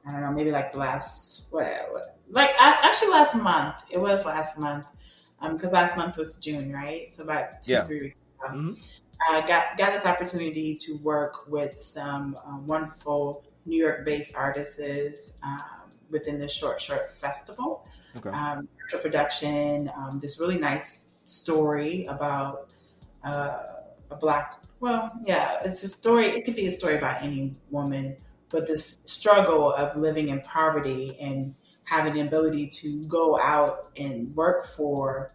I 0.07 0.13
don't 0.13 0.21
know, 0.21 0.33
maybe 0.33 0.51
like 0.51 0.73
the 0.73 0.79
last 0.79 1.47
whatever, 1.51 2.11
like 2.29 2.51
actually 2.59 3.09
last 3.09 3.35
month. 3.37 3.77
It 3.91 3.99
was 3.99 4.27
last 4.27 4.59
month 4.59 4.85
because 5.41 5.69
um, 5.69 5.73
last 5.73 5.97
month 5.97 6.19
was 6.19 6.37
June, 6.37 6.71
right? 6.71 7.11
So 7.11 7.25
about 7.25 7.63
two, 7.63 7.73
yeah. 7.73 7.85
three 7.85 8.01
weeks 8.03 8.17
Mm-hmm. 8.53 8.73
I 9.29 9.47
got 9.47 9.77
got 9.77 9.93
this 9.93 10.07
opportunity 10.07 10.77
to 10.77 10.97
work 10.99 11.49
with 11.49 11.81
some 11.81 12.39
um, 12.45 12.67
wonderful 12.67 13.45
New 13.67 13.83
York 13.83 14.05
based 14.05 14.35
artists 14.37 15.39
um, 15.43 15.93
within 16.11 16.39
the 16.39 16.49
Short 16.49 16.81
Short 16.81 17.11
Festival. 17.11 17.87
Okay. 18.17 18.31
Um, 18.31 18.69
production, 19.03 19.91
um, 19.97 20.21
this 20.21 20.39
really 20.39 20.59
nice 20.59 21.11
story 21.25 22.07
about 22.07 22.69
uh, 23.25 23.63
a 24.11 24.17
black. 24.17 24.61
Well, 24.79 25.11
yeah, 25.25 25.59
it's 25.65 25.83
a 25.83 25.89
story. 25.89 26.27
It 26.27 26.45
could 26.45 26.55
be 26.55 26.67
a 26.67 26.71
story 26.71 26.97
about 26.97 27.23
any 27.23 27.57
woman, 27.71 28.17
but 28.51 28.67
this 28.67 29.01
struggle 29.05 29.73
of 29.73 29.97
living 29.97 30.29
in 30.29 30.43
poverty 30.43 31.17
and 31.21 31.55
having 31.85 32.15
the 32.15 32.21
ability 32.21 32.69
to 32.69 33.05
go 33.07 33.39
out 33.39 33.91
and 33.97 34.35
work 34.37 34.65
for 34.65 35.35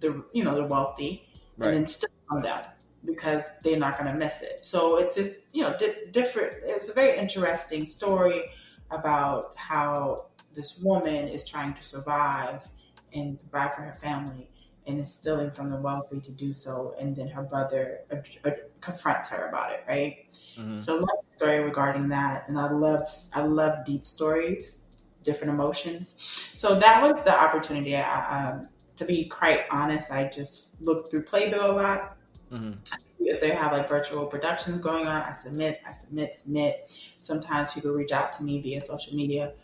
the 0.00 0.24
you 0.32 0.42
know 0.42 0.54
the 0.54 0.64
wealthy 0.64 1.28
right. 1.56 1.68
and 1.68 1.76
then 1.76 1.86
still 1.86 2.10
on 2.30 2.42
them 2.42 2.64
because 3.04 3.50
they're 3.62 3.78
not 3.78 3.98
going 3.98 4.10
to 4.10 4.18
miss 4.18 4.42
it. 4.42 4.64
So 4.64 4.96
it's 4.96 5.14
just, 5.14 5.54
you 5.54 5.62
know, 5.62 5.76
di- 5.78 6.06
different. 6.10 6.54
It's 6.62 6.88
a 6.88 6.94
very 6.94 7.18
interesting 7.18 7.84
story 7.86 8.44
about 8.90 9.52
how 9.56 10.26
this 10.54 10.80
woman 10.82 11.28
is 11.28 11.44
trying 11.44 11.74
to 11.74 11.84
survive 11.84 12.66
and 13.12 13.38
provide 13.50 13.74
for 13.74 13.82
her 13.82 13.94
family 13.94 14.48
and 14.86 14.98
is 14.98 15.12
stealing 15.12 15.50
from 15.50 15.70
the 15.70 15.76
wealthy 15.76 16.20
to 16.20 16.32
do 16.32 16.52
so. 16.52 16.94
And 16.98 17.14
then 17.16 17.28
her 17.28 17.42
brother 17.42 18.00
uh, 18.10 18.16
uh, 18.48 18.52
confronts 18.80 19.30
her 19.30 19.48
about 19.48 19.72
it, 19.72 19.84
right? 19.88 20.26
Mm-hmm. 20.58 20.78
So 20.78 20.96
I 20.96 21.00
love 21.00 21.08
the 21.28 21.34
story 21.34 21.60
regarding 21.60 22.08
that. 22.08 22.48
And 22.48 22.58
I 22.58 22.70
love, 22.70 23.06
I 23.32 23.42
love 23.42 23.84
deep 23.84 24.06
stories, 24.06 24.82
different 25.22 25.52
emotions. 25.52 26.14
So 26.54 26.78
that 26.78 27.02
was 27.02 27.22
the 27.22 27.38
opportunity. 27.38 27.96
I, 27.96 28.50
um, 28.50 28.68
to 28.96 29.04
be 29.04 29.24
quite 29.24 29.60
honest, 29.70 30.10
I 30.10 30.28
just 30.28 30.80
look 30.80 31.10
through 31.10 31.22
Playbill 31.22 31.70
a 31.70 31.72
lot. 31.72 32.16
Mm-hmm. 32.52 32.72
If 33.20 33.40
they 33.40 33.50
have 33.50 33.72
like 33.72 33.88
virtual 33.88 34.26
productions 34.26 34.78
going 34.78 35.06
on, 35.06 35.22
I 35.22 35.32
submit, 35.32 35.80
I 35.86 35.92
submit, 35.92 36.32
submit. 36.32 36.92
Sometimes 37.18 37.72
people 37.72 37.92
reach 37.92 38.12
out 38.12 38.32
to 38.34 38.44
me 38.44 38.60
via 38.60 38.80
social 38.80 39.16
media 39.16 39.54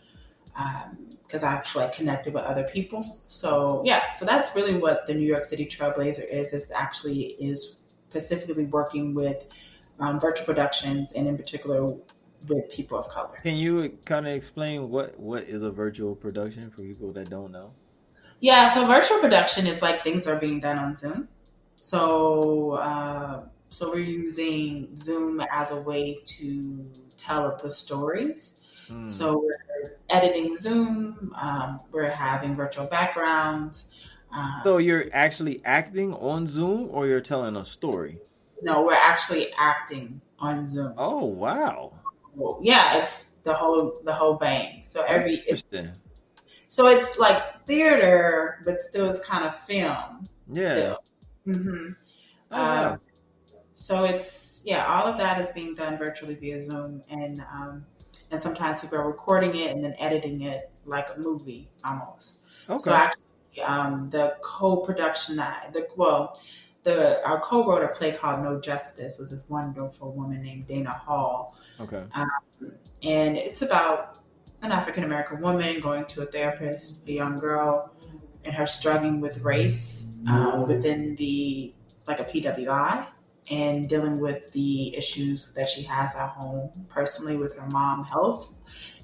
because 1.27 1.43
um, 1.43 1.49
I've 1.49 1.75
like 1.75 1.95
connected 1.95 2.33
with 2.33 2.43
other 2.43 2.63
people. 2.63 3.01
So 3.27 3.83
yeah, 3.85 4.11
so 4.11 4.25
that's 4.25 4.55
really 4.55 4.75
what 4.75 5.05
the 5.05 5.13
New 5.13 5.25
York 5.25 5.43
City 5.43 5.65
Trailblazer 5.65 6.27
is. 6.29 6.53
Is 6.53 6.71
actually 6.71 7.35
is 7.39 7.79
specifically 8.09 8.65
working 8.65 9.13
with 9.13 9.45
um, 9.99 10.19
virtual 10.19 10.45
productions 10.45 11.13
and 11.13 11.27
in 11.27 11.37
particular 11.37 11.95
with 12.47 12.69
people 12.69 12.97
of 12.97 13.07
color. 13.07 13.39
Can 13.43 13.55
you 13.55 13.97
kind 14.05 14.27
of 14.27 14.33
explain 14.33 14.89
what 14.89 15.19
what 15.19 15.43
is 15.43 15.61
a 15.63 15.71
virtual 15.71 16.15
production 16.15 16.71
for 16.71 16.81
people 16.81 17.11
that 17.13 17.29
don't 17.29 17.51
know? 17.51 17.71
Yeah, 18.41 18.71
so 18.71 18.87
virtual 18.87 19.19
production 19.19 19.67
is 19.67 19.81
like 19.81 20.03
things 20.03 20.25
are 20.27 20.35
being 20.35 20.59
done 20.59 20.79
on 20.79 20.95
Zoom. 20.95 21.29
So, 21.77 22.71
uh, 22.71 23.43
so 23.69 23.91
we're 23.91 23.99
using 23.99 24.95
Zoom 24.97 25.41
as 25.51 25.69
a 25.71 25.79
way 25.79 26.19
to 26.25 26.85
tell 27.17 27.57
the 27.61 27.71
stories. 27.71 28.59
Mm. 28.89 29.11
So 29.11 29.37
we're 29.37 29.93
editing 30.09 30.55
Zoom. 30.55 31.33
Um, 31.39 31.79
we're 31.91 32.09
having 32.09 32.55
virtual 32.55 32.87
backgrounds. 32.87 33.85
Um, 34.33 34.61
so 34.63 34.77
you're 34.77 35.05
actually 35.13 35.63
acting 35.63 36.13
on 36.15 36.47
Zoom, 36.47 36.89
or 36.91 37.05
you're 37.05 37.21
telling 37.21 37.55
a 37.55 37.65
story? 37.65 38.17
No, 38.63 38.83
we're 38.83 38.93
actually 38.93 39.53
acting 39.57 40.21
on 40.39 40.67
Zoom. 40.67 40.93
Oh 40.97 41.25
wow! 41.25 41.93
yeah, 42.61 43.01
it's 43.01 43.35
the 43.43 43.53
whole 43.53 43.99
the 44.03 44.13
whole 44.13 44.35
bang. 44.35 44.83
So 44.85 45.03
every 45.07 45.43
it's 45.47 45.97
so 46.71 46.87
it's 46.87 47.19
like 47.19 47.67
theater, 47.67 48.63
but 48.65 48.79
still 48.79 49.09
it's 49.09 49.19
kind 49.19 49.43
of 49.45 49.55
film. 49.59 50.27
Yeah. 50.51 50.71
Still. 50.71 51.03
Mm-hmm. 51.45 51.87
Oh, 52.51 52.57
wow. 52.57 52.93
um, 52.93 53.01
so 53.75 54.05
it's 54.05 54.63
yeah, 54.65 54.85
all 54.85 55.05
of 55.05 55.17
that 55.17 55.41
is 55.41 55.51
being 55.51 55.75
done 55.75 55.97
virtually 55.97 56.35
via 56.35 56.63
Zoom, 56.63 57.03
and 57.09 57.43
um, 57.51 57.85
and 58.31 58.41
sometimes 58.41 58.79
people 58.79 58.99
are 58.99 59.07
recording 59.07 59.53
it 59.55 59.71
and 59.75 59.83
then 59.83 59.95
editing 59.99 60.43
it 60.43 60.71
like 60.85 61.09
a 61.15 61.19
movie 61.19 61.67
almost. 61.83 62.39
Okay. 62.69 62.79
So 62.79 62.93
actually, 62.93 63.63
um, 63.63 64.09
the 64.09 64.37
co-production 64.41 65.35
that 65.35 65.73
the 65.73 65.87
well, 65.97 66.39
the 66.83 67.21
our 67.27 67.41
co-wrote 67.41 67.83
a 67.83 67.89
play 67.89 68.13
called 68.13 68.43
No 68.43 68.61
Justice 68.61 69.19
with 69.19 69.29
this 69.29 69.49
wonderful 69.49 70.13
woman 70.13 70.41
named 70.41 70.67
Dana 70.67 70.91
Hall. 70.91 71.57
Okay. 71.81 72.03
Um, 72.13 72.29
and 73.03 73.35
it's 73.35 73.61
about 73.61 74.20
an 74.61 74.71
African 74.71 75.03
American 75.03 75.41
woman 75.41 75.79
going 75.79 76.05
to 76.05 76.21
a 76.21 76.25
therapist, 76.25 77.07
a 77.07 77.11
young 77.11 77.39
girl, 77.39 77.91
and 78.43 78.53
her 78.53 78.65
struggling 78.65 79.19
with 79.19 79.39
race 79.41 80.07
um, 80.27 80.67
within 80.67 81.15
the 81.15 81.73
like 82.07 82.19
a 82.19 82.23
PWI 82.23 83.07
and 83.49 83.89
dealing 83.89 84.19
with 84.19 84.51
the 84.51 84.95
issues 84.95 85.51
that 85.53 85.67
she 85.67 85.81
has 85.83 86.15
at 86.15 86.29
home 86.29 86.69
personally 86.87 87.37
with 87.37 87.57
her 87.57 87.67
mom 87.67 88.03
health 88.03 88.53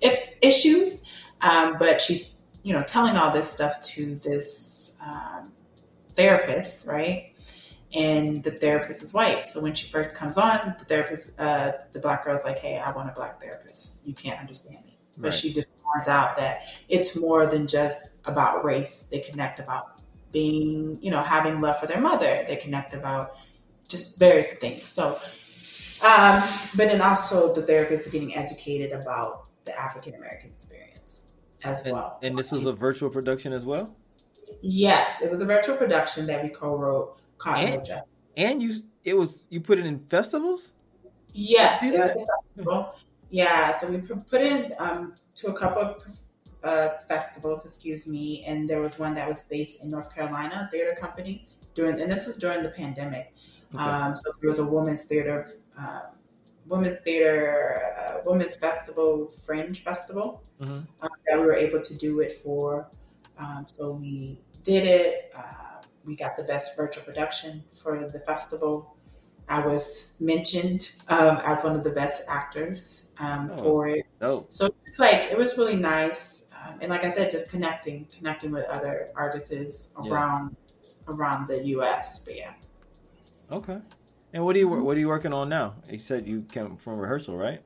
if 0.02 0.32
issues. 0.42 1.04
Um, 1.42 1.78
but 1.80 2.02
she's 2.02 2.36
you 2.64 2.74
know 2.74 2.84
telling 2.84 3.16
all 3.16 3.32
this 3.32 3.50
stuff 3.50 3.82
to 3.84 4.16
this 4.16 5.00
um, 5.06 5.52
therapist, 6.16 6.88
right? 6.88 7.34
And 7.94 8.44
the 8.44 8.52
therapist 8.52 9.02
is 9.02 9.14
white. 9.14 9.50
So 9.50 9.62
when 9.62 9.74
she 9.74 9.90
first 9.90 10.16
comes 10.16 10.38
on, 10.38 10.76
the 10.78 10.86
therapist, 10.86 11.40
uh, 11.40 11.72
the 11.94 12.00
black 12.00 12.26
girl's 12.26 12.44
like, 12.44 12.60
"Hey, 12.60 12.78
I 12.78 12.92
want 12.92 13.10
a 13.10 13.14
black 13.14 13.42
therapist. 13.42 14.06
You 14.06 14.14
can't 14.14 14.40
understand 14.40 14.80
me." 15.18 15.24
but 15.24 15.28
right. 15.30 15.34
she 15.34 15.54
just 15.54 15.70
points 15.84 16.08
out 16.08 16.36
that 16.38 16.64
it's 16.90 17.20
more 17.20 17.46
than 17.46 17.68
just 17.68 18.18
about 18.26 18.64
race. 18.64 19.08
They 19.12 19.20
connect 19.20 19.60
about 19.60 20.02
being, 20.32 21.00
you 21.02 21.12
know, 21.12 21.22
having 21.22 21.62
love 21.62 21.80
for 21.80 21.88
their 21.88 22.02
mother. 22.02 22.46
They 22.48 22.56
connect 22.56 22.94
about 22.94 23.40
just 23.88 24.20
various 24.20 24.54
things. 24.54 24.88
So, 24.90 25.18
um, 26.06 26.44
but 26.76 26.88
then 26.88 27.02
also 27.02 27.54
the 27.54 27.62
therapist 27.62 28.08
is 28.08 28.12
getting 28.12 28.36
educated 28.36 28.92
about 28.92 29.46
the 29.66 29.78
African 29.80 30.16
American 30.16 30.50
experience 30.50 31.32
as 31.64 31.86
and, 31.86 31.94
well. 31.94 32.20
And 32.22 32.38
this 32.38 32.52
was 32.52 32.66
a 32.66 32.74
virtual 32.74 33.10
production 33.10 33.54
as 33.54 33.66
well. 33.66 33.96
Yes, 34.62 35.22
it 35.22 35.30
was 35.30 35.42
a 35.42 35.46
virtual 35.46 35.76
production 35.76 36.26
that 36.28 36.44
we 36.44 36.50
co-wrote 36.50 37.20
called 37.38 37.58
and, 37.58 37.92
and 38.36 38.64
you, 38.64 38.74
it 39.04 39.16
was 39.16 39.46
you 39.50 39.62
put 39.62 39.78
it 39.78 39.86
in 39.86 40.00
festivals. 40.08 40.74
Yes, 41.34 41.84
yeah, 43.30 43.72
so 43.72 43.90
we 43.90 44.00
put 44.00 44.42
it 44.42 44.74
um, 44.80 45.16
to 45.36 45.48
a 45.48 45.58
couple 45.58 45.82
of 45.82 46.20
uh, 46.64 46.90
festivals, 47.08 47.66
excuse 47.66 48.08
me, 48.08 48.44
and 48.46 48.70
there 48.70 48.82
was 48.82 49.00
one 49.00 49.14
that 49.16 49.28
was 49.28 49.44
based 49.44 49.84
in 49.84 49.90
North 49.90 50.14
Carolina, 50.14 50.68
theater 50.72 50.96
company 51.00 51.48
during, 51.74 52.00
and 52.02 52.12
this 52.12 52.26
was 52.26 52.36
during 52.36 52.64
the 52.64 52.70
pandemic. 52.70 53.34
Okay. 53.74 53.84
Um, 53.84 54.16
so 54.16 54.32
there 54.42 54.48
was 54.48 54.60
a 54.60 54.66
women's 54.66 55.04
theater, 55.04 55.50
uh, 55.80 56.02
women's 56.66 57.00
theater, 57.00 57.82
uh, 57.98 58.22
women's 58.26 58.56
festival, 58.56 59.32
Fringe 59.46 59.82
Festival 59.82 60.44
mm-hmm. 60.62 60.80
uh, 61.02 61.08
that 61.26 61.40
we 61.40 61.46
were 61.46 61.56
able 61.56 61.82
to 61.82 61.94
do 61.94 62.20
it 62.22 62.32
for. 62.32 62.90
Um, 63.38 63.66
so 63.68 63.92
we 63.92 64.42
did 64.64 64.86
it. 64.86 65.32
Uh, 65.36 65.82
we 66.06 66.16
got 66.16 66.36
the 66.38 66.44
best 66.44 66.78
virtual 66.78 67.04
production 67.04 67.64
for 67.74 68.10
the 68.10 68.20
festival. 68.20 68.97
I 69.50 69.66
was 69.66 70.12
mentioned 70.20 70.92
um, 71.08 71.40
as 71.44 71.64
one 71.64 71.76
of 71.76 71.84
the 71.84 71.92
best 71.92 72.24
actors 72.28 73.10
um, 73.20 73.48
oh, 73.50 73.64
for 73.64 73.88
it. 73.88 74.06
Oh. 74.22 74.46
So 74.50 74.74
it's 74.86 75.00
like 75.00 75.32
it 75.32 75.38
was 75.38 75.58
really 75.58 75.76
nice. 75.76 76.50
um, 76.54 76.80
and 76.82 76.90
like 76.90 77.04
I 77.04 77.10
said, 77.10 77.32
just 77.32 77.50
connecting, 77.50 78.08
connecting 78.16 78.52
with 78.52 78.66
other 78.66 79.10
artists 79.16 79.94
around 79.98 80.56
yeah. 80.84 80.90
around 81.08 81.48
the 81.48 81.64
U.S. 81.68 82.26
But 82.26 82.36
yeah. 82.36 82.54
Okay. 83.52 83.80
And 84.34 84.44
what 84.44 84.56
are 84.56 84.60
you 84.60 84.68
what 84.68 84.98
are 84.98 85.00
you 85.00 85.08
working 85.08 85.34
on 85.34 85.48
now? 85.48 85.76
You 85.90 86.00
said 86.00 86.28
you 86.28 86.42
came 86.52 86.76
from 86.76 86.98
rehearsal, 86.98 87.38
right? 87.38 87.62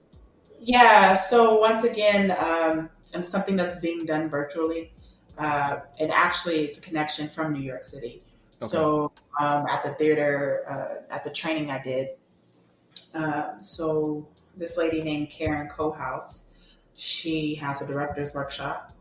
Yeah. 0.60 1.16
So 1.16 1.60
once 1.60 1.84
again, 1.84 2.36
um, 2.40 2.90
and 3.16 3.26
something 3.26 3.56
that's 3.56 3.76
being 3.78 4.06
done 4.06 4.30
virtually, 4.30 4.94
uh, 5.40 5.80
and 6.00 6.12
actually 6.12 6.66
it's 6.66 6.78
a 6.78 6.82
connection 6.82 7.28
from 7.28 7.54
New 7.54 7.62
York 7.62 7.84
City. 7.84 8.22
Okay. 8.62 8.70
So 8.70 9.12
um, 9.40 9.66
at 9.68 9.84
the 9.84 9.92
theater, 9.92 10.64
uh, 10.70 11.14
at 11.14 11.24
the 11.24 11.32
training 11.32 11.72
I 11.72 11.82
did, 11.82 12.10
uh, 13.16 13.60
so 13.60 14.28
this 14.56 14.78
lady 14.78 15.02
named 15.02 15.30
Karen 15.30 15.68
Cohouse, 15.68 16.48
she 16.96 17.56
has 17.56 17.82
a 17.82 17.88
director's 17.88 18.36
workshop, 18.36 18.94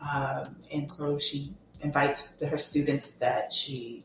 um, 0.00 0.56
and 0.72 0.90
so 0.90 1.18
she 1.18 1.54
invites 1.80 2.40
her 2.42 2.58
students 2.58 3.14
that 3.14 3.52
she, 3.52 4.04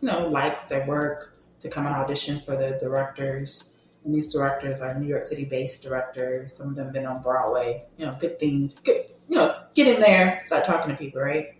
you 0.00 0.08
know, 0.08 0.28
likes 0.28 0.68
their 0.68 0.86
work 0.86 1.38
to 1.60 1.68
come 1.68 1.86
and 1.86 1.94
audition 1.94 2.38
for 2.38 2.56
the 2.56 2.76
directors. 2.78 3.76
And 4.04 4.14
these 4.14 4.32
directors 4.32 4.80
are 4.80 4.94
New 4.94 5.08
York 5.08 5.24
City 5.24 5.44
based 5.44 5.82
directors. 5.82 6.52
Some 6.56 6.68
of 6.68 6.76
them 6.76 6.92
been 6.92 7.06
on 7.06 7.22
Broadway. 7.22 7.84
You 7.96 8.06
know, 8.06 8.16
good 8.18 8.38
things. 8.38 8.78
Good, 8.78 9.06
you 9.28 9.36
know, 9.36 9.54
get 9.74 9.88
in 9.88 10.00
there, 10.00 10.38
start 10.40 10.64
talking 10.64 10.90
to 10.90 10.96
people, 10.96 11.20
right? 11.20 11.54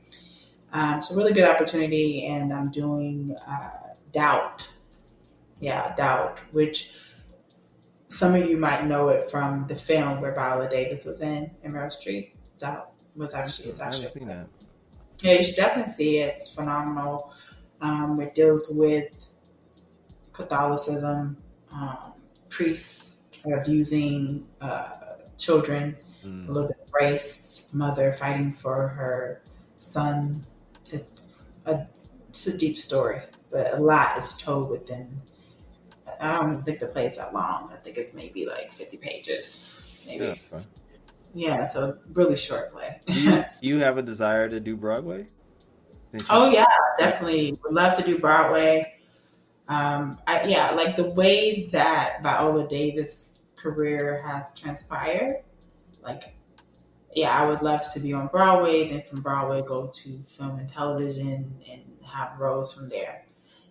Um, 0.73 1.01
a 1.01 1.15
really 1.17 1.33
good 1.33 1.49
opportunity, 1.49 2.27
and 2.27 2.53
I'm 2.53 2.71
doing 2.71 3.37
uh, 3.47 3.71
Doubt. 4.13 4.71
Yeah, 5.59 5.95
Doubt, 5.95 6.41
which 6.53 6.93
some 8.09 8.35
of 8.35 8.49
you 8.49 8.57
might 8.57 8.87
know 8.87 9.09
it 9.09 9.31
from 9.31 9.67
the 9.67 9.77
film 9.77 10.21
where 10.21 10.35
Viola 10.35 10.69
Davis 10.69 11.05
was 11.05 11.21
in, 11.21 11.51
in 11.63 11.73
Meryl 11.73 11.87
Streep. 11.87 12.33
Doubt 12.59 12.93
was 13.17 13.35
actually, 13.35 13.71
it's 13.71 13.81
actually. 13.81 14.07
I 14.07 14.09
haven't 14.09 14.21
seen 14.21 14.29
that. 14.29 14.49
Yeah, 15.23 15.33
you 15.35 15.45
should 15.45 15.57
definitely 15.57 15.93
see 15.93 16.19
it. 16.19 16.35
It's 16.37 16.51
phenomenal. 16.55 17.33
Um, 17.81 18.21
it 18.21 18.35
deals 18.35 18.73
with 18.75 19.13
Catholicism, 20.33 21.37
um, 21.73 22.13
priests 22.49 23.25
abusing 23.53 24.47
uh, 24.61 24.91
children, 25.37 25.97
mm. 26.25 26.49
a 26.49 26.53
little 26.53 26.69
bit 26.69 26.79
of 26.83 26.93
race, 26.93 27.71
mother 27.75 28.13
fighting 28.13 28.53
for 28.53 28.89
her 28.89 29.43
son. 29.79 30.45
It's 30.91 31.47
a, 31.67 31.87
it's 32.29 32.47
a 32.47 32.59
deep 32.59 32.77
story, 32.77 33.23
but 33.51 33.75
a 33.75 33.79
lot 33.79 34.19
is 34.19 34.37
told 34.37 34.71
within. 34.71 35.21
I 36.21 36.33
don't 36.33 36.63
think 36.63 36.79
the 36.79 36.87
play 36.87 37.07
is 37.07 37.17
that 37.17 37.35
long. 37.35 37.71
I 37.73 37.77
think 37.77 37.97
it's 37.97 38.15
maybe 38.15 38.47
like 38.47 38.73
50 38.73 38.97
pages, 38.97 40.05
maybe. 40.09 40.25
Yeah, 40.25 40.61
yeah 41.35 41.67
so 41.67 41.99
really 42.15 42.37
short 42.37 42.73
play. 42.73 43.01
do, 43.07 43.21
you, 43.21 43.31
do 43.63 43.69
you 43.69 43.79
have 43.79 43.99
a 43.99 44.03
desire 44.03 44.49
to 44.49 44.59
do 44.59 44.77
Broadway? 44.77 45.29
Oh 46.31 46.51
yeah, 46.51 46.65
definitely. 46.99 47.59
Would 47.63 47.75
love 47.75 47.97
to 47.99 48.03
do 48.03 48.19
Broadway. 48.19 48.95
Um, 49.69 50.19
I, 50.27 50.45
yeah, 50.45 50.71
like 50.71 50.97
the 50.97 51.11
way 51.11 51.67
that 51.67 52.23
Viola 52.23 52.67
Davis' 52.67 53.43
career 53.57 54.23
has 54.25 54.55
transpired, 54.55 55.43
like, 56.03 56.35
yeah, 57.15 57.31
I 57.31 57.47
would 57.47 57.63
love 57.63 57.89
to 57.95 58.01
be 58.01 58.13
on 58.13 58.29
Broadway, 58.29 58.89
then 58.89 59.03
from 59.03 59.23
Broadway 59.23 59.63
go 59.63 59.87
to 59.87 60.19
film 60.23 60.59
and 60.59 60.69
television 60.69 61.55
and 61.71 61.83
have 62.05 62.39
roles 62.39 62.75
from 62.75 62.89
there. 62.89 63.25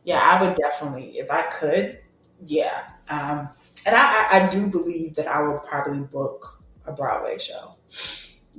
Yeah, 0.03 0.19
I 0.19 0.41
would 0.41 0.55
definitely, 0.55 1.17
if 1.17 1.31
I 1.31 1.43
could, 1.43 1.99
yeah. 2.45 2.83
Um, 3.09 3.49
and 3.85 3.95
I, 3.95 4.27
I, 4.31 4.39
I 4.43 4.47
do 4.47 4.67
believe 4.67 5.15
that 5.15 5.27
I 5.27 5.47
would 5.47 5.63
probably 5.63 5.99
book 5.99 6.63
a 6.85 6.93
Broadway 6.93 7.37
show. 7.37 7.75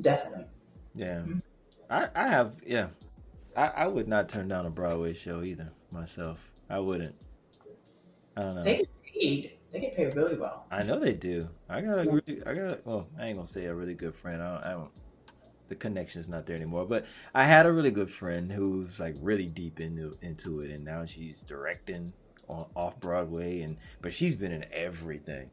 Definitely. 0.00 0.46
Yeah. 0.94 1.16
Mm-hmm. 1.16 1.38
I, 1.90 2.08
I 2.14 2.28
have, 2.28 2.52
yeah. 2.64 2.88
I, 3.56 3.66
I 3.68 3.86
would 3.86 4.08
not 4.08 4.28
turn 4.28 4.48
down 4.48 4.66
a 4.66 4.70
Broadway 4.70 5.14
show 5.14 5.42
either 5.42 5.72
myself. 5.90 6.38
I 6.70 6.78
wouldn't. 6.78 7.16
I 8.36 8.42
don't 8.42 8.54
know. 8.54 8.62
They 8.62 8.86
paid. 9.04 9.57
They 9.70 9.80
get 9.80 9.96
paid 9.96 10.14
really 10.16 10.36
well. 10.36 10.64
I 10.70 10.82
know 10.82 10.98
they 10.98 11.14
do. 11.14 11.48
I 11.68 11.80
got 11.82 11.98
a 11.98 12.10
really, 12.10 12.42
I 12.46 12.54
got. 12.54 12.72
A, 12.72 12.78
well, 12.84 13.06
I 13.18 13.26
ain't 13.26 13.36
gonna 13.36 13.46
say 13.46 13.66
a 13.66 13.74
really 13.74 13.94
good 13.94 14.14
friend. 14.14 14.42
I 14.42 14.54
don't. 14.54 14.64
I 14.64 14.70
don't 14.70 14.90
the 15.68 15.74
connection's 15.74 16.28
not 16.28 16.46
there 16.46 16.56
anymore. 16.56 16.86
But 16.86 17.06
I 17.34 17.44
had 17.44 17.66
a 17.66 17.72
really 17.72 17.90
good 17.90 18.10
friend 18.10 18.50
who's 18.50 18.98
like 18.98 19.16
really 19.20 19.46
deep 19.46 19.80
into 19.80 20.16
into 20.22 20.60
it, 20.60 20.70
and 20.70 20.84
now 20.84 21.04
she's 21.04 21.40
directing 21.42 22.12
on 22.48 22.66
off 22.74 22.98
Broadway, 22.98 23.60
and 23.60 23.76
but 24.00 24.12
she's 24.12 24.34
been 24.34 24.52
in 24.52 24.64
everything. 24.72 25.50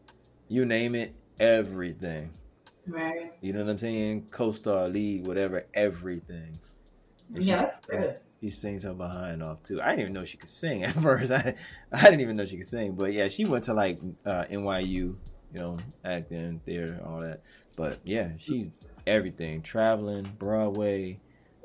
You 0.47 0.65
name 0.65 0.95
it, 0.95 1.13
everything. 1.39 2.31
Right. 2.87 3.33
You 3.41 3.53
know 3.53 3.63
what 3.63 3.71
I'm 3.71 3.79
saying? 3.79 4.27
Co-star, 4.29 4.87
lead, 4.87 5.25
whatever, 5.25 5.65
everything. 5.73 6.59
And 7.33 7.43
yeah, 7.43 7.57
that's 7.57 7.79
good 7.79 8.19
he 8.45 8.51
sings 8.51 8.83
her 8.83 8.93
behind 8.93 9.41
off 9.41 9.63
too. 9.63 9.81
I 9.81 9.89
didn't 9.89 10.01
even 10.01 10.13
know 10.13 10.23
she 10.23 10.37
could 10.37 10.49
sing 10.49 10.83
at 10.89 10.91
first. 10.91 11.31
I 11.31 11.55
I 11.91 12.03
didn't 12.03 12.21
even 12.21 12.37
know 12.37 12.45
she 12.45 12.57
could 12.57 12.67
sing, 12.67 12.93
but 12.93 13.11
yeah, 13.11 13.27
she 13.27 13.43
went 13.43 13.63
to 13.65 13.73
like 13.73 13.99
uh, 14.23 14.43
NYU, 14.51 14.85
you 14.85 15.17
know, 15.53 15.79
acting, 16.03 16.61
theater, 16.63 17.01
all 17.03 17.21
that. 17.21 17.41
But 17.75 17.99
yeah, 18.03 18.29
she's 18.37 18.67
everything, 19.07 19.63
traveling, 19.63 20.31
Broadway, 20.37 21.19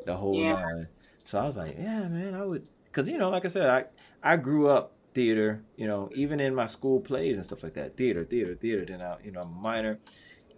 the 0.06 0.16
whole 0.16 0.40
yeah. 0.40 0.54
line. 0.54 0.88
So 1.24 1.38
I 1.38 1.44
was 1.44 1.58
like, 1.58 1.76
yeah, 1.78 2.08
man, 2.08 2.34
I 2.34 2.44
would, 2.44 2.66
because 2.84 3.08
you 3.08 3.18
know, 3.18 3.28
like 3.28 3.44
I 3.44 3.48
said, 3.48 3.68
I 3.68 4.32
I 4.32 4.36
grew 4.36 4.68
up 4.68 4.96
theater, 5.12 5.62
you 5.76 5.86
know, 5.86 6.08
even 6.14 6.40
in 6.40 6.54
my 6.54 6.66
school 6.66 7.00
plays 7.00 7.36
and 7.36 7.44
stuff 7.44 7.62
like 7.62 7.74
that, 7.74 7.98
theater, 7.98 8.24
theater, 8.24 8.54
theater. 8.54 8.86
Then 8.86 9.02
I, 9.02 9.16
you 9.22 9.32
know, 9.32 9.42
I'm 9.42 9.52
a 9.52 9.60
minor, 9.60 9.98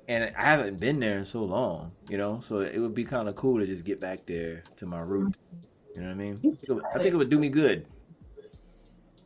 and 0.06 0.32
I 0.36 0.42
haven't 0.44 0.78
been 0.78 1.00
there 1.00 1.18
in 1.18 1.24
so 1.24 1.42
long, 1.42 1.90
you 2.08 2.16
know, 2.16 2.38
so 2.38 2.60
it 2.60 2.78
would 2.78 2.94
be 2.94 3.02
kind 3.02 3.28
of 3.28 3.34
cool 3.34 3.58
to 3.58 3.66
just 3.66 3.84
get 3.84 4.00
back 4.00 4.24
there 4.26 4.62
to 4.76 4.86
my 4.86 5.00
roots. 5.00 5.40
You 5.94 6.02
know 6.02 6.08
what 6.08 6.14
I 6.14 6.16
mean? 6.16 6.32
I 6.94 6.98
think, 6.98 7.14
it 7.14 7.16
would 7.16 7.30
do 7.30 7.38
me 7.38 7.48
good. 7.48 7.86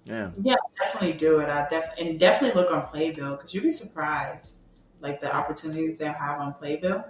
Yeah. 0.05 0.31
Yeah, 0.41 0.55
definitely 0.81 1.14
do 1.14 1.41
it. 1.41 1.49
I 1.49 1.67
def 1.69 1.85
and 1.99 2.19
definitely 2.19 2.61
look 2.61 2.73
on 2.73 2.87
Playbill 2.87 3.37
because 3.37 3.55
you'd 3.55 3.64
be 3.64 3.73
surprised, 3.73 4.57
like 5.01 5.21
the 5.21 5.35
opportunities 5.35 5.99
they 5.99 6.07
have 6.07 6.41
on 6.41 6.53
Playbill. 6.55 7.05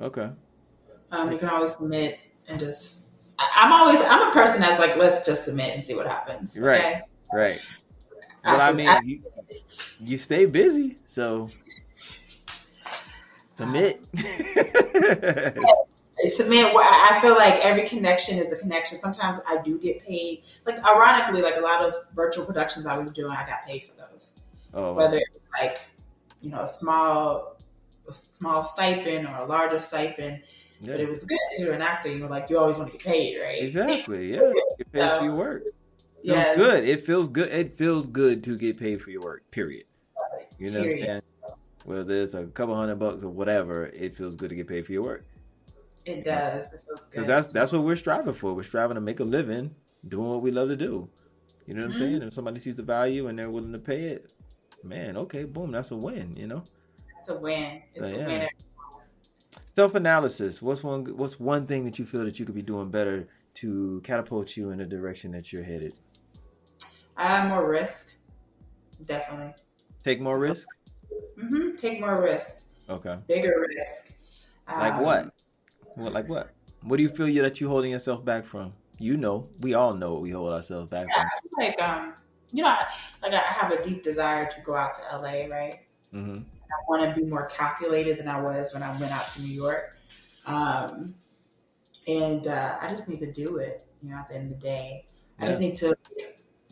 Okay. 0.00 0.30
Um, 1.10 1.32
you 1.32 1.38
can 1.38 1.48
always 1.48 1.74
submit 1.74 2.18
and 2.48 2.58
just. 2.58 3.10
I, 3.38 3.66
am 3.66 3.72
always 3.72 4.00
I'm 4.06 4.28
a 4.28 4.32
person 4.32 4.60
that's 4.60 4.78
like, 4.80 4.96
let's 4.96 5.26
just 5.26 5.44
submit 5.44 5.74
and 5.74 5.82
see 5.82 5.94
what 5.94 6.06
happens. 6.06 6.58
Right. 6.60 6.80
Okay? 6.80 7.00
Right. 7.32 7.60
Well, 8.44 8.60
I, 8.60 8.68
I 8.68 8.72
mean, 8.72 8.88
I, 8.88 9.00
you, 9.04 9.22
you 10.00 10.18
stay 10.18 10.46
busy, 10.46 10.98
so 11.06 11.48
submit. 13.54 14.04
submit 16.28 16.72
i 16.76 17.18
feel 17.20 17.34
like 17.34 17.54
every 17.56 17.86
connection 17.86 18.38
is 18.38 18.52
a 18.52 18.56
connection. 18.56 18.98
Sometimes 18.98 19.38
i 19.48 19.60
do 19.62 19.78
get 19.78 20.04
paid. 20.04 20.42
Like 20.66 20.78
ironically 20.84 21.42
like 21.42 21.56
a 21.56 21.60
lot 21.60 21.78
of 21.78 21.84
those 21.84 22.10
virtual 22.14 22.44
productions 22.44 22.86
i 22.86 22.96
was 22.98 23.12
doing 23.12 23.32
i 23.32 23.46
got 23.46 23.66
paid 23.66 23.84
for 23.84 23.92
those. 23.96 24.40
Oh. 24.74 24.94
whether 24.94 25.18
it's 25.18 25.50
like 25.60 25.80
you 26.40 26.50
know 26.50 26.60
a 26.60 26.66
small 26.66 27.56
a 28.08 28.12
small 28.12 28.62
stipend 28.62 29.26
or 29.26 29.36
a 29.36 29.46
larger 29.46 29.78
stipend 29.78 30.42
yeah. 30.80 30.92
but 30.92 31.00
it 31.00 31.08
was 31.08 31.24
good 31.24 31.38
you're 31.58 31.72
an 31.72 31.82
actor 31.82 32.10
you're 32.10 32.28
like 32.28 32.50
you 32.50 32.58
always 32.58 32.76
want 32.76 32.90
to 32.90 32.98
get 32.98 33.06
paid 33.06 33.38
right? 33.40 33.62
Exactly 33.62 34.34
yeah. 34.34 34.52
Get 34.78 34.92
paid 34.92 35.18
for 35.18 35.24
your 35.24 35.34
work. 35.34 35.62
Feels 36.24 36.36
yeah. 36.36 36.54
good. 36.54 36.84
It 36.84 37.00
feels 37.00 37.28
good 37.28 37.50
it 37.50 37.76
feels 37.76 38.06
good 38.06 38.44
to 38.44 38.56
get 38.56 38.76
paid 38.76 39.02
for 39.02 39.10
your 39.10 39.22
work 39.22 39.50
period. 39.50 39.84
You 40.58 40.70
know 40.70 40.82
period. 40.82 41.00
what 41.00 41.02
i'm 41.02 41.06
saying? 41.06 41.22
Whether 41.84 42.22
it's 42.22 42.34
a 42.34 42.44
couple 42.46 42.76
hundred 42.76 42.96
bucks 42.96 43.24
or 43.24 43.28
whatever 43.28 43.86
it 43.86 44.16
feels 44.16 44.36
good 44.36 44.50
to 44.50 44.54
get 44.54 44.68
paid 44.68 44.86
for 44.86 44.92
your 44.92 45.02
work 45.02 45.24
it 46.04 46.24
does. 46.24 46.72
It 46.72 46.80
feels 46.86 47.04
good. 47.04 47.10
Because 47.10 47.26
that's 47.26 47.52
that's 47.52 47.72
what 47.72 47.82
we're 47.82 47.96
striving 47.96 48.34
for. 48.34 48.54
We're 48.54 48.62
striving 48.62 48.96
to 48.96 49.00
make 49.00 49.20
a 49.20 49.24
living 49.24 49.74
doing 50.06 50.28
what 50.28 50.42
we 50.42 50.50
love 50.50 50.68
to 50.68 50.76
do. 50.76 51.08
You 51.66 51.74
know 51.74 51.82
what 51.82 51.92
mm-hmm. 51.92 52.02
I'm 52.02 52.10
saying? 52.12 52.22
If 52.22 52.34
somebody 52.34 52.58
sees 52.58 52.74
the 52.74 52.82
value 52.82 53.28
and 53.28 53.38
they're 53.38 53.50
willing 53.50 53.72
to 53.72 53.78
pay 53.78 54.04
it, 54.04 54.30
man, 54.82 55.16
okay, 55.16 55.44
boom, 55.44 55.70
that's 55.70 55.90
a 55.92 55.96
win. 55.96 56.36
You 56.36 56.48
know, 56.48 56.64
it's 57.16 57.28
a 57.28 57.38
win. 57.38 57.82
It's 57.94 58.08
so, 58.08 58.14
a 58.14 58.18
yeah. 58.18 58.26
win. 58.26 58.48
Self 59.74 59.94
analysis. 59.94 60.60
What's 60.60 60.82
one? 60.82 61.04
What's 61.16 61.38
one 61.38 61.66
thing 61.66 61.84
that 61.84 61.98
you 61.98 62.04
feel 62.04 62.24
that 62.24 62.38
you 62.38 62.44
could 62.44 62.54
be 62.54 62.62
doing 62.62 62.90
better 62.90 63.28
to 63.54 64.00
catapult 64.04 64.56
you 64.56 64.70
in 64.70 64.78
the 64.78 64.84
direction 64.84 65.30
that 65.32 65.52
you're 65.52 65.62
headed? 65.62 65.94
I 67.16 67.28
have 67.28 67.48
more 67.48 67.68
risk, 67.68 68.16
definitely. 69.04 69.54
Take 70.02 70.20
more 70.20 70.38
risk. 70.38 70.66
Mm-hmm. 71.38 71.76
Take 71.76 72.00
more 72.00 72.20
risk. 72.20 72.66
Okay. 72.88 73.16
Bigger 73.28 73.66
risk. 73.68 74.12
Like 74.66 74.94
um, 74.94 75.02
what? 75.02 75.34
What 75.94 76.12
like 76.12 76.28
what? 76.28 76.50
What 76.82 76.96
do 76.96 77.02
you 77.02 77.08
feel 77.08 77.28
you 77.28 77.42
that 77.42 77.60
you're 77.60 77.70
holding 77.70 77.92
yourself 77.92 78.24
back 78.24 78.44
from? 78.44 78.72
You 78.98 79.16
know, 79.16 79.48
we 79.60 79.74
all 79.74 79.94
know 79.94 80.12
what 80.12 80.22
we 80.22 80.30
hold 80.30 80.52
ourselves 80.52 80.88
back 80.90 81.06
yeah, 81.14 81.22
from. 81.22 81.50
like 81.58 81.82
um, 81.82 82.14
you 82.52 82.62
know, 82.62 82.76
like 83.22 83.34
I 83.34 83.38
have 83.38 83.72
a 83.72 83.82
deep 83.82 84.02
desire 84.02 84.48
to 84.50 84.60
go 84.60 84.74
out 84.74 84.94
to 84.94 85.16
LA, 85.16 85.46
right? 85.46 85.80
Mm-hmm. 86.12 86.38
I 86.38 86.74
want 86.88 87.14
to 87.14 87.20
be 87.20 87.26
more 87.26 87.46
calculated 87.48 88.18
than 88.18 88.28
I 88.28 88.40
was 88.40 88.72
when 88.74 88.82
I 88.82 88.90
went 88.98 89.12
out 89.12 89.26
to 89.28 89.42
New 89.42 89.54
York, 89.54 89.96
um, 90.46 91.14
and 92.06 92.46
uh, 92.46 92.76
I 92.80 92.88
just 92.88 93.08
need 93.08 93.20
to 93.20 93.30
do 93.30 93.56
it. 93.56 93.86
You 94.02 94.10
know, 94.10 94.16
at 94.16 94.28
the 94.28 94.34
end 94.34 94.52
of 94.52 94.60
the 94.60 94.66
day, 94.66 95.06
I 95.38 95.46
just 95.46 95.60
need 95.60 95.74
to 95.76 95.96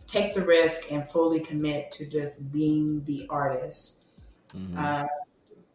take 0.07 0.35
the 0.35 0.45
risk 0.45 0.91
and 0.91 1.09
fully 1.09 1.41
commit 1.41 1.91
to 1.93 2.09
just 2.09 2.53
being 2.53 3.05
the 3.05 3.27
artist. 3.31 4.05
Mm-hmm. 4.57 4.77
Uh, 4.77 5.07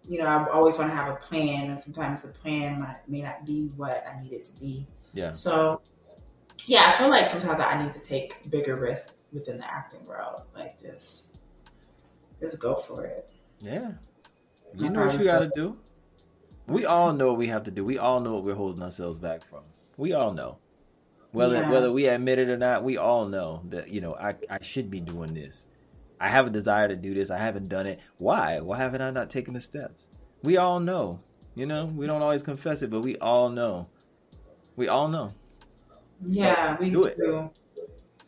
you 0.07 0.19
know, 0.19 0.25
I 0.25 0.47
always 0.49 0.77
want 0.77 0.91
to 0.91 0.95
have 0.95 1.11
a 1.11 1.15
plan, 1.15 1.69
and 1.69 1.79
sometimes 1.79 2.23
the 2.23 2.31
plan 2.31 2.79
might, 2.79 2.97
may 3.07 3.21
not 3.21 3.45
be 3.45 3.71
what 3.75 4.05
I 4.07 4.21
need 4.21 4.33
it 4.33 4.45
to 4.45 4.59
be. 4.59 4.85
Yeah. 5.13 5.33
So, 5.33 5.81
yeah, 6.67 6.91
I 6.93 6.97
feel 6.97 7.09
like 7.09 7.29
sometimes 7.29 7.61
I 7.61 7.83
need 7.83 7.93
to 7.93 8.01
take 8.01 8.49
bigger 8.49 8.75
risks 8.75 9.21
within 9.31 9.57
the 9.57 9.71
acting 9.71 10.05
world. 10.05 10.41
Like 10.55 10.79
just, 10.79 11.37
just 12.39 12.59
go 12.59 12.75
for 12.75 13.05
it. 13.05 13.29
Yeah. 13.59 13.91
You 14.75 14.89
know 14.89 15.05
what 15.05 15.17
you 15.17 15.23
got 15.23 15.39
to 15.39 15.51
do. 15.55 15.77
We 16.67 16.85
all 16.85 17.13
know 17.13 17.27
what 17.27 17.37
we 17.37 17.47
have 17.47 17.63
to 17.63 17.71
do. 17.71 17.85
We 17.85 17.97
all 17.97 18.19
know 18.19 18.33
what 18.33 18.43
we're 18.43 18.55
holding 18.55 18.83
ourselves 18.83 19.17
back 19.17 19.43
from. 19.45 19.61
We 19.97 20.13
all 20.13 20.33
know. 20.33 20.57
Whether 21.31 21.61
yeah. 21.61 21.69
whether 21.69 21.91
we 21.91 22.07
admit 22.07 22.39
it 22.39 22.49
or 22.49 22.57
not, 22.57 22.83
we 22.83 22.97
all 22.97 23.25
know 23.25 23.61
that 23.69 23.89
you 23.89 24.01
know 24.01 24.15
I 24.15 24.35
I 24.49 24.61
should 24.61 24.89
be 24.89 25.01
doing 25.01 25.33
this. 25.33 25.65
I 26.19 26.29
have 26.29 26.47
a 26.47 26.49
desire 26.49 26.87
to 26.87 26.95
do 26.95 27.13
this. 27.13 27.29
I 27.29 27.37
haven't 27.37 27.69
done 27.69 27.87
it. 27.87 27.99
Why? 28.17 28.59
Why 28.59 28.77
haven't 28.77 29.01
I 29.01 29.11
not 29.11 29.29
taken 29.29 29.53
the 29.53 29.61
steps? 29.61 30.07
We 30.43 30.57
all 30.57 30.79
know. 30.79 31.19
You 31.55 31.65
know, 31.65 31.85
we 31.85 32.05
don't 32.05 32.21
always 32.21 32.43
confess 32.43 32.81
it, 32.81 32.89
but 32.89 33.01
we 33.01 33.17
all 33.17 33.49
know. 33.49 33.87
We 34.75 34.87
all 34.87 35.07
know. 35.07 35.33
Yeah, 36.25 36.77
we 36.79 36.89
do. 36.89 37.01
It. 37.01 37.17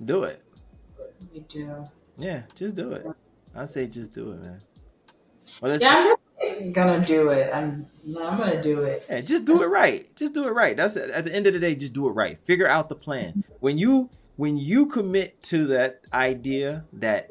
Do 0.03 0.23
it. 0.23 0.41
We 1.33 1.39
do. 1.41 1.87
Yeah, 2.17 2.43
just 2.55 2.75
do 2.75 2.91
it. 2.91 3.05
I 3.55 3.65
say 3.65 3.87
just 3.87 4.11
do 4.11 4.31
it, 4.31 4.41
man. 4.41 4.61
Well, 5.61 5.77
yeah, 5.77 6.15
I'm 6.41 6.71
gonna 6.71 7.03
do 7.03 7.29
it. 7.29 7.53
I'm 7.53 7.85
no, 8.07 8.27
I'm 8.27 8.37
gonna 8.37 8.61
do 8.61 8.83
it. 8.83 9.05
Yeah, 9.09 9.21
just 9.21 9.45
do 9.45 9.61
it 9.61 9.67
right. 9.67 10.13
Just 10.15 10.33
do 10.33 10.47
it 10.47 10.51
right. 10.51 10.77
That's 10.77 10.95
it. 10.95 11.09
At 11.09 11.25
the 11.25 11.33
end 11.33 11.47
of 11.47 11.53
the 11.53 11.59
day, 11.59 11.75
just 11.75 11.93
do 11.93 12.07
it 12.07 12.11
right. 12.11 12.37
Figure 12.45 12.67
out 12.67 12.89
the 12.89 12.95
plan. 12.95 13.43
When 13.59 13.77
you 13.77 14.09
when 14.35 14.57
you 14.57 14.85
commit 14.85 15.41
to 15.43 15.65
that 15.67 16.01
idea 16.13 16.85
that 16.93 17.27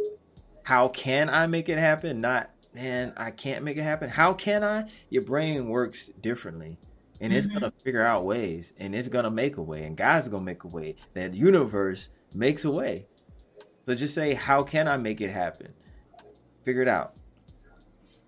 how 0.66 0.88
can 0.88 1.30
I 1.30 1.46
make 1.46 1.68
it 1.68 1.78
happen, 1.78 2.20
not 2.20 2.50
man, 2.74 3.12
I 3.16 3.30
can't 3.30 3.62
make 3.62 3.76
it 3.76 3.84
happen. 3.84 4.10
How 4.10 4.34
can 4.34 4.64
I? 4.64 4.90
Your 5.10 5.22
brain 5.22 5.68
works 5.68 6.06
differently. 6.20 6.76
And 7.20 7.32
mm-hmm. 7.32 7.38
it's 7.38 7.46
gonna 7.46 7.72
figure 7.84 8.02
out 8.02 8.24
ways 8.24 8.72
and 8.76 8.92
it's 8.92 9.06
gonna 9.06 9.30
make 9.30 9.58
a 9.58 9.62
way 9.62 9.84
and 9.84 9.96
God's 9.96 10.28
gonna 10.28 10.44
make 10.44 10.64
a 10.64 10.66
way. 10.66 10.96
That 11.14 11.34
universe 11.34 12.08
makes 12.34 12.64
a 12.64 12.72
way. 12.72 13.06
So 13.86 13.94
just 13.94 14.12
say, 14.12 14.34
How 14.34 14.64
can 14.64 14.88
I 14.88 14.96
make 14.96 15.20
it 15.20 15.30
happen? 15.30 15.72
Figure 16.64 16.82
it 16.82 16.88
out. 16.88 17.14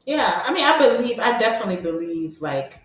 Yeah, 0.06 0.44
I 0.46 0.52
mean, 0.52 0.64
I 0.64 0.78
believe, 0.78 1.18
I 1.18 1.36
definitely 1.38 1.82
believe 1.82 2.40
like 2.40 2.78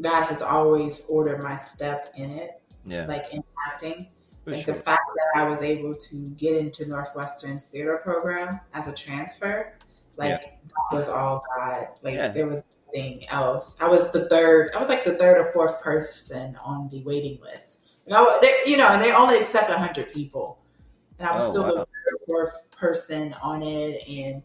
God 0.00 0.22
has 0.26 0.40
always 0.40 1.04
ordered 1.08 1.42
my 1.42 1.56
step 1.56 2.12
in 2.16 2.30
it. 2.30 2.62
Yeah. 2.86 3.06
Like 3.06 3.34
in 3.34 3.42
acting. 3.66 4.06
For 4.48 4.54
like 4.54 4.64
sure. 4.64 4.74
the 4.74 4.80
fact 4.80 5.02
that 5.14 5.42
I 5.42 5.48
was 5.48 5.62
able 5.62 5.94
to 5.94 6.16
get 6.36 6.56
into 6.56 6.86
Northwestern's 6.86 7.66
theater 7.66 8.00
program 8.02 8.60
as 8.72 8.88
a 8.88 8.94
transfer, 8.94 9.74
like 10.16 10.30
yeah. 10.30 10.50
that 10.90 10.96
was 10.96 11.08
all 11.10 11.44
God. 11.54 11.88
Like 12.02 12.14
yeah. 12.14 12.28
there 12.28 12.46
was 12.46 12.62
nothing 12.86 13.28
else. 13.28 13.76
I 13.78 13.88
was 13.88 14.10
the 14.10 14.26
third. 14.28 14.70
I 14.74 14.78
was 14.78 14.88
like 14.88 15.04
the 15.04 15.14
third 15.14 15.36
or 15.38 15.52
fourth 15.52 15.82
person 15.82 16.56
on 16.64 16.88
the 16.88 17.02
waiting 17.02 17.38
list. 17.42 17.80
You 18.06 18.14
know, 18.14 18.38
they, 18.40 18.60
you 18.64 18.78
know, 18.78 18.88
and 18.88 19.02
they 19.02 19.12
only 19.12 19.36
accept 19.36 19.70
hundred 19.70 20.12
people, 20.14 20.58
and 21.18 21.28
I 21.28 21.34
was 21.34 21.46
oh, 21.48 21.50
still 21.50 21.62
wow. 21.64 21.68
the 21.68 21.76
third 21.76 22.14
or 22.14 22.26
fourth 22.26 22.70
person 22.70 23.34
on 23.42 23.62
it, 23.62 24.02
and 24.08 24.42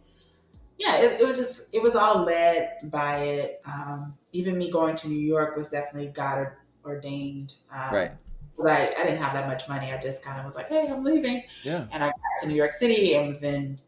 yeah, 0.78 0.98
it, 0.98 1.22
it, 1.22 1.26
was 1.26 1.38
just 1.38 1.74
it 1.74 1.82
was 1.82 1.96
all 1.96 2.24
led 2.24 2.74
by 2.84 3.20
it. 3.20 3.62
Um, 3.66 4.16
even 4.34 4.58
me 4.58 4.70
going 4.70 4.98
to 4.98 5.08
New 5.08 5.20
York 5.20 5.56
was 5.56 5.70
definitely 5.70 6.10
God 6.10 6.48
ordained. 6.84 7.56
Um, 7.72 7.94
right. 7.94 8.12
But 8.58 8.68
I, 8.68 8.94
I 8.98 9.04
didn't 9.04 9.20
have 9.20 9.34
that 9.34 9.48
much 9.48 9.68
money. 9.68 9.92
I 9.92 9.98
just 9.98 10.24
kind 10.24 10.40
of 10.40 10.46
was 10.46 10.56
like, 10.56 10.70
hey, 10.70 10.88
I'm 10.90 11.04
leaving. 11.04 11.44
Yeah. 11.64 11.86
And 11.92 12.04
I 12.04 12.08
got 12.08 12.42
to 12.42 12.48
New 12.48 12.56
York 12.56 12.72
City, 12.72 13.16
and 13.16 13.34
within 13.34 13.80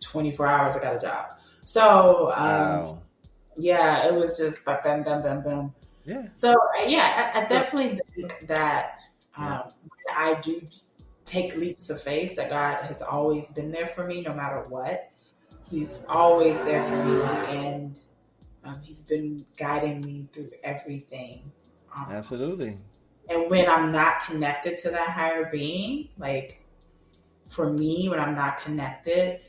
24 0.00 0.46
hours, 0.46 0.76
I 0.76 0.82
got 0.82 0.96
a 0.96 1.00
job. 1.00 1.38
So, 1.64 2.30
um, 2.34 2.36
wow. 2.36 3.02
yeah, 3.56 4.06
it 4.06 4.14
was 4.14 4.36
just 4.36 4.64
bam, 4.64 5.02
bam, 5.02 5.22
bam, 5.22 5.42
bam. 5.42 5.74
Yeah. 6.04 6.26
So, 6.34 6.52
uh, 6.52 6.84
yeah, 6.86 7.32
I, 7.34 7.40
I 7.42 7.46
definitely 7.46 8.00
think 8.14 8.46
that 8.48 8.98
um, 9.36 9.44
yeah. 9.46 9.62
I 10.14 10.40
do 10.40 10.60
take 11.24 11.56
leaps 11.56 11.88
of 11.88 12.02
faith 12.02 12.36
that 12.36 12.50
God 12.50 12.82
has 12.84 13.00
always 13.00 13.48
been 13.48 13.70
there 13.70 13.86
for 13.86 14.06
me, 14.06 14.20
no 14.20 14.34
matter 14.34 14.64
what 14.68 15.12
he's 15.72 16.04
always 16.06 16.60
there 16.62 16.84
for 16.84 16.96
me 17.04 17.22
and 17.48 17.98
um, 18.62 18.78
he's 18.82 19.00
been 19.00 19.44
guiding 19.56 20.02
me 20.02 20.28
through 20.30 20.50
everything 20.62 21.50
um, 21.96 22.08
absolutely 22.10 22.76
and 23.32 23.50
when 23.50 23.68
i'm 23.68 23.90
not 23.90 24.20
connected 24.24 24.78
to 24.78 24.90
that 24.90 25.08
higher 25.08 25.48
being 25.50 26.08
like 26.18 26.62
for 27.46 27.72
me 27.72 28.08
when 28.08 28.20
i'm 28.20 28.34
not 28.34 28.58
connected 28.58 29.40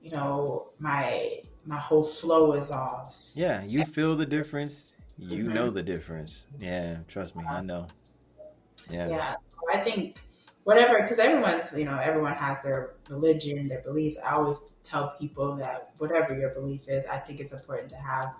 you 0.00 0.10
know 0.10 0.70
my 0.78 1.40
my 1.66 1.76
whole 1.76 2.02
flow 2.02 2.52
is 2.52 2.70
off. 2.70 3.30
Yeah 3.34 3.62
you 3.64 3.84
feel 3.84 4.16
the 4.16 4.26
difference. 4.26 4.96
You 5.18 5.44
mm-hmm. 5.44 5.54
know 5.54 5.70
the 5.70 5.82
difference. 5.82 6.46
Yeah 6.58 6.98
trust 7.08 7.36
me 7.36 7.44
i 7.48 7.60
know. 7.60 7.86
Yeah. 8.90 9.08
Yeah 9.08 9.34
i 9.72 9.78
think 9.78 10.20
whatever 10.64 11.00
because 11.02 11.18
everyone's 11.18 11.72
you 11.76 11.84
know 11.84 11.98
everyone 11.98 12.34
has 12.34 12.62
their 12.62 12.94
religion 13.08 13.68
their 13.68 13.82
beliefs. 13.82 14.16
I 14.24 14.32
always 14.32 14.58
tell 14.82 15.14
people 15.18 15.56
that 15.56 15.90
whatever 15.98 16.36
your 16.36 16.50
belief 16.50 16.88
is, 16.88 17.04
I 17.06 17.18
think 17.18 17.40
it's 17.40 17.52
important 17.52 17.90
to 17.90 17.96
have, 17.96 18.34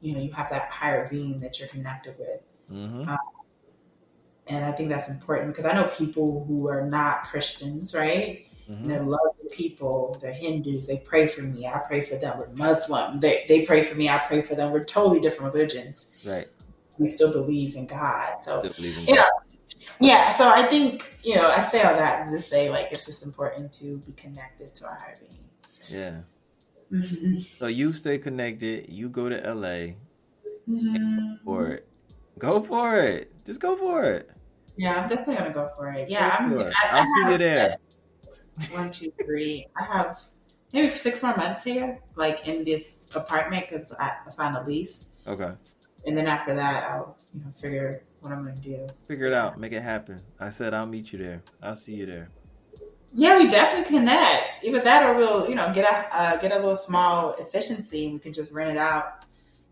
you 0.00 0.14
know, 0.14 0.20
you 0.20 0.32
have 0.32 0.50
that 0.50 0.68
higher 0.68 1.08
being 1.08 1.38
that 1.40 1.60
you're 1.60 1.68
connected 1.68 2.16
with. 2.18 2.40
Mm-hmm. 2.72 3.08
Um, 3.08 3.18
and 4.50 4.64
I 4.64 4.72
think 4.72 4.88
that's 4.88 5.08
important 5.08 5.48
because 5.48 5.64
I 5.64 5.72
know 5.72 5.84
people 5.84 6.44
who 6.46 6.68
are 6.68 6.86
not 6.86 7.24
Christians, 7.24 7.94
right? 7.94 8.46
Mm-hmm. 8.68 8.88
they're 8.88 9.02
lovely 9.02 9.48
people. 9.50 10.16
They're 10.20 10.32
Hindus. 10.32 10.86
They 10.86 10.98
pray 10.98 11.26
for 11.26 11.42
me. 11.42 11.66
I 11.66 11.78
pray 11.78 12.02
for 12.02 12.16
them. 12.16 12.38
We're 12.38 12.48
Muslim. 12.54 13.18
They, 13.18 13.44
they 13.48 13.64
pray 13.64 13.82
for 13.82 13.96
me. 13.96 14.08
I 14.08 14.18
pray 14.18 14.42
for 14.42 14.54
them. 14.54 14.72
We're 14.72 14.84
totally 14.84 15.20
different 15.20 15.54
religions. 15.54 16.08
Right. 16.24 16.46
We 16.98 17.06
still 17.06 17.32
believe 17.32 17.74
in 17.74 17.86
God. 17.86 18.42
So, 18.42 18.62
you 18.76 19.14
know, 19.14 19.26
yeah. 20.00 20.30
So 20.32 20.48
I 20.48 20.62
think, 20.62 21.18
you 21.24 21.34
know, 21.34 21.48
I 21.48 21.60
say 21.62 21.82
all 21.82 21.94
that 21.94 22.24
to 22.24 22.30
just 22.30 22.48
say, 22.48 22.70
like, 22.70 22.88
it's 22.92 23.06
just 23.06 23.24
important 23.24 23.72
to 23.74 23.98
be 23.98 24.12
connected 24.12 24.74
to 24.76 24.86
our 24.86 24.94
higher 24.94 25.18
being. 25.20 25.48
Yeah. 25.88 26.20
Mm-hmm. 26.92 27.38
So 27.58 27.66
you 27.66 27.92
stay 27.92 28.18
connected. 28.18 28.88
You 28.88 29.08
go 29.08 29.28
to 29.28 29.36
LA. 29.36 29.94
Mm-hmm. 30.68 31.44
For 31.44 31.68
it. 31.68 31.88
Go 32.38 32.62
for 32.62 32.96
it. 32.96 33.32
Just 33.44 33.60
go 33.60 33.74
for 33.74 34.04
it. 34.04 34.30
Yeah, 34.80 34.98
I'm 34.98 35.08
definitely 35.08 35.36
gonna 35.36 35.52
go 35.52 35.68
for 35.76 35.90
it. 35.90 36.08
Yeah, 36.08 36.38
I'm. 36.38 36.58
It. 36.58 36.72
I, 36.82 36.98
will 36.98 37.04
see 37.04 37.32
you 37.32 37.36
there. 37.36 37.76
One, 38.70 38.90
two, 38.90 39.12
three. 39.22 39.66
I 39.78 39.84
have 39.84 40.18
maybe 40.72 40.88
six 40.88 41.22
more 41.22 41.36
months 41.36 41.62
here, 41.62 42.00
like 42.16 42.48
in 42.48 42.64
this 42.64 43.06
apartment, 43.14 43.66
because 43.68 43.92
I 43.92 44.16
signed 44.30 44.56
a 44.56 44.64
lease. 44.64 45.10
Okay. 45.26 45.52
And 46.06 46.16
then 46.16 46.26
after 46.26 46.54
that, 46.54 46.84
I'll 46.84 47.18
you 47.34 47.44
know 47.44 47.50
figure 47.52 48.04
what 48.20 48.32
I'm 48.32 48.42
gonna 48.42 48.56
do. 48.56 48.88
Figure 49.06 49.26
it 49.26 49.34
out. 49.34 49.60
Make 49.60 49.72
it 49.72 49.82
happen. 49.82 50.22
I 50.40 50.48
said 50.48 50.72
I'll 50.72 50.86
meet 50.86 51.12
you 51.12 51.18
there. 51.18 51.42
I'll 51.62 51.76
see 51.76 51.96
you 51.96 52.06
there. 52.06 52.30
Yeah, 53.12 53.36
we 53.36 53.50
definitely 53.50 53.98
connect. 53.98 54.64
Either 54.64 54.80
that, 54.80 55.04
or 55.04 55.14
we'll 55.14 55.46
you 55.46 55.56
know 55.56 55.70
get 55.74 55.84
a 55.84 56.16
uh, 56.18 56.36
get 56.40 56.52
a 56.52 56.56
little 56.56 56.74
small 56.74 57.34
efficiency, 57.34 58.06
and 58.06 58.14
we 58.14 58.18
can 58.18 58.32
just 58.32 58.50
rent 58.50 58.70
it 58.70 58.78
out, 58.78 59.26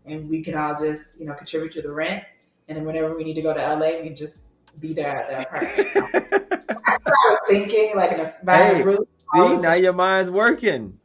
and 0.05 0.29
we 0.29 0.43
can 0.43 0.53
all 0.53 0.79
just 0.79 1.19
you 1.19 1.25
know 1.25 1.33
contribute 1.33 1.71
to 1.71 1.81
the 1.81 1.91
rent, 1.91 2.23
and 2.67 2.77
then 2.77 2.85
whenever 2.85 3.17
we 3.17 3.23
need 3.23 3.33
to 3.33 3.41
go 3.41 3.55
to 3.55 3.59
LA, 3.59 3.97
we 3.97 4.03
can 4.03 4.15
just 4.15 4.41
be 4.79 4.93
there 4.93 5.17
at 5.17 5.27
that 5.27 5.47
apartment. 5.47 5.89
That's 6.69 7.05
what 7.05 7.13
I 7.13 7.29
was 7.29 7.39
thinking, 7.47 7.95
like 7.95 8.11
in 8.11 8.19
a, 8.19 8.35
hey, 8.45 8.83
really 8.83 9.05
see, 9.33 9.57
now 9.57 9.75
your 9.75 9.93
mind's 9.93 10.31
working. 10.31 10.99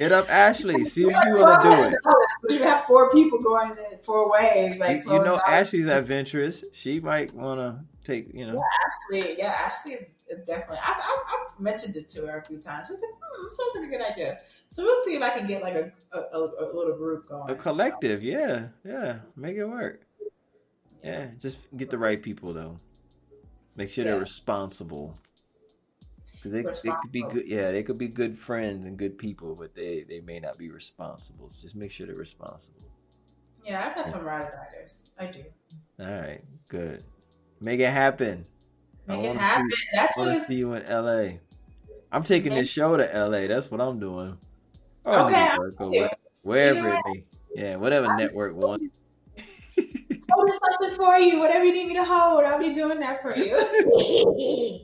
Hit 0.00 0.12
up 0.12 0.30
Ashley. 0.30 0.84
See 0.86 1.02
if 1.02 1.14
you 1.26 1.32
want 1.32 1.62
to 1.62 1.68
do 1.68 2.52
it. 2.52 2.58
You 2.58 2.62
have 2.64 2.86
four 2.86 3.10
people 3.10 3.38
going 3.42 3.70
in 3.70 3.98
four 4.02 4.30
ways. 4.30 4.78
Like 4.78 5.04
you, 5.04 5.12
you 5.12 5.22
know, 5.22 5.38
Ashley's 5.46 5.86
adventurous. 5.86 6.64
She 6.72 7.00
might 7.00 7.34
want 7.34 7.60
to 7.60 7.84
take. 8.02 8.32
You 8.32 8.46
know, 8.46 8.54
yeah, 8.54 9.20
Ashley. 9.20 9.38
Yeah, 9.38 9.54
Ashley 9.62 9.92
is 10.28 10.38
definitely. 10.46 10.78
I, 10.78 10.92
I, 10.92 11.24
I've 11.28 11.60
mentioned 11.60 11.96
it 11.96 12.08
to 12.10 12.26
her 12.26 12.38
a 12.38 12.44
few 12.44 12.58
times. 12.58 12.86
She's 12.86 12.96
like, 12.96 13.10
hmm, 13.20 13.46
sounds 13.48 13.70
like 13.74 13.88
a 13.88 13.90
good 13.90 14.12
idea. 14.12 14.38
So 14.70 14.84
we'll 14.84 15.04
see 15.04 15.16
if 15.16 15.22
I 15.22 15.28
can 15.28 15.46
get 15.46 15.62
like 15.62 15.74
a 15.74 15.92
a, 16.12 16.18
a, 16.18 16.72
a 16.72 16.72
little 16.74 16.96
group 16.96 17.28
going. 17.28 17.50
A 17.50 17.54
collective, 17.54 18.20
so. 18.20 18.26
yeah, 18.26 18.68
yeah, 18.86 19.18
make 19.36 19.58
it 19.58 19.66
work. 19.66 20.00
Yeah, 21.02 21.26
just 21.38 21.66
get 21.76 21.90
the 21.90 21.98
right 21.98 22.20
people 22.22 22.52
though. 22.52 22.78
Make 23.76 23.88
sure 23.88 24.04
yeah. 24.04 24.12
they're 24.12 24.20
responsible. 24.20 25.18
Because 26.34 26.52
they, 26.52 26.62
they 26.62 26.96
could 27.02 27.12
be 27.12 27.22
good, 27.22 27.46
yeah, 27.46 27.70
they 27.70 27.82
could 27.82 27.98
be 27.98 28.08
good 28.08 28.38
friends 28.38 28.86
and 28.86 28.96
good 28.96 29.18
people, 29.18 29.54
but 29.54 29.74
they 29.74 30.04
they 30.08 30.20
may 30.20 30.40
not 30.40 30.56
be 30.56 30.70
responsible. 30.70 31.48
So 31.48 31.58
just 31.60 31.74
make 31.74 31.90
sure 31.90 32.06
they're 32.06 32.16
responsible. 32.16 32.80
Yeah, 33.64 33.86
I've 33.86 33.94
got 33.94 34.06
some 34.06 34.24
ride 34.24 34.50
riders. 34.54 35.10
I 35.18 35.26
do. 35.26 35.44
All 35.98 36.06
right, 36.06 36.42
good. 36.68 37.04
Make 37.60 37.80
it 37.80 37.90
happen. 37.90 38.46
Make 39.06 39.22
it 39.22 39.36
happen. 39.36 39.68
See, 39.68 39.76
That's 39.92 40.16
I 40.16 40.20
want 40.20 40.38
to 40.38 40.46
see 40.46 40.54
you 40.54 40.72
in 40.74 40.86
LA. 40.88 41.38
I'm 42.10 42.22
taking 42.22 42.54
this 42.54 42.70
show 42.70 42.96
to 42.96 43.04
LA. 43.04 43.46
That's 43.46 43.70
what 43.70 43.80
I'm 43.80 44.00
doing. 44.00 44.38
Or 45.04 45.18
okay. 45.18 45.56
Or 45.78 46.10
wherever 46.42 46.88
it 46.88 47.00
be. 47.12 47.24
Yeah, 47.54 47.76
whatever 47.76 48.16
network 48.16 48.54
wants. 48.54 48.86
hold 50.32 50.50
something 50.50 50.96
for 50.96 51.18
you. 51.18 51.38
Whatever 51.38 51.64
you 51.64 51.72
need 51.72 51.88
me 51.88 51.94
to 51.94 52.04
hold, 52.04 52.44
I'll 52.44 52.58
be 52.58 52.74
doing 52.74 53.00
that 53.00 53.22
for 53.22 53.36
you. 53.36 53.44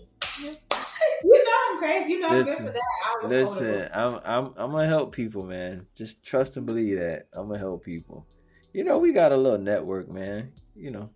you 1.24 1.44
know 1.44 1.52
I'm 1.70 1.78
crazy. 1.78 2.12
You 2.12 2.20
know 2.20 2.28
I'm 2.28 2.44
good 2.44 2.56
for 2.56 2.72
that. 2.72 3.28
listen, 3.28 3.88
I'm 3.94 4.20
I'm 4.24 4.46
I'm 4.56 4.70
gonna 4.72 4.86
help 4.86 5.14
people, 5.14 5.44
man. 5.44 5.86
Just 5.94 6.22
trust 6.22 6.56
and 6.56 6.66
believe 6.66 6.98
that 6.98 7.28
I'm 7.32 7.48
gonna 7.48 7.58
help 7.58 7.84
people. 7.84 8.26
You 8.72 8.84
know, 8.84 8.98
we 8.98 9.12
got 9.12 9.32
a 9.32 9.36
little 9.36 9.58
network, 9.58 10.10
man. 10.10 10.52
You 10.74 10.90
know. 10.90 11.10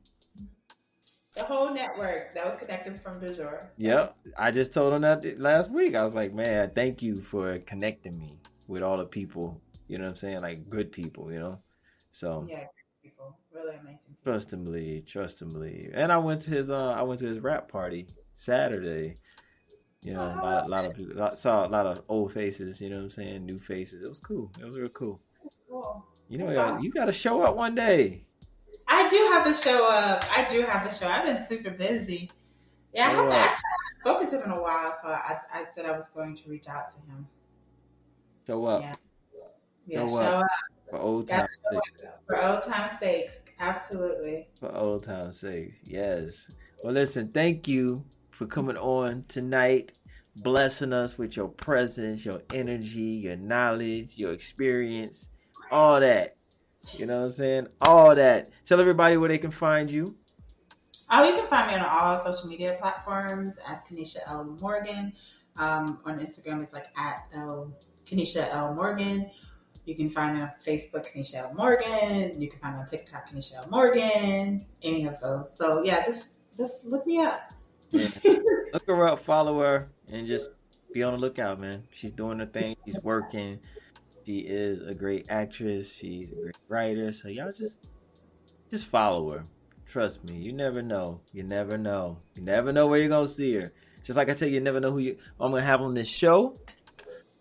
The 1.34 1.44
whole 1.44 1.72
network 1.72 2.34
that 2.34 2.44
was 2.44 2.56
connected 2.58 3.00
from 3.00 3.20
Bijor. 3.20 3.36
So. 3.36 3.58
Yep. 3.78 4.16
I 4.36 4.50
just 4.50 4.72
told 4.72 4.92
him 4.92 5.02
that 5.02 5.38
last 5.38 5.70
week. 5.70 5.94
I 5.94 6.04
was 6.04 6.14
like, 6.14 6.34
man, 6.34 6.72
thank 6.74 7.02
you 7.02 7.20
for 7.20 7.58
connecting 7.60 8.18
me 8.18 8.40
with 8.66 8.82
all 8.82 8.96
the 8.96 9.06
people. 9.06 9.60
You 9.86 9.98
know 9.98 10.04
what 10.04 10.10
I'm 10.10 10.16
saying? 10.16 10.40
Like 10.40 10.68
good 10.68 10.92
people, 10.92 11.32
you 11.32 11.38
know? 11.38 11.58
So 12.12 12.46
Yeah. 12.48 12.66
Really 13.52 13.76
amazing. 13.76 13.98
People. 14.08 14.32
Trust 14.32 14.52
and 14.52 14.64
believe, 14.64 15.06
trust 15.06 15.42
and 15.42 15.52
believe. 15.52 15.90
And 15.94 16.12
I 16.12 16.18
went 16.18 16.42
to 16.42 16.50
his 16.50 16.70
uh 16.70 16.92
I 16.92 17.02
went 17.02 17.20
to 17.20 17.26
his 17.26 17.40
rap 17.40 17.70
party 17.70 18.08
Saturday. 18.32 19.18
You 20.02 20.14
know, 20.14 20.20
oh, 20.20 20.40
a 20.40 20.42
lot, 20.42 20.64
a 20.64 20.68
lot 20.68 20.84
of 20.86 20.94
people 20.94 21.36
saw 21.36 21.66
a 21.66 21.68
lot 21.68 21.86
of 21.86 22.02
old 22.08 22.32
faces. 22.32 22.80
You 22.80 22.88
know 22.88 22.96
what 22.96 23.04
I'm 23.04 23.10
saying? 23.10 23.44
New 23.44 23.58
faces. 23.58 24.02
It 24.02 24.08
was 24.08 24.20
cool. 24.20 24.50
It 24.58 24.64
was 24.64 24.76
real 24.76 24.88
cool. 24.88 25.20
Cool. 25.68 26.06
You 26.28 26.38
know, 26.38 26.58
awesome. 26.58 26.82
you 26.82 26.90
got 26.90 27.06
to 27.06 27.12
show 27.12 27.42
up 27.42 27.56
one 27.56 27.74
day. 27.74 28.24
I 28.86 29.08
do 29.08 29.16
have 29.32 29.44
to 29.44 29.54
show 29.54 29.88
up. 29.90 30.24
I 30.36 30.46
do 30.48 30.62
have 30.62 30.88
to 30.88 30.94
show. 30.96 31.06
I've 31.06 31.26
been 31.26 31.38
super 31.40 31.70
busy. 31.70 32.30
Yeah, 32.94 33.08
I 33.08 33.10
have 33.10 33.30
to 33.30 33.36
actually 33.36 33.62
I 33.68 34.00
spoken 34.00 34.28
to 34.30 34.36
him 34.38 34.44
in 34.44 34.50
a 34.50 34.60
while, 34.60 34.92
so 35.00 35.08
I, 35.08 35.38
I 35.52 35.64
said 35.74 35.86
I 35.86 35.92
was 35.92 36.08
going 36.08 36.36
to 36.36 36.48
reach 36.48 36.66
out 36.66 36.90
to 36.92 36.96
him. 37.00 37.28
Show 38.46 38.64
up. 38.64 38.82
Yeah, 38.82 38.94
yeah 39.86 40.06
show, 40.06 40.12
show 40.12 40.20
up. 40.20 40.44
up. 40.44 40.50
For 40.90 40.98
old 40.98 41.28
time's 41.28 41.56
sake. 41.70 41.80
For 42.26 42.42
old 42.42 42.62
time's 42.62 42.98
sakes. 42.98 43.42
Absolutely. 43.60 44.48
For 44.58 44.74
old 44.74 45.04
time's 45.04 45.38
sake. 45.38 45.74
Yes. 45.84 46.50
Well, 46.82 46.92
listen, 46.92 47.28
thank 47.28 47.68
you 47.68 48.04
for 48.30 48.46
coming 48.46 48.76
on 48.76 49.24
tonight, 49.28 49.92
blessing 50.36 50.92
us 50.92 51.16
with 51.16 51.36
your 51.36 51.48
presence, 51.48 52.24
your 52.24 52.42
energy, 52.52 53.00
your 53.00 53.36
knowledge, 53.36 54.12
your 54.16 54.32
experience, 54.32 55.28
all 55.70 56.00
that. 56.00 56.36
You 56.94 57.06
know 57.06 57.20
what 57.20 57.26
I'm 57.26 57.32
saying? 57.32 57.66
All 57.82 58.14
that. 58.14 58.50
Tell 58.64 58.80
everybody 58.80 59.16
where 59.16 59.28
they 59.28 59.38
can 59.38 59.50
find 59.50 59.90
you. 59.90 60.16
Oh, 61.10 61.24
you 61.24 61.34
can 61.34 61.48
find 61.48 61.68
me 61.70 61.74
on 61.74 61.84
all 61.84 62.20
social 62.20 62.48
media 62.48 62.76
platforms 62.80 63.58
as 63.68 63.82
Kenisha 63.82 64.18
L. 64.26 64.44
Morgan. 64.60 65.12
Um, 65.56 65.98
on 66.04 66.20
Instagram, 66.20 66.62
it's 66.62 66.72
like 66.72 66.86
at 66.96 67.26
L 67.34 67.76
Kenisha 68.06 68.48
L. 68.52 68.74
Morgan. 68.74 69.30
You 69.90 69.96
can 69.96 70.08
find 70.08 70.36
me 70.36 70.42
on 70.42 70.52
Facebook, 70.64 71.34
L. 71.34 71.52
Morgan. 71.52 72.40
You 72.40 72.48
can 72.48 72.60
find 72.60 72.76
me 72.76 72.80
on 72.82 72.86
TikTok, 72.86 73.28
L. 73.34 73.68
Morgan. 73.70 74.64
Any 74.84 75.04
of 75.06 75.18
those. 75.18 75.52
So 75.58 75.82
yeah, 75.82 76.00
just 76.00 76.34
just 76.56 76.84
look 76.84 77.04
me 77.08 77.18
up. 77.18 77.52
look 77.92 78.86
her 78.86 79.08
up, 79.08 79.18
follow 79.18 79.58
her, 79.58 79.88
and 80.08 80.28
just 80.28 80.50
be 80.94 81.02
on 81.02 81.14
the 81.14 81.18
lookout, 81.18 81.58
man. 81.58 81.82
She's 81.90 82.12
doing 82.12 82.38
her 82.38 82.46
thing. 82.46 82.76
She's 82.84 83.00
working. 83.02 83.58
She 84.24 84.38
is 84.38 84.80
a 84.80 84.94
great 84.94 85.26
actress. 85.28 85.92
She's 85.92 86.30
a 86.30 86.36
great 86.36 86.56
writer. 86.68 87.12
So 87.12 87.26
y'all 87.26 87.50
just 87.50 87.78
just 88.70 88.86
follow 88.86 89.32
her. 89.32 89.44
Trust 89.88 90.30
me. 90.30 90.38
You 90.38 90.52
never 90.52 90.82
know. 90.82 91.20
You 91.32 91.42
never 91.42 91.76
know. 91.76 92.18
You 92.36 92.42
never 92.42 92.72
know 92.72 92.86
where 92.86 93.00
you're 93.00 93.08
gonna 93.08 93.28
see 93.28 93.54
her. 93.54 93.72
Just 94.04 94.16
like 94.16 94.30
I 94.30 94.34
tell 94.34 94.46
you, 94.46 94.54
you 94.54 94.60
never 94.60 94.78
know 94.78 94.92
who 94.92 94.98
you 94.98 95.18
I'm 95.40 95.50
gonna 95.50 95.64
have 95.64 95.80
on 95.80 95.94
this 95.94 96.06
show. 96.06 96.60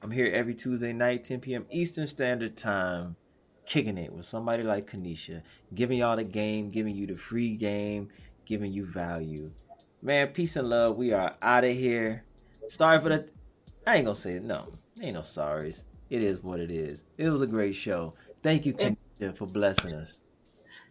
I'm 0.01 0.11
here 0.11 0.31
every 0.33 0.55
Tuesday 0.55 0.93
night, 0.93 1.25
10 1.25 1.41
p.m. 1.41 1.65
Eastern 1.69 2.07
Standard 2.07 2.55
Time, 2.55 3.17
kicking 3.65 3.97
it 3.97 4.13
with 4.13 4.25
somebody 4.25 4.63
like 4.63 4.89
Kenisha, 4.89 5.41
giving 5.73 5.97
y'all 5.97 6.15
the 6.15 6.23
game, 6.23 6.69
giving 6.69 6.95
you 6.95 7.05
the 7.05 7.17
free 7.17 7.55
game, 7.55 8.07
giving 8.45 8.71
you 8.71 8.85
value. 8.85 9.51
Man, 10.01 10.27
peace 10.27 10.55
and 10.55 10.69
love. 10.69 10.95
We 10.95 11.11
are 11.11 11.35
out 11.41 11.65
of 11.65 11.75
here. 11.75 12.23
Sorry 12.69 13.01
for 13.01 13.09
the. 13.09 13.25
I 13.85 13.97
ain't 13.97 14.05
gonna 14.05 14.15
say 14.15 14.35
it. 14.35 14.43
No, 14.43 14.71
ain't 15.01 15.15
no 15.15 15.21
sorries. 15.21 15.83
It 16.09 16.23
is 16.23 16.41
what 16.43 16.61
it 16.61 16.71
is. 16.71 17.03
It 17.17 17.29
was 17.29 17.41
a 17.41 17.47
great 17.47 17.75
show. 17.75 18.13
Thank 18.41 18.65
you, 18.65 18.73
Kenisha, 18.73 19.35
for 19.35 19.47
blessing 19.47 19.95
us. 19.95 20.13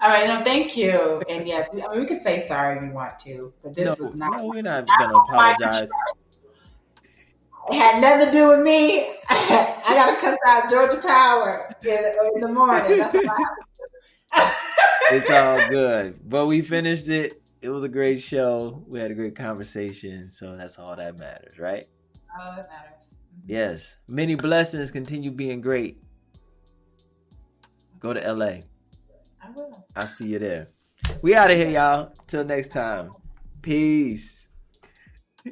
All 0.00 0.10
right, 0.10 0.28
no, 0.28 0.44
thank 0.44 0.76
you. 0.76 1.22
And 1.28 1.48
yes, 1.48 1.68
we, 1.72 1.82
I 1.82 1.88
mean, 1.88 2.00
we 2.00 2.06
could 2.06 2.20
say 2.20 2.38
sorry 2.38 2.76
if 2.76 2.82
we 2.82 2.90
want 2.90 3.18
to, 3.20 3.52
but 3.62 3.74
this 3.74 3.98
no, 3.98 4.04
was 4.04 4.14
not. 4.14 4.36
No, 4.36 4.46
we're 4.46 4.62
not, 4.62 4.86
not 4.86 4.98
gonna 5.00 5.16
apologize. 5.16 5.88
It 7.70 7.76
had 7.76 8.00
nothing 8.00 8.26
to 8.26 8.32
do 8.32 8.48
with 8.48 8.60
me. 8.60 9.06
I 9.28 9.90
got 9.90 10.14
to 10.14 10.20
cuss 10.20 10.38
out 10.46 10.70
Georgia 10.70 10.96
Power 11.06 11.68
in, 11.82 12.40
the 12.40 12.48
morning. 12.48 12.90
it's 15.12 15.30
all 15.30 15.68
good. 15.68 16.18
But 16.26 16.46
we 16.46 16.62
finished 16.62 17.08
it. 17.08 17.42
It 17.60 17.68
was 17.68 17.82
a 17.82 17.88
great 17.88 18.22
show. 18.22 18.82
We 18.86 19.00
had 19.00 19.10
a 19.10 19.14
great 19.14 19.36
conversation. 19.36 20.30
So 20.30 20.56
that's 20.56 20.78
all 20.78 20.96
that 20.96 21.18
matters, 21.18 21.58
right? 21.58 21.88
All 22.40 22.56
that 22.56 22.70
matters. 22.70 23.18
Mm-hmm. 23.38 23.52
Yes. 23.52 23.98
Many 24.06 24.34
blessings. 24.34 24.90
Continue 24.90 25.30
being 25.30 25.60
great. 25.60 26.02
Go 28.00 28.14
to 28.14 28.32
LA. 28.32 28.60
I 29.42 29.50
will. 29.54 29.84
I'll 29.94 30.06
see 30.06 30.28
you 30.28 30.38
there. 30.38 30.68
We 31.20 31.34
out 31.34 31.50
of 31.50 31.58
here, 31.58 31.68
y'all. 31.68 32.14
Till 32.26 32.44
next 32.44 32.72
time. 32.72 33.12
Peace. 33.60 34.48